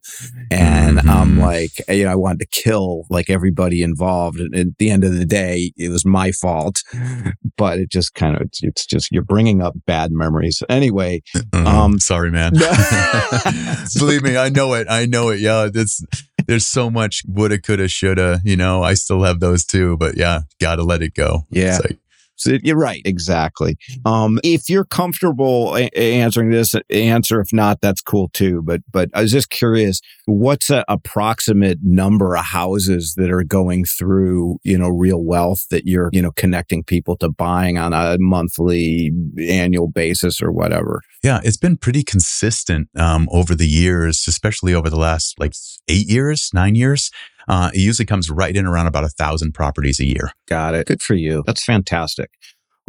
And 0.50 0.98
mm-hmm. 0.98 1.11
I'm 1.11 1.38
like, 1.38 1.72
you 1.88 2.04
know, 2.04 2.12
I 2.12 2.14
wanted 2.14 2.40
to 2.40 2.46
kill 2.46 3.04
like 3.11 3.28
everybody 3.28 3.83
involved. 3.83 4.38
And 4.38 4.54
at 4.54 4.78
the 4.78 4.90
end 4.90 5.02
of 5.02 5.16
the 5.16 5.26
day, 5.26 5.72
it 5.76 5.88
was 5.88 6.04
my 6.04 6.31
fault, 6.31 6.83
but 7.57 7.81
it 7.81 7.90
just 7.90 8.14
kind 8.14 8.37
of, 8.37 8.42
it's, 8.42 8.62
it's 8.62 8.87
just, 8.87 9.11
you're 9.11 9.22
bringing 9.22 9.62
up 9.62 9.74
bad 9.87 10.12
memories. 10.12 10.62
Anyway. 10.68 11.22
Mm-hmm. 11.35 11.66
Um, 11.66 11.98
sorry, 11.98 12.31
man. 12.31 12.52
Believe 13.98 14.22
me, 14.22 14.37
I 14.37 14.48
know 14.48 14.74
it. 14.74 14.87
I 14.88 15.07
know 15.07 15.31
it. 15.31 15.40
Yeah. 15.40 15.68
That's, 15.72 16.04
there's 16.48 16.66
so 16.66 16.90
much 16.90 17.22
woulda, 17.28 17.61
coulda, 17.61 17.87
shoulda. 17.88 18.40
You 18.42 18.56
know, 18.56 18.82
I 18.82 18.94
still 18.94 19.22
have 19.22 19.38
those 19.38 19.64
too, 19.64 19.96
but 19.98 20.16
yeah, 20.16 20.40
gotta 20.61 20.82
let 20.82 21.02
it 21.02 21.14
go. 21.14 21.46
Yeah. 21.50 21.78
Like, 21.78 21.98
you're 22.46 22.79
right. 22.79 23.03
Exactly. 23.05 23.77
Um, 24.05 24.38
if 24.44 24.68
you're 24.68 24.85
comfortable 24.85 25.77
a- 25.77 25.90
answering 25.94 26.51
this 26.51 26.74
answer, 26.90 27.40
if 27.40 27.53
not, 27.53 27.81
that's 27.81 28.01
cool 28.01 28.29
too. 28.29 28.62
But, 28.62 28.81
but 28.90 29.11
I 29.14 29.22
was 29.22 29.33
just 29.33 29.51
curious, 29.51 30.01
what's 30.27 30.70
an 30.70 30.85
approximate 30.88 31.79
number 31.83 32.37
of 32.37 32.44
houses 32.44 33.14
that 33.16 33.31
are 33.31 33.44
going 33.44 33.85
through, 33.85 34.59
you 34.62 34.79
know, 34.79 34.88
real 34.88 35.22
wealth 35.24 35.66
that 35.70 35.87
you're, 35.87 36.11
you 36.12 36.22
know, 36.22 36.33
connecting 36.33 36.85
people 36.85 37.16
to 37.18 37.29
buying 37.29 37.79
on 37.79 37.92
a 37.92 38.16
monthly, 38.18 39.11
annual 39.38 39.88
basis 39.88 40.42
or 40.42 40.53
whatever? 40.53 41.03
Yeah, 41.22 41.40
it's 41.42 41.57
been 41.57 41.77
pretty 41.77 42.05
consistent 42.05 42.88
um, 42.96 43.29
over 43.33 43.55
the 43.55 43.66
years, 43.66 44.24
especially 44.29 44.74
over 44.74 44.88
the 44.88 44.98
last 44.98 45.38
like 45.38 45.55
eight 45.88 46.09
years, 46.09 46.51
nine 46.55 46.74
years. 46.74 47.11
Uh, 47.48 47.70
it 47.72 47.80
usually 47.80 48.06
comes 48.06 48.30
right 48.30 48.54
in 48.54 48.66
around 48.66 48.87
about 48.87 49.04
a 49.04 49.08
thousand 49.08 49.52
properties 49.52 49.98
a 49.98 50.06
year. 50.06 50.32
Got 50.46 50.74
it. 50.74 50.87
Good 50.87 51.02
for 51.02 51.14
you. 51.14 51.42
That's 51.46 51.64
fantastic. 51.64 52.30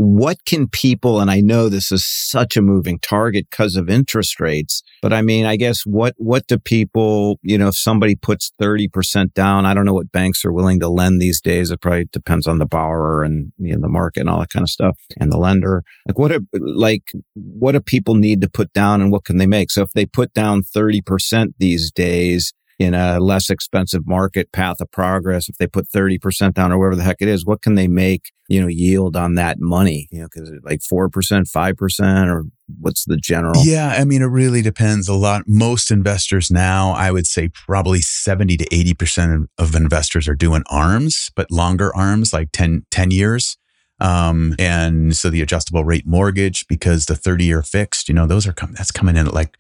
What 0.02 0.38
can 0.45 0.69
people, 0.69 1.19
and 1.19 1.30
I 1.30 1.41
know 1.41 1.67
this 1.67 1.91
is 1.91 2.06
such 2.06 2.56
a 2.56 2.62
moving 2.62 3.00
target 3.00 3.48
because 3.52 3.76
of 3.76 3.89
interest 3.89 4.39
rates, 4.39 4.82
but 5.02 5.12
I 5.12 5.22
mean, 5.22 5.45
I 5.45 5.58
guess 5.58 5.82
what, 5.86 6.13
what 6.15 6.48
do 6.48 6.58
people, 6.58 7.38
you 7.41 7.58
know, 7.58 7.67
if 7.67 7.76
somebody 7.76 8.15
puts 8.15 8.54
30% 8.62 9.34
down, 9.34 9.65
I 9.65 9.74
don't 9.74 9.84
know 9.84 9.93
what 9.93 10.13
banks 10.13 10.45
are 10.45 10.54
willing 10.54 10.80
to 10.80 10.88
lend 10.88 11.22
these 11.22 11.41
days. 11.41 11.69
It 11.69 11.82
probably 11.82 12.08
depends 12.13 12.48
on 12.48 12.60
the 12.60 12.65
borrower 12.65 13.24
and 13.24 13.52
you 13.58 13.76
know, 13.76 13.82
the 13.82 13.89
market 13.89 14.22
and 14.22 14.30
all 14.30 14.39
that 14.39 14.52
kind 14.52 14.63
of 14.63 14.69
stuff 14.69 14.98
and 15.19 15.34
the 15.34 15.38
lender. 15.38 15.84
Like 16.08 16.17
what, 16.17 16.32
are, 16.32 16.39
like, 16.54 17.12
what 17.34 17.74
do 17.74 17.82
people 17.82 18.15
need 18.15 18.39
to 18.39 18.50
put 18.50 18.72
down 18.72 19.02
and 19.02 19.12
what 19.12 19.26
can 19.26 19.38
they 19.38 19.48
make? 19.48 19.69
So 19.69 19.82
if 19.82 19.91
they 19.91 20.06
put 20.06 20.34
down 20.34 20.62
30% 20.62 21.56
these 21.60 21.91
days, 21.91 22.54
in 22.80 22.94
a 22.94 23.20
less 23.20 23.50
expensive 23.50 24.08
market 24.08 24.54
path 24.54 24.80
of 24.80 24.89
progress, 24.89 25.50
if 25.50 25.58
they 25.58 25.68
put 25.68 25.89
30% 25.89 26.54
down 26.54 26.72
or 26.72 26.80
whatever 26.80 26.96
the 26.96 27.04
heck 27.04 27.18
it 27.20 27.28
is, 27.28 27.46
what 27.46 27.62
can 27.62 27.76
they 27.76 27.89
make, 27.89 28.32
you 28.48 28.62
know, 28.62 28.68
yield 28.68 29.18
on 29.18 29.36
that 29.36 29.60
money? 29.60 30.08
You 30.12 30.22
know, 30.22 30.28
cause 30.30 30.50
like 30.63 30.80
4%, 30.80 31.10
5% 31.10 32.28
or 32.32 32.46
what's 32.80 33.04
the 33.04 33.18
general? 33.18 33.62
Yeah. 33.65 33.89
I 33.98 34.06
mean, 34.06 34.22
it 34.22 34.28
really 34.28 34.62
depends 34.62 35.10
a 35.10 35.13
lot. 35.13 35.44
Most 35.46 35.92
investors 35.92 36.50
now, 36.50 36.92
I 36.92 37.12
would 37.12 37.28
say 37.28 37.50
probably 37.50 38.00
70 38.00 38.56
to 38.56 38.65
80% 38.70 39.48
of 39.58 39.76
investors 39.76 40.30
are 40.30 40.36
doing 40.36 40.63
arms, 40.68 41.30
but 41.36 41.52
longer 41.52 41.94
arms, 41.94 42.32
like 42.32 42.50
10, 42.54 42.86
10 42.92 43.12
years. 43.12 43.58
Um, 44.00 44.56
and 44.58 45.13
so 45.13 45.30
the 45.30 45.42
adjustable 45.42 45.84
rate 45.84 46.08
mortgage, 46.08 46.65
because 46.68 47.08
the 47.08 47.18
30 47.18 47.44
year 47.44 47.62
fixed, 47.62 48.08
you 48.08 48.15
know, 48.15 48.26
those 48.26 48.48
are 48.48 48.54
coming, 48.54 48.76
that's 48.76 48.92
coming 48.92 49.18
in 49.18 49.28
at 49.28 49.34
like 49.34 49.58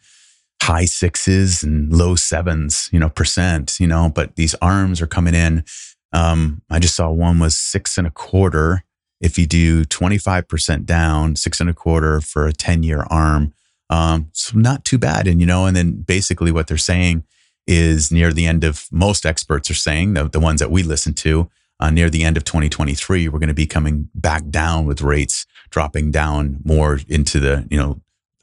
high 0.61 0.85
sixes 0.85 1.63
and 1.63 1.91
low 1.91 2.15
sevens, 2.15 2.89
you 2.91 2.99
know, 2.99 3.09
percent, 3.09 3.77
you 3.79 3.87
know, 3.87 4.11
but 4.13 4.35
these 4.35 4.55
arms 4.55 5.01
are 5.01 5.07
coming 5.07 5.33
in. 5.33 5.63
Um, 6.11 6.61
I 6.69 6.79
just 6.79 6.95
saw 6.95 7.09
one 7.11 7.39
was 7.39 7.57
six 7.57 7.97
and 7.97 8.07
a 8.07 8.11
quarter. 8.11 8.83
If 9.21 9.37
you 9.37 9.45
do 9.45 9.83
25% 9.85 10.85
down, 10.85 11.35
six 11.35 11.59
and 11.59 11.69
a 11.69 11.73
quarter 11.73 12.21
for 12.21 12.47
a 12.47 12.53
10 12.53 12.83
year 12.83 13.05
arm. 13.09 13.53
Um, 13.89 14.29
so 14.33 14.57
not 14.57 14.85
too 14.85 14.97
bad. 14.97 15.27
And, 15.27 15.39
you 15.41 15.47
know, 15.47 15.65
and 15.65 15.75
then 15.75 16.01
basically 16.01 16.51
what 16.51 16.67
they're 16.67 16.77
saying 16.77 17.23
is 17.65 18.11
near 18.11 18.31
the 18.31 18.45
end 18.45 18.63
of 18.63 18.87
most 18.91 19.25
experts 19.25 19.69
are 19.69 19.75
saying 19.75 20.13
the, 20.13 20.27
the 20.27 20.39
ones 20.39 20.59
that 20.59 20.71
we 20.71 20.83
listen 20.83 21.13
to, 21.13 21.49
uh, 21.79 21.89
near 21.89 22.09
the 22.09 22.23
end 22.23 22.35
of 22.35 22.43
2023, 22.43 23.29
we're 23.29 23.39
going 23.39 23.47
to 23.47 23.53
be 23.53 23.65
coming 23.65 24.09
back 24.13 24.47
down 24.49 24.85
with 24.85 25.01
rates 25.01 25.45
dropping 25.69 26.11
down 26.11 26.59
more 26.63 26.99
into 27.07 27.39
the, 27.39 27.65
you 27.69 27.77
know, 27.77 28.01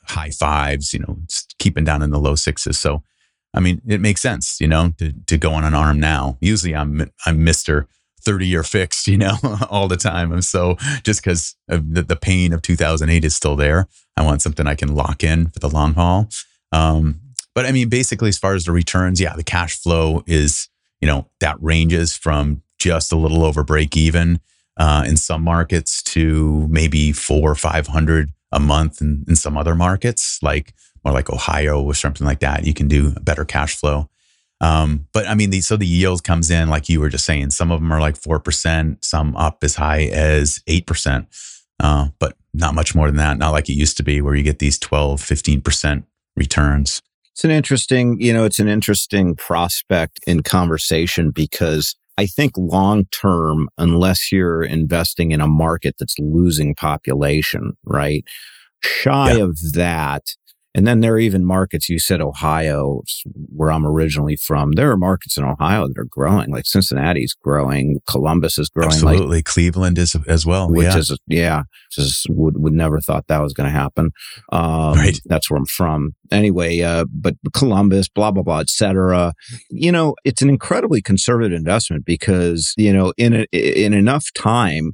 high 0.09 0.31
fives, 0.31 0.93
you 0.93 1.01
know, 1.01 1.19
keeping 1.59 1.85
down 1.85 2.03
in 2.03 2.11
the 2.11 2.19
low 2.19 2.35
sixes. 2.35 2.79
So, 2.79 3.03
I 3.55 3.61
mean, 3.61 3.81
it 3.87 4.01
makes 4.01 4.21
sense, 4.21 4.61
you 4.61 4.69
know, 4.69 4.93
to, 4.99 5.13
to 5.27 5.39
go 5.39 5.53
on 5.53 5.65
an 5.65 5.75
arm 5.75 5.99
now. 6.01 6.37
Usually 6.41 6.75
I'm, 6.75 7.11
I'm 7.25 7.39
Mr. 7.41 7.87
30 8.27 8.47
year 8.47 8.63
fixed, 8.63 9.07
you 9.07 9.17
know, 9.17 9.37
all 9.71 9.89
the 9.89 9.97
time. 9.97 10.33
And 10.33 10.45
so 10.45 10.77
just 11.05 11.23
because 11.23 11.57
the, 11.69 12.03
the 12.03 12.17
pain 12.17 12.53
of 12.53 12.61
2008 12.61 13.25
is 13.25 13.35
still 13.35 13.57
there, 13.57 13.89
I 14.17 14.23
want 14.23 14.43
something 14.43 14.67
I 14.67 14.75
can 14.75 14.95
lock 14.95 15.23
in 15.23 15.49
for 15.49 15.61
the 15.61 15.69
long 15.69 15.95
haul. 15.95 16.29
Um, 16.73 17.21
but 17.55 17.65
I 17.65 17.73
mean, 17.73 17.89
basically, 17.89 18.29
as 18.29 18.37
far 18.37 18.55
as 18.55 18.65
the 18.65 18.73
returns, 18.73 19.21
yeah, 19.21 19.35
the 19.35 19.45
cash 19.45 19.81
flow 19.81 20.23
is, 20.27 20.69
you 21.01 21.09
know, 21.09 21.27
that 21.41 21.57
ranges 21.63 22.15
from 22.15 22.63
just 22.79 23.13
a 23.13 23.17
little 23.17 23.45
over 23.45 23.65
break 23.65 23.97
even 23.97 24.41
uh, 24.77 25.05
in 25.07 25.17
some 25.17 25.43
markets 25.43 26.03
to 26.03 26.67
maybe 26.69 27.13
four 27.13 27.53
or 27.53 27.55
500 27.55 28.31
a 28.53 28.61
month 28.61 29.01
in, 29.01 29.25
in 29.29 29.37
some 29.37 29.57
other 29.57 29.75
markets 29.75 30.39
like 30.43 30.75
or 31.05 31.13
like 31.13 31.31
Ohio 31.31 31.81
or 31.83 31.95
something 31.95 32.27
like 32.27 32.41
that, 32.41 32.67
you 32.67 32.75
can 32.75 32.89
do 32.89 33.13
a 33.17 33.21
better 33.21 33.45
cash 33.45 33.77
flow. 33.77 34.09
Um, 34.61 35.07
but 35.13 35.27
I 35.29 35.35
mean, 35.35 35.51
the, 35.51 35.61
so 35.61 35.77
the 35.77 35.87
yield 35.87 36.25
comes 36.25 36.51
in, 36.51 36.69
like 36.69 36.89
you 36.89 36.99
were 37.01 37.09
just 37.09 37.27
saying, 37.27 37.51
some 37.51 37.71
of 37.71 37.81
them 37.81 37.93
are 37.93 38.01
like 38.01 38.19
4%, 38.19 39.05
some 39.05 39.37
up 39.37 39.63
as 39.63 39.77
high 39.77 40.05
as 40.05 40.61
8%. 40.67 41.27
Uh, 41.79 42.09
but 42.19 42.37
not 42.55 42.75
much 42.75 42.95
more 42.95 43.07
than 43.07 43.17
that. 43.17 43.39
Not 43.39 43.53
like 43.53 43.69
it 43.69 43.75
used 43.75 43.99
to 43.99 44.03
be 44.03 44.21
where 44.21 44.35
you 44.35 44.43
get 44.43 44.59
these 44.59 44.79
12, 44.79 45.21
15% 45.21 46.05
returns. 46.37 47.03
It's 47.33 47.45
an 47.45 47.51
interesting, 47.51 48.19
you 48.19 48.33
know, 48.33 48.45
it's 48.45 48.59
an 48.59 48.69
interesting 48.69 49.37
prospect 49.37 50.21
in 50.27 50.43
conversation 50.43 51.31
because 51.31 51.95
I 52.19 52.27
think 52.27 52.53
long 52.57 53.05
term, 53.07 53.69
unless 53.79 54.33
you're 54.33 54.63
investing 54.63 55.33
in 55.33 55.41
a 55.41 55.47
market 55.47 55.97
that's 55.99 56.19
losing 56.19 56.75
population, 56.75 57.73
right? 57.85 58.25
Shy 58.83 59.35
yeah. 59.35 59.45
of 59.45 59.59
that, 59.73 60.25
and 60.77 60.87
then 60.87 61.01
there 61.01 61.15
are 61.15 61.19
even 61.19 61.43
markets, 61.43 61.89
you 61.89 61.99
said 61.99 62.21
Ohio, 62.21 63.01
where 63.35 63.73
I'm 63.73 63.87
originally 63.87 64.37
from. 64.37 64.73
There 64.73 64.91
are 64.91 64.97
markets 64.99 65.39
in 65.39 65.45
Ohio 65.45 65.89
that 65.89 65.97
are 65.97 66.05
growing, 66.05 66.51
like 66.51 66.67
Cincinnati's 66.67 67.33
growing, 67.33 68.01
Columbus 68.07 68.59
is 68.59 68.69
growing. 68.69 68.93
Absolutely. 68.93 69.39
Like, 69.39 69.47
Cleveland 69.47 69.97
is 69.97 70.15
as 70.29 70.45
well. 70.45 70.69
Which 70.69 70.85
yeah. 70.85 70.99
is, 70.99 71.19
yeah, 71.29 71.63
just 71.91 72.27
would, 72.29 72.59
would 72.59 72.75
never 72.75 73.01
thought 73.01 73.27
that 73.29 73.41
was 73.41 73.55
going 73.55 73.73
to 73.73 73.73
happen. 73.73 74.11
Um, 74.53 74.99
right. 74.99 75.19
That's 75.25 75.51
where 75.51 75.57
I'm 75.57 75.65
from. 75.65 76.15
Anyway, 76.31 76.81
uh, 76.81 77.07
but 77.11 77.37
Columbus, 77.55 78.11
blah, 78.11 78.31
blah, 78.31 78.43
blah, 78.43 78.61
etc. 78.61 79.33
You 79.71 79.91
know, 79.91 80.15
it's 80.27 80.43
an 80.43 80.51
incredibly 80.51 81.01
conservative 81.01 81.57
investment 81.57 82.05
because, 82.05 82.75
you 82.77 82.93
know, 82.93 83.15
in, 83.17 83.33
a, 83.33 83.47
in 83.53 83.95
enough 83.95 84.27
time, 84.37 84.93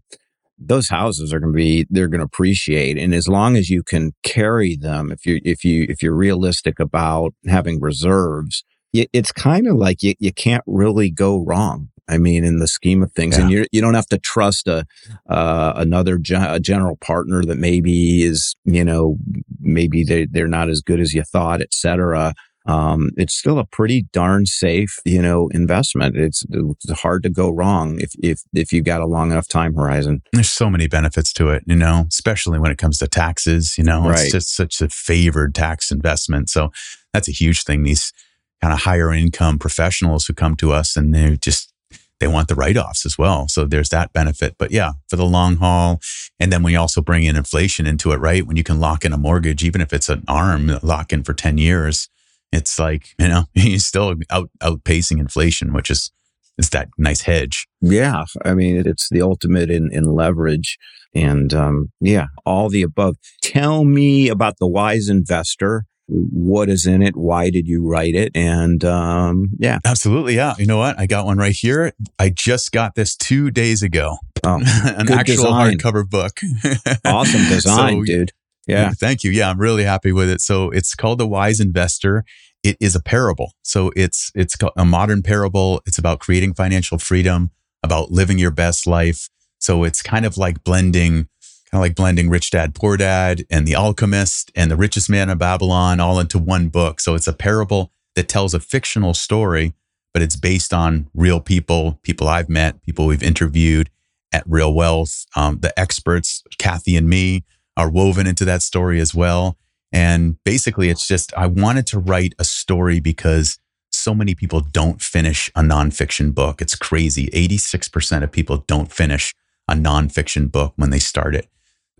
those 0.66 0.88
houses 0.88 1.32
are 1.32 1.40
going 1.40 1.52
to 1.52 1.56
be 1.56 1.86
they're 1.90 2.08
going 2.08 2.20
to 2.20 2.24
appreciate 2.24 2.98
and 2.98 3.14
as 3.14 3.28
long 3.28 3.56
as 3.56 3.68
you 3.68 3.82
can 3.82 4.12
carry 4.22 4.76
them 4.76 5.10
if 5.10 5.26
you 5.26 5.40
if 5.44 5.64
you 5.64 5.86
if 5.88 6.02
you're 6.02 6.14
realistic 6.14 6.78
about 6.78 7.34
having 7.46 7.80
reserves 7.80 8.64
it's 8.92 9.32
kind 9.32 9.66
of 9.66 9.76
like 9.76 10.02
you, 10.02 10.14
you 10.18 10.32
can't 10.32 10.64
really 10.66 11.10
go 11.10 11.42
wrong 11.44 11.88
i 12.08 12.18
mean 12.18 12.44
in 12.44 12.58
the 12.58 12.68
scheme 12.68 13.02
of 13.02 13.12
things 13.12 13.36
yeah. 13.36 13.42
and 13.42 13.52
you 13.52 13.66
you 13.72 13.80
don't 13.80 13.94
have 13.94 14.06
to 14.06 14.18
trust 14.18 14.66
a 14.66 14.84
uh, 15.28 15.72
another 15.76 16.18
ge- 16.18 16.32
a 16.32 16.60
general 16.60 16.96
partner 16.96 17.42
that 17.42 17.58
maybe 17.58 18.22
is 18.22 18.54
you 18.64 18.84
know 18.84 19.16
maybe 19.60 20.04
they 20.04 20.26
they're 20.26 20.48
not 20.48 20.68
as 20.68 20.80
good 20.80 21.00
as 21.00 21.14
you 21.14 21.22
thought 21.22 21.60
et 21.60 21.72
cetera 21.72 22.34
um, 22.66 23.10
it's 23.16 23.34
still 23.34 23.58
a 23.58 23.66
pretty 23.66 24.06
darn 24.12 24.46
safe, 24.46 24.98
you 25.04 25.20
know, 25.20 25.48
investment. 25.48 26.16
It's, 26.16 26.44
it's 26.50 27.00
hard 27.00 27.22
to 27.24 27.30
go 27.30 27.50
wrong 27.50 27.98
if, 28.00 28.12
if, 28.22 28.42
if 28.54 28.72
you've 28.72 28.84
got 28.84 29.00
a 29.00 29.06
long 29.06 29.32
enough 29.32 29.48
time 29.48 29.74
horizon. 29.74 30.22
There's 30.32 30.50
so 30.50 30.70
many 30.70 30.86
benefits 30.86 31.32
to 31.34 31.48
it, 31.50 31.64
you 31.66 31.74
know, 31.74 32.06
especially 32.08 32.58
when 32.58 32.70
it 32.70 32.78
comes 32.78 32.98
to 32.98 33.08
taxes, 33.08 33.76
you 33.76 33.84
know, 33.84 34.08
right. 34.08 34.20
it's 34.20 34.32
just 34.32 34.54
such 34.54 34.80
a 34.80 34.88
favored 34.88 35.54
tax 35.54 35.90
investment. 35.90 36.50
So 36.50 36.70
that's 37.12 37.28
a 37.28 37.32
huge 37.32 37.64
thing. 37.64 37.82
These 37.82 38.12
kind 38.60 38.72
of 38.72 38.80
higher 38.80 39.12
income 39.12 39.58
professionals 39.58 40.26
who 40.26 40.34
come 40.34 40.54
to 40.56 40.72
us 40.72 40.96
and 40.96 41.12
they 41.12 41.36
just, 41.36 41.72
they 42.20 42.28
want 42.28 42.46
the 42.46 42.54
write-offs 42.54 43.04
as 43.04 43.18
well. 43.18 43.48
So 43.48 43.64
there's 43.64 43.88
that 43.88 44.12
benefit. 44.12 44.54
But 44.56 44.70
yeah, 44.70 44.92
for 45.08 45.16
the 45.16 45.24
long 45.24 45.56
haul. 45.56 46.00
And 46.38 46.52
then 46.52 46.62
we 46.62 46.76
also 46.76 47.02
bring 47.02 47.24
in 47.24 47.34
inflation 47.34 47.84
into 47.84 48.12
it, 48.12 48.18
right? 48.18 48.46
When 48.46 48.56
you 48.56 48.62
can 48.62 48.78
lock 48.78 49.04
in 49.04 49.12
a 49.12 49.18
mortgage, 49.18 49.64
even 49.64 49.80
if 49.80 49.92
it's 49.92 50.08
an 50.08 50.22
arm, 50.28 50.78
lock 50.84 51.12
in 51.12 51.24
for 51.24 51.34
10 51.34 51.58
years 51.58 52.08
it's 52.53 52.78
like, 52.78 53.14
you 53.18 53.28
know, 53.28 53.44
he's 53.55 53.86
still 53.86 54.14
out 54.30 54.50
outpacing 54.61 55.18
inflation, 55.18 55.72
which 55.72 55.90
is 55.90 56.11
it's 56.59 56.68
that 56.70 56.88
nice 56.98 57.22
hedge. 57.22 57.66
Yeah. 57.80 58.24
I 58.44 58.55
mean, 58.55 58.82
it's 58.86 59.09
the 59.11 59.22
ultimate 59.22 59.70
in, 59.70 59.90
in 59.92 60.05
leverage. 60.05 60.78
And 61.14 61.53
um, 61.55 61.92
yeah, 62.00 62.26
all 62.44 62.68
the 62.68 62.82
above. 62.82 63.16
Tell 63.42 63.84
me 63.84 64.28
about 64.28 64.59
the 64.59 64.68
wise 64.68 65.09
investor. 65.09 65.84
What 66.09 66.68
is 66.68 66.86
in 66.86 67.00
it? 67.03 67.16
Why 67.16 67.48
did 67.48 67.66
you 67.66 67.86
write 67.86 68.14
it? 68.14 68.32
And 68.34 68.84
um, 68.84 69.50
yeah. 69.59 69.78
Absolutely. 69.84 70.36
Yeah. 70.36 70.55
You 70.59 70.66
know 70.66 70.78
what? 70.78 70.98
I 70.98 71.07
got 71.07 71.24
one 71.24 71.38
right 71.38 71.55
here. 71.55 71.92
I 72.18 72.28
just 72.28 72.72
got 72.72 72.94
this 72.96 73.16
two 73.16 73.50
days 73.50 73.82
ago. 73.82 74.16
Oh, 74.44 74.57
An 74.84 75.11
actual 75.11 75.36
design. 75.36 75.78
hardcover 75.78 76.09
book. 76.09 76.40
awesome 77.05 77.48
design, 77.48 78.00
so, 78.00 78.05
dude. 78.05 78.32
Yeah. 78.66 78.90
Thank 78.90 79.24
you. 79.24 79.30
Yeah, 79.30 79.50
I'm 79.50 79.58
really 79.58 79.84
happy 79.84 80.12
with 80.12 80.30
it. 80.30 80.40
So 80.40 80.70
it's 80.70 80.94
called 80.94 81.18
The 81.18 81.26
Wise 81.26 81.60
Investor. 81.60 82.24
It 82.62 82.76
is 82.80 82.94
a 82.94 83.02
parable. 83.02 83.54
So 83.62 83.90
it's 83.96 84.30
it's 84.34 84.56
a 84.76 84.84
modern 84.84 85.22
parable. 85.22 85.82
It's 85.86 85.98
about 85.98 86.20
creating 86.20 86.54
financial 86.54 86.98
freedom, 86.98 87.50
about 87.82 88.12
living 88.12 88.38
your 88.38 88.52
best 88.52 88.86
life. 88.86 89.28
So 89.58 89.84
it's 89.84 90.02
kind 90.02 90.24
of 90.24 90.36
like 90.36 90.62
blending 90.64 91.28
kind 91.72 91.80
of 91.80 91.86
like 91.86 91.94
blending 91.94 92.28
Rich 92.28 92.50
Dad 92.50 92.74
Poor 92.74 92.96
Dad 92.96 93.44
and 93.50 93.66
The 93.66 93.74
Alchemist 93.74 94.52
and 94.54 94.70
The 94.70 94.76
Richest 94.76 95.08
Man 95.08 95.30
of 95.30 95.38
Babylon 95.38 96.00
all 96.00 96.20
into 96.20 96.38
one 96.38 96.68
book. 96.68 97.00
So 97.00 97.14
it's 97.14 97.26
a 97.26 97.32
parable 97.32 97.92
that 98.14 98.28
tells 98.28 98.52
a 98.52 98.60
fictional 98.60 99.14
story, 99.14 99.72
but 100.12 100.22
it's 100.22 100.36
based 100.36 100.74
on 100.74 101.08
real 101.14 101.40
people, 101.40 101.98
people 102.02 102.28
I've 102.28 102.50
met, 102.50 102.82
people 102.82 103.06
we've 103.06 103.22
interviewed 103.22 103.88
at 104.32 104.44
Real 104.46 104.74
Wealth, 104.74 105.24
um, 105.34 105.60
the 105.60 105.78
experts, 105.80 106.42
Kathy 106.58 106.94
and 106.94 107.08
me 107.08 107.44
are 107.76 107.90
woven 107.90 108.26
into 108.26 108.44
that 108.44 108.62
story 108.62 109.00
as 109.00 109.14
well. 109.14 109.56
And 109.92 110.42
basically, 110.44 110.88
it's 110.88 111.06
just, 111.06 111.34
I 111.34 111.46
wanted 111.46 111.86
to 111.88 111.98
write 111.98 112.34
a 112.38 112.44
story 112.44 113.00
because 113.00 113.58
so 113.90 114.14
many 114.14 114.34
people 114.34 114.60
don't 114.60 115.02
finish 115.02 115.50
a 115.54 115.60
nonfiction 115.60 116.34
book. 116.34 116.62
It's 116.62 116.74
crazy. 116.74 117.28
86% 117.28 118.22
of 118.22 118.32
people 118.32 118.58
don't 118.66 118.90
finish 118.90 119.34
a 119.68 119.74
nonfiction 119.74 120.50
book 120.50 120.72
when 120.76 120.90
they 120.90 120.98
start 120.98 121.34
it. 121.34 121.48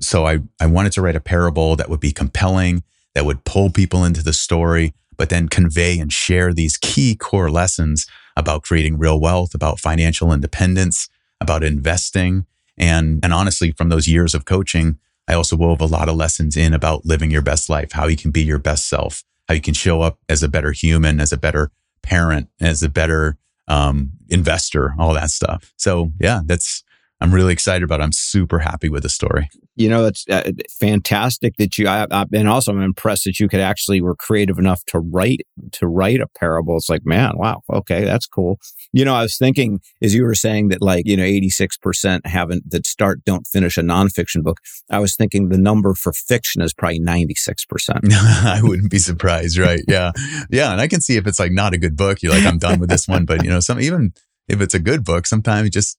So 0.01 0.27
I, 0.27 0.41
I 0.61 0.67
wanted 0.67 0.93
to 0.93 1.03
write 1.03 1.17
a 1.17 1.21
parable 1.21 1.77
that 1.77 1.91
would 1.91 2.01
be 2.01 2.13
compelling, 2.13 2.83
that 3.15 3.27
would 3.27 3.45
pull 3.45 3.71
people 3.71 4.05
into 4.05 4.23
the 4.23 4.33
story, 4.33 4.95
but 5.17 5.29
then 5.29 5.49
convey 5.49 5.99
and 5.99 6.13
share 6.13 6.53
these 6.53 6.79
key 6.79 7.15
core 7.15 7.51
lessons 7.51 8.07
about 8.37 8.63
creating 8.63 8.99
real 8.99 9.21
wealth, 9.21 9.55
about 9.55 9.79
financial 9.79 10.33
independence, 10.33 11.09
about 11.41 11.63
investing. 11.63 12.47
And, 12.79 13.21
and 13.23 13.35
honestly, 13.35 13.73
from 13.73 13.91
those 13.91 14.09
years 14.09 14.35
of 14.35 14.47
coaching, 14.47 14.99
I 15.29 15.35
also 15.35 15.57
wove 15.57 15.81
a 15.81 15.87
lot 15.87 16.09
of 16.09 16.17
lessons 16.17 16.57
in 16.57 16.75
about 16.75 17.07
living 17.07 17.31
your 17.31 17.43
best 17.43 17.69
life, 17.69 17.93
how 17.93 18.07
you 18.07 18.17
can 18.17 18.31
be 18.31 18.43
your 18.43 18.59
best 18.59 18.89
self, 18.89 19.23
how 19.49 19.55
you 19.55 19.61
can 19.61 19.75
show 19.75 20.03
up 20.03 20.19
as 20.29 20.43
a 20.43 20.49
better 20.49 20.73
human, 20.73 21.21
as 21.21 21.33
a 21.33 21.37
better 21.37 21.71
parent, 22.03 22.49
as 22.61 22.83
a 22.83 22.89
better 22.89 23.37
um, 23.69 24.11
investor, 24.29 24.95
all 24.99 25.15
that 25.15 25.31
stuff. 25.31 25.73
So 25.77 26.13
yeah, 26.21 26.41
that's 26.45 26.83
I'm 27.23 27.33
really 27.33 27.53
excited 27.53 27.83
about. 27.85 28.01
It. 28.01 28.05
I'm 28.05 28.13
super 28.13 28.59
happy 28.59 28.89
with 28.89 29.03
the 29.03 29.09
story 29.09 29.49
you 29.75 29.89
know, 29.89 30.05
it's 30.05 30.27
uh, 30.29 30.51
fantastic 30.71 31.57
that 31.57 31.79
you, 31.79 31.89
I, 31.89 32.07
I, 32.11 32.27
and 32.35 32.49
also 32.49 32.73
I'm 32.73 32.83
impressed 32.83 33.25
that 33.25 33.41
you 33.41 33.49
could 33.49 33.61
actually 33.61 34.03
were 34.03 34.15
creative 34.15 34.59
enough 34.59 34.85
to 34.87 34.99
write, 34.99 35.47
to 35.73 35.87
write 35.87 36.21
a 36.21 36.27
parable. 36.27 36.77
It's 36.77 36.91
like, 36.91 37.07
man, 37.07 37.33
wow. 37.37 37.63
Okay. 37.73 38.05
That's 38.05 38.27
cool. 38.27 38.59
You 38.93 39.05
know, 39.05 39.15
I 39.15 39.23
was 39.23 39.39
thinking 39.39 39.81
as 40.03 40.15
you 40.15 40.25
were 40.25 40.35
saying 40.35 40.69
that 40.69 40.83
like, 40.83 41.07
you 41.07 41.17
know, 41.17 41.23
86% 41.23 42.27
haven't, 42.27 42.71
that 42.71 42.87
start, 42.87 43.25
don't 43.25 43.47
finish 43.47 43.79
a 43.79 43.83
nonfiction 43.83 44.43
book. 44.43 44.61
I 44.91 44.99
was 44.99 45.17
thinking 45.17 45.49
the 45.49 45.59
number 45.59 45.95
for 45.95 46.13
fiction 46.13 46.61
is 46.61 46.75
probably 46.75 47.01
96%. 47.01 48.13
I 48.13 48.61
wouldn't 48.63 48.91
be 48.91 48.99
surprised. 48.99 49.57
Right. 49.57 49.81
Yeah. 49.89 50.13
Yeah. 50.51 50.73
And 50.73 50.81
I 50.81 50.89
can 50.89 51.01
see 51.01 51.17
if 51.17 51.27
it's 51.27 51.41
like 51.41 51.53
not 51.53 51.73
a 51.73 51.79
good 51.79 51.97
book, 51.97 52.23
you're 52.23 52.33
like, 52.33 52.45
I'm 52.45 52.59
done 52.59 52.79
with 52.79 52.91
this 52.91 53.09
one. 53.09 53.25
But 53.25 53.43
you 53.43 53.51
know, 53.51 53.61
some, 53.61 53.81
even 53.81 54.13
if 54.49 54.61
it's 54.61 54.75
a 54.75 54.79
good 54.79 55.03
book, 55.03 55.27
sometimes 55.27 55.71
just, 55.71 55.97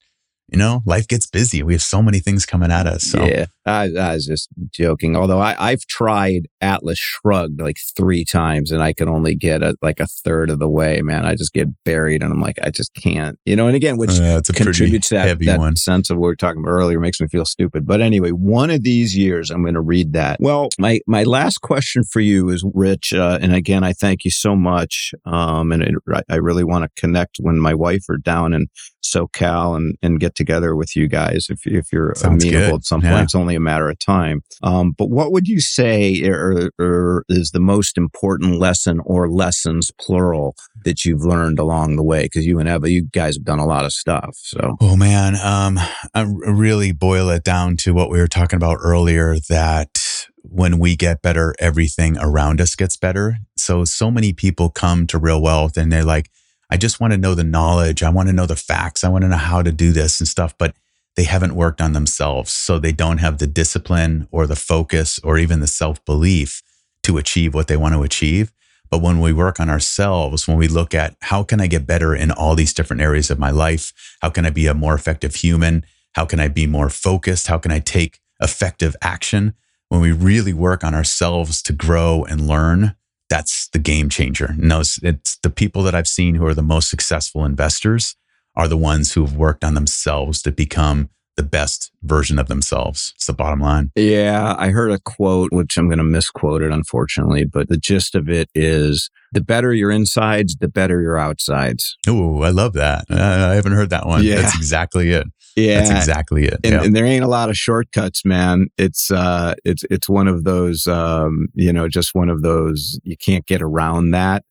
you 0.50 0.58
know, 0.58 0.82
life 0.86 1.08
gets 1.08 1.28
busy. 1.28 1.64
We 1.64 1.74
have 1.74 1.82
so 1.82 2.02
many 2.02 2.20
things 2.20 2.46
coming 2.46 2.72
at 2.72 2.88
us. 2.88 3.04
So. 3.04 3.24
Yeah, 3.24 3.46
I, 3.66 3.90
I, 3.98 4.14
was 4.14 4.26
just 4.26 4.50
joking. 4.72 5.16
Although 5.16 5.40
I, 5.40 5.56
I've 5.58 5.86
tried 5.86 6.48
Atlas 6.62 7.00
Shrugged 7.00 7.62
like 7.62 7.78
three 7.96 8.26
times 8.26 8.72
and 8.72 8.84
I 8.84 8.94
can 8.94 9.08
only 9.08 9.36
get 9.36 9.64
a, 9.64 9.76
like 9.82 10.00
a 10.00 10.08
third 10.08 10.50
of 10.50 10.60
the 10.60 10.70
way, 10.70 11.02
man. 11.02 11.26
I 11.26 11.36
just 11.36 11.54
get 11.54 11.68
buried 11.84 12.22
and 12.22 12.32
I'm 12.32 12.42
like, 12.42 12.58
I 12.62 12.70
just 12.70 12.94
can't, 12.94 13.40
you 13.46 13.56
know, 13.56 13.68
and 13.68 13.76
again, 13.76 13.98
which 13.98 14.20
uh, 14.20 14.42
contributes 14.54 15.10
to 15.10 15.16
that, 15.16 15.40
that 15.40 15.78
sense 15.78 16.10
of 16.10 16.18
what 16.18 16.24
we 16.24 16.28
were 16.32 16.36
talking 16.36 16.62
about 16.62 16.72
earlier, 16.72 17.00
makes 17.00 17.22
me 17.22 17.28
feel 17.28 17.46
stupid. 17.46 17.86
But 17.86 18.02
anyway, 18.02 18.32
one 18.32 18.70
of 18.70 18.84
these 18.84 19.16
years, 19.16 19.50
I'm 19.50 19.64
going 19.64 19.76
to 19.76 19.82
read 19.82 20.14
that. 20.14 20.38
Well, 20.40 20.70
my, 20.78 21.00
my 21.08 21.24
last 21.24 21.62
question 21.62 22.04
for 22.04 22.20
you 22.20 22.50
is 22.50 22.66
Rich. 22.74 23.14
Uh, 23.14 23.40
and 23.42 23.56
again, 23.56 23.84
I 23.84 23.94
thank 23.94 24.26
you 24.26 24.32
so 24.32 24.56
much. 24.56 25.14
Um, 25.26 25.72
and 25.72 25.84
it, 25.84 25.96
I 26.30 26.36
really 26.36 26.64
want 26.64 26.84
to 26.84 27.02
connect 27.02 27.38
when 27.40 27.60
my 27.60 27.74
wife 27.74 28.04
are 28.10 28.18
down 28.18 28.54
in 28.54 28.68
SoCal 29.04 29.76
and, 29.76 29.96
and 30.02 30.20
get 30.20 30.36
together 30.36 30.76
with 30.76 30.96
you 30.96 31.08
guys 31.08 31.48
if, 31.50 31.66
if 31.66 31.92
you're 31.92 32.14
Sounds 32.16 32.44
amenable 32.44 32.68
good. 32.68 32.76
at 32.80 32.86
some 32.86 33.02
point. 33.02 33.14
Yeah. 33.14 33.24
It's 33.24 33.36
only 33.36 33.53
a 33.56 33.60
matter 33.60 33.90
of 33.90 34.00
time. 34.00 34.42
Um, 34.62 34.94
but 34.98 35.10
what 35.10 35.32
would 35.32 35.48
you 35.48 35.60
say 35.60 36.22
er, 36.26 37.24
is 37.30 37.52
the 37.52 37.60
most 37.60 37.98
important 37.98 38.60
lesson 38.60 39.00
or 39.06 39.30
lessons, 39.30 39.92
plural, 40.00 40.56
that 40.86 41.06
you've 41.06 41.24
learned 41.24 41.60
along 41.60 41.96
the 41.96 42.04
way? 42.04 42.24
Because 42.24 42.46
you 42.46 42.60
and 42.60 42.70
Eva, 42.70 42.90
you 42.90 43.04
guys 43.04 43.36
have 43.36 43.46
done 43.46 43.60
a 43.60 43.66
lot 43.66 43.86
of 43.86 43.94
stuff. 43.94 44.36
So, 44.36 44.78
oh 44.82 44.96
man, 44.96 45.36
um, 45.36 45.80
I 46.14 46.22
really 46.22 46.92
boil 46.92 47.30
it 47.30 47.44
down 47.44 47.78
to 47.78 47.94
what 47.94 48.10
we 48.10 48.20
were 48.20 48.28
talking 48.28 48.58
about 48.58 48.78
earlier 48.82 49.38
that 49.50 50.28
when 50.44 50.78
we 50.78 50.96
get 50.96 51.22
better, 51.22 51.56
everything 51.60 52.18
around 52.20 52.60
us 52.60 52.76
gets 52.76 52.98
better. 52.98 53.38
So, 53.58 53.86
so 53.86 54.12
many 54.12 54.34
people 54.34 54.70
come 54.70 55.08
to 55.08 55.18
real 55.18 55.42
wealth 55.42 55.78
and 55.78 55.92
they're 55.92 56.04
like, 56.04 56.30
I 56.70 56.78
just 56.78 57.00
want 57.00 57.14
to 57.14 57.20
know 57.20 57.36
the 57.36 57.44
knowledge. 57.44 58.02
I 58.02 58.10
want 58.10 58.30
to 58.30 58.34
know 58.34 58.48
the 58.48 58.56
facts. 58.56 59.04
I 59.04 59.10
want 59.10 59.24
to 59.24 59.28
know 59.28 59.38
how 59.38 59.62
to 59.62 59.72
do 59.72 59.92
this 59.92 60.20
and 60.20 60.28
stuff. 60.28 60.58
But 60.58 60.76
they 61.16 61.24
haven't 61.24 61.56
worked 61.56 61.82
on 61.82 61.94
themselves. 61.94 62.52
So 62.52 62.80
they 62.80 62.92
don't 62.92 63.20
have 63.20 63.38
the 63.38 63.48
discipline 63.48 64.28
or 64.32 64.48
the 64.48 64.56
focus 64.56 65.20
or 65.24 65.38
even 65.38 65.60
the 65.60 65.68
self 65.68 66.04
belief 66.06 66.62
to 67.04 67.18
achieve 67.18 67.54
what 67.54 67.68
they 67.68 67.78
want 67.78 67.94
to 67.94 68.04
achieve. 68.04 68.52
But 68.90 69.02
when 69.02 69.20
we 69.20 69.34
work 69.34 69.60
on 69.60 69.70
ourselves, 69.70 70.48
when 70.48 70.58
we 70.58 70.68
look 70.68 70.94
at 70.94 71.16
how 71.22 71.44
can 71.44 71.60
I 71.60 71.68
get 71.68 71.88
better 71.88 72.16
in 72.16 72.32
all 72.32 72.56
these 72.56 72.74
different 72.74 73.02
areas 73.02 73.32
of 73.32 73.40
my 73.40 73.50
life? 73.50 73.92
How 74.22 74.30
can 74.30 74.46
I 74.46 74.52
be 74.52 74.68
a 74.68 74.74
more 74.74 74.94
effective 74.94 75.36
human? 75.36 75.86
How 76.14 76.26
can 76.26 76.40
I 76.40 76.48
be 76.48 76.68
more 76.68 76.90
focused? 76.90 77.48
How 77.48 77.58
can 77.58 77.72
I 77.72 77.80
take 77.80 78.20
effective 78.40 78.96
action? 79.02 79.56
When 79.90 80.00
we 80.02 80.12
really 80.12 80.54
work 80.54 80.84
on 80.84 80.94
ourselves 80.94 81.62
to 81.64 81.74
grow 81.74 82.24
and 82.24 82.48
learn, 82.48 82.96
that's 83.30 83.68
the 83.70 83.80
game 83.80 84.10
changer. 84.10 84.46
And 84.46 84.70
those, 84.70 85.00
it's 85.02 85.38
the 85.38 85.50
people 85.50 85.82
that 85.84 85.96
I've 85.96 86.08
seen 86.08 86.36
who 86.36 86.46
are 86.46 86.54
the 86.54 86.62
most 86.62 86.90
successful 86.90 87.46
investors 87.46 88.16
are 88.56 88.68
the 88.68 88.78
ones 88.78 89.14
who 89.14 89.22
have 89.22 89.36
worked 89.36 89.64
on 89.64 89.74
themselves 89.74 90.42
to 90.44 90.52
become 90.52 91.10
the 91.36 91.44
best 91.44 91.92
version 92.04 92.38
of 92.38 92.48
themselves. 92.48 93.12
It's 93.16 93.26
the 93.26 93.34
bottom 93.34 93.60
line. 93.60 93.92
Yeah, 93.96 94.56
I 94.58 94.70
heard 94.70 94.92
a 94.92 95.00
quote, 95.00 95.52
which 95.52 95.78
I'm 95.78 95.88
going 95.88 95.98
to 95.98 96.04
misquote 96.04 96.62
it, 96.62 96.72
unfortunately, 96.72 97.46
but 97.46 97.70
the 97.70 97.78
gist 97.78 98.14
of 98.14 98.30
it 98.30 98.50
is 98.54 99.10
the 99.32 99.42
better 99.42 99.74
your 99.74 99.90
insides, 99.90 100.56
the 100.58 100.68
better 100.68 101.02
your 101.02 101.18
outsides. 101.18 101.98
Oh, 102.08 102.44
I 102.44 102.50
love 102.50 102.74
that. 102.74 103.06
I 103.10 103.56
haven't 103.56 103.72
heard 103.72 103.90
that 103.90 104.06
one. 104.06 104.24
Yeah. 104.24 104.42
That's 104.42 104.56
exactly 104.56 105.12
it. 105.12 105.26
Yeah. 105.56 105.80
That's 105.80 105.90
exactly 105.92 106.46
it. 106.46 106.60
And, 106.64 106.74
yeah. 106.74 106.84
and, 106.84 106.96
there 106.96 107.06
ain't 107.06 107.24
a 107.24 107.28
lot 107.28 107.50
of 107.50 107.58
shortcuts, 107.58 108.24
man. 108.26 108.68
It's, 108.78 109.10
uh, 109.10 109.56
it's, 109.66 109.84
it's 109.90 110.08
one 110.08 110.28
of 110.28 110.44
those, 110.44 110.86
um, 110.88 111.48
you 111.56 111.74
know, 111.74 111.88
just 111.88 112.14
one 112.14 112.30
of 112.30 112.44
those, 112.44 113.00
you 113.04 113.18
can't 113.18 113.46
get 113.48 113.62
around 113.62 114.12
that 114.12 114.44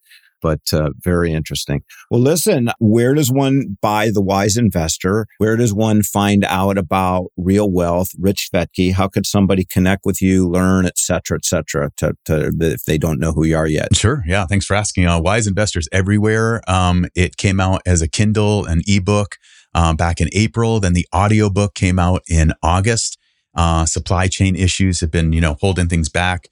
but 0.43 0.61
uh, 0.72 0.90
very 1.01 1.32
interesting. 1.32 1.82
Well, 2.11 2.20
listen, 2.20 2.70
where 2.78 3.14
does 3.14 3.30
one 3.30 3.78
buy 3.80 4.11
The 4.12 4.20
Wise 4.20 4.57
Investor? 4.57 5.26
Where 5.38 5.57
does 5.57 5.72
one 5.72 6.03
find 6.03 6.45
out 6.45 6.76
about 6.76 7.28
real 7.36 7.70
wealth, 7.70 8.11
Rich 8.18 8.51
Fettke? 8.53 8.93
How 8.93 9.09
could 9.09 9.26
somebody 9.26 9.64
connect 9.64 10.05
with 10.05 10.20
you, 10.20 10.49
learn, 10.49 10.86
et 10.86 10.99
cetera, 10.99 11.38
et 11.38 11.45
cetera, 11.45 11.90
to, 11.99 12.14
to, 12.26 12.53
if 12.61 12.84
they 12.84 12.99
don't 12.99 13.18
know 13.18 13.32
who 13.32 13.45
you 13.45 13.57
are 13.57 13.66
yet? 13.66 13.95
Sure. 13.95 14.22
Yeah. 14.26 14.47
Thanks 14.47 14.66
for 14.66 14.74
asking. 14.74 15.07
Uh, 15.07 15.20
Wise 15.20 15.47
Investors 15.47 15.88
everywhere. 15.93 16.61
Um, 16.68 17.07
it 17.14 17.36
came 17.36 17.61
out 17.61 17.80
as 17.86 18.03
a 18.03 18.09
Kindle, 18.09 18.66
an 18.66 18.82
ebook 18.86 19.36
um, 19.74 19.97
back 19.97 20.20
in 20.20 20.28
April. 20.32 20.80
Then 20.80 20.93
the 20.93 21.07
audiobook 21.14 21.74
came 21.74 21.99
out 21.99 22.22
in 22.28 22.53
August. 22.62 23.18
Uh, 23.55 23.84
supply 23.84 24.28
chain 24.28 24.57
issues 24.57 25.01
have 25.01 25.11
been, 25.11 25.32
you 25.32 25.40
know, 25.40 25.57
holding 25.61 25.88
things 25.88 26.09
back 26.09 26.49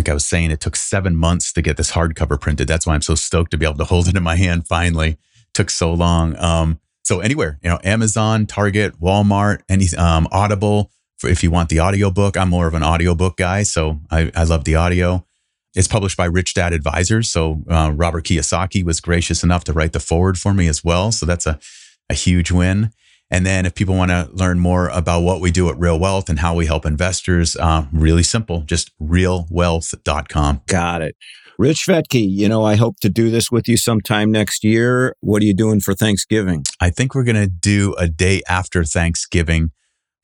like 0.00 0.08
I 0.08 0.14
was 0.14 0.24
saying, 0.24 0.50
it 0.50 0.60
took 0.60 0.76
seven 0.76 1.14
months 1.14 1.52
to 1.52 1.60
get 1.60 1.76
this 1.76 1.92
hardcover 1.92 2.40
printed. 2.40 2.66
That's 2.66 2.86
why 2.86 2.94
I'm 2.94 3.02
so 3.02 3.14
stoked 3.14 3.50
to 3.50 3.58
be 3.58 3.66
able 3.66 3.76
to 3.76 3.84
hold 3.84 4.08
it 4.08 4.16
in 4.16 4.22
my 4.22 4.36
hand 4.36 4.66
finally. 4.66 5.18
Took 5.52 5.68
so 5.68 5.92
long. 5.92 6.38
Um, 6.38 6.80
so 7.02 7.20
anywhere, 7.20 7.58
you 7.62 7.68
know, 7.68 7.78
Amazon, 7.84 8.46
Target, 8.46 8.98
Walmart, 8.98 9.60
any 9.68 9.94
um, 9.98 10.26
Audible. 10.32 10.90
If 11.22 11.42
you 11.42 11.50
want 11.50 11.68
the 11.68 11.80
audiobook, 11.80 12.38
I'm 12.38 12.48
more 12.48 12.66
of 12.66 12.72
an 12.72 12.82
audiobook 12.82 13.36
guy, 13.36 13.62
so 13.62 14.00
I, 14.10 14.32
I 14.34 14.44
love 14.44 14.64
the 14.64 14.76
audio. 14.76 15.26
It's 15.74 15.86
published 15.86 16.16
by 16.16 16.24
Rich 16.24 16.54
Dad 16.54 16.72
Advisors. 16.72 17.28
So 17.28 17.62
uh, 17.68 17.92
Robert 17.94 18.24
Kiyosaki 18.24 18.82
was 18.82 19.02
gracious 19.02 19.44
enough 19.44 19.64
to 19.64 19.74
write 19.74 19.92
the 19.92 20.00
foreword 20.00 20.38
for 20.38 20.54
me 20.54 20.66
as 20.66 20.82
well. 20.82 21.12
So 21.12 21.26
that's 21.26 21.46
a, 21.46 21.60
a 22.08 22.14
huge 22.14 22.50
win. 22.50 22.90
And 23.30 23.46
then 23.46 23.64
if 23.64 23.74
people 23.74 23.94
want 23.94 24.10
to 24.10 24.28
learn 24.32 24.58
more 24.58 24.88
about 24.88 25.20
what 25.20 25.40
we 25.40 25.50
do 25.50 25.68
at 25.68 25.78
Real 25.78 25.98
Wealth 25.98 26.28
and 26.28 26.40
how 26.40 26.54
we 26.54 26.66
help 26.66 26.84
investors, 26.84 27.56
uh, 27.56 27.86
really 27.92 28.24
simple, 28.24 28.62
just 28.62 28.90
realwealth.com. 28.98 30.62
Got 30.66 31.02
it. 31.02 31.16
Rich 31.56 31.84
Fettke, 31.86 32.26
you 32.26 32.48
know, 32.48 32.64
I 32.64 32.76
hope 32.76 32.98
to 33.00 33.10
do 33.10 33.30
this 33.30 33.50
with 33.50 33.68
you 33.68 33.76
sometime 33.76 34.32
next 34.32 34.64
year. 34.64 35.14
What 35.20 35.42
are 35.42 35.44
you 35.44 35.54
doing 35.54 35.80
for 35.80 35.94
Thanksgiving? 35.94 36.64
I 36.80 36.88
think 36.90 37.14
we're 37.14 37.22
going 37.22 37.36
to 37.36 37.46
do 37.46 37.94
a 37.98 38.08
day 38.08 38.40
after 38.48 38.82
Thanksgiving 38.82 39.70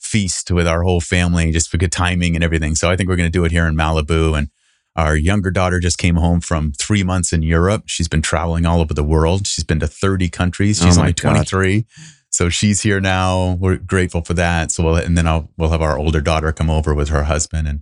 feast 0.01 0.51
with 0.51 0.67
our 0.67 0.83
whole 0.83 1.01
family, 1.01 1.53
just 1.53 1.69
for 1.69 1.77
good 1.77 1.93
timing 1.93 2.35
and 2.37 2.43
everything. 2.43 2.75
So 2.75 2.91
I 2.91 2.97
think 2.97 3.09
we're 3.09 3.17
going 3.17 3.31
to 3.31 3.39
do 3.39 3.45
it 3.45 3.53
here 3.53 3.67
in 3.67 3.77
Malibu. 3.77 4.37
And 4.37 4.49
our 4.97 5.15
younger 5.15 5.51
daughter 5.51 5.79
just 5.79 5.99
came 5.99 6.17
home 6.17 6.41
from 6.41 6.73
three 6.73 7.03
months 7.03 7.33
in 7.35 7.43
Europe. 7.43 7.85
She's 7.87 8.09
been 8.09 8.23
traveling 8.23 8.65
all 8.65 8.81
over 8.81 8.95
the 8.95 9.05
world. 9.05 9.47
She's 9.47 9.65
been 9.65 9.81
to 9.81 9.87
30 9.87 10.31
countries. 10.31 10.81
She's 10.83 10.97
oh 10.97 11.03
only 11.03 11.13
23. 11.13 11.83
God. 11.83 11.85
So 12.31 12.49
she's 12.49 12.83
here 12.83 13.01
now. 13.01 13.57
We're 13.61 13.77
grateful 13.77 14.23
for 14.23 14.35
that. 14.35 14.71
So 14.71 14.85
we'll, 14.85 14.97
and 14.97 15.17
then 15.17 15.27
I'll, 15.27 15.51
we'll 15.57 15.71
have 15.71 15.83
our 15.83 15.99
older 15.99 16.21
daughter 16.21 16.53
come 16.53 16.71
over 16.71 16.95
with 16.95 17.09
her 17.09 17.25
husband 17.25 17.67
and 17.69 17.81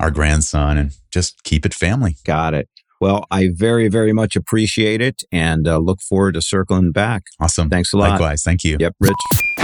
our 0.00 0.10
grandson 0.10 0.78
and 0.78 0.92
just 1.10 1.42
keep 1.44 1.66
it 1.66 1.74
family. 1.74 2.16
Got 2.24 2.54
it. 2.54 2.68
Well, 3.00 3.26
I 3.30 3.50
very, 3.52 3.88
very 3.88 4.12
much 4.12 4.36
appreciate 4.36 5.00
it 5.00 5.22
and 5.32 5.66
uh, 5.66 5.78
look 5.78 6.00
forward 6.00 6.34
to 6.34 6.42
circling 6.42 6.92
back. 6.92 7.24
Awesome. 7.40 7.68
Thanks 7.68 7.92
a 7.92 7.96
lot. 7.96 8.10
Likewise. 8.10 8.42
Thank 8.42 8.64
you. 8.64 8.76
Yep, 8.78 8.94
Rich. 9.00 9.61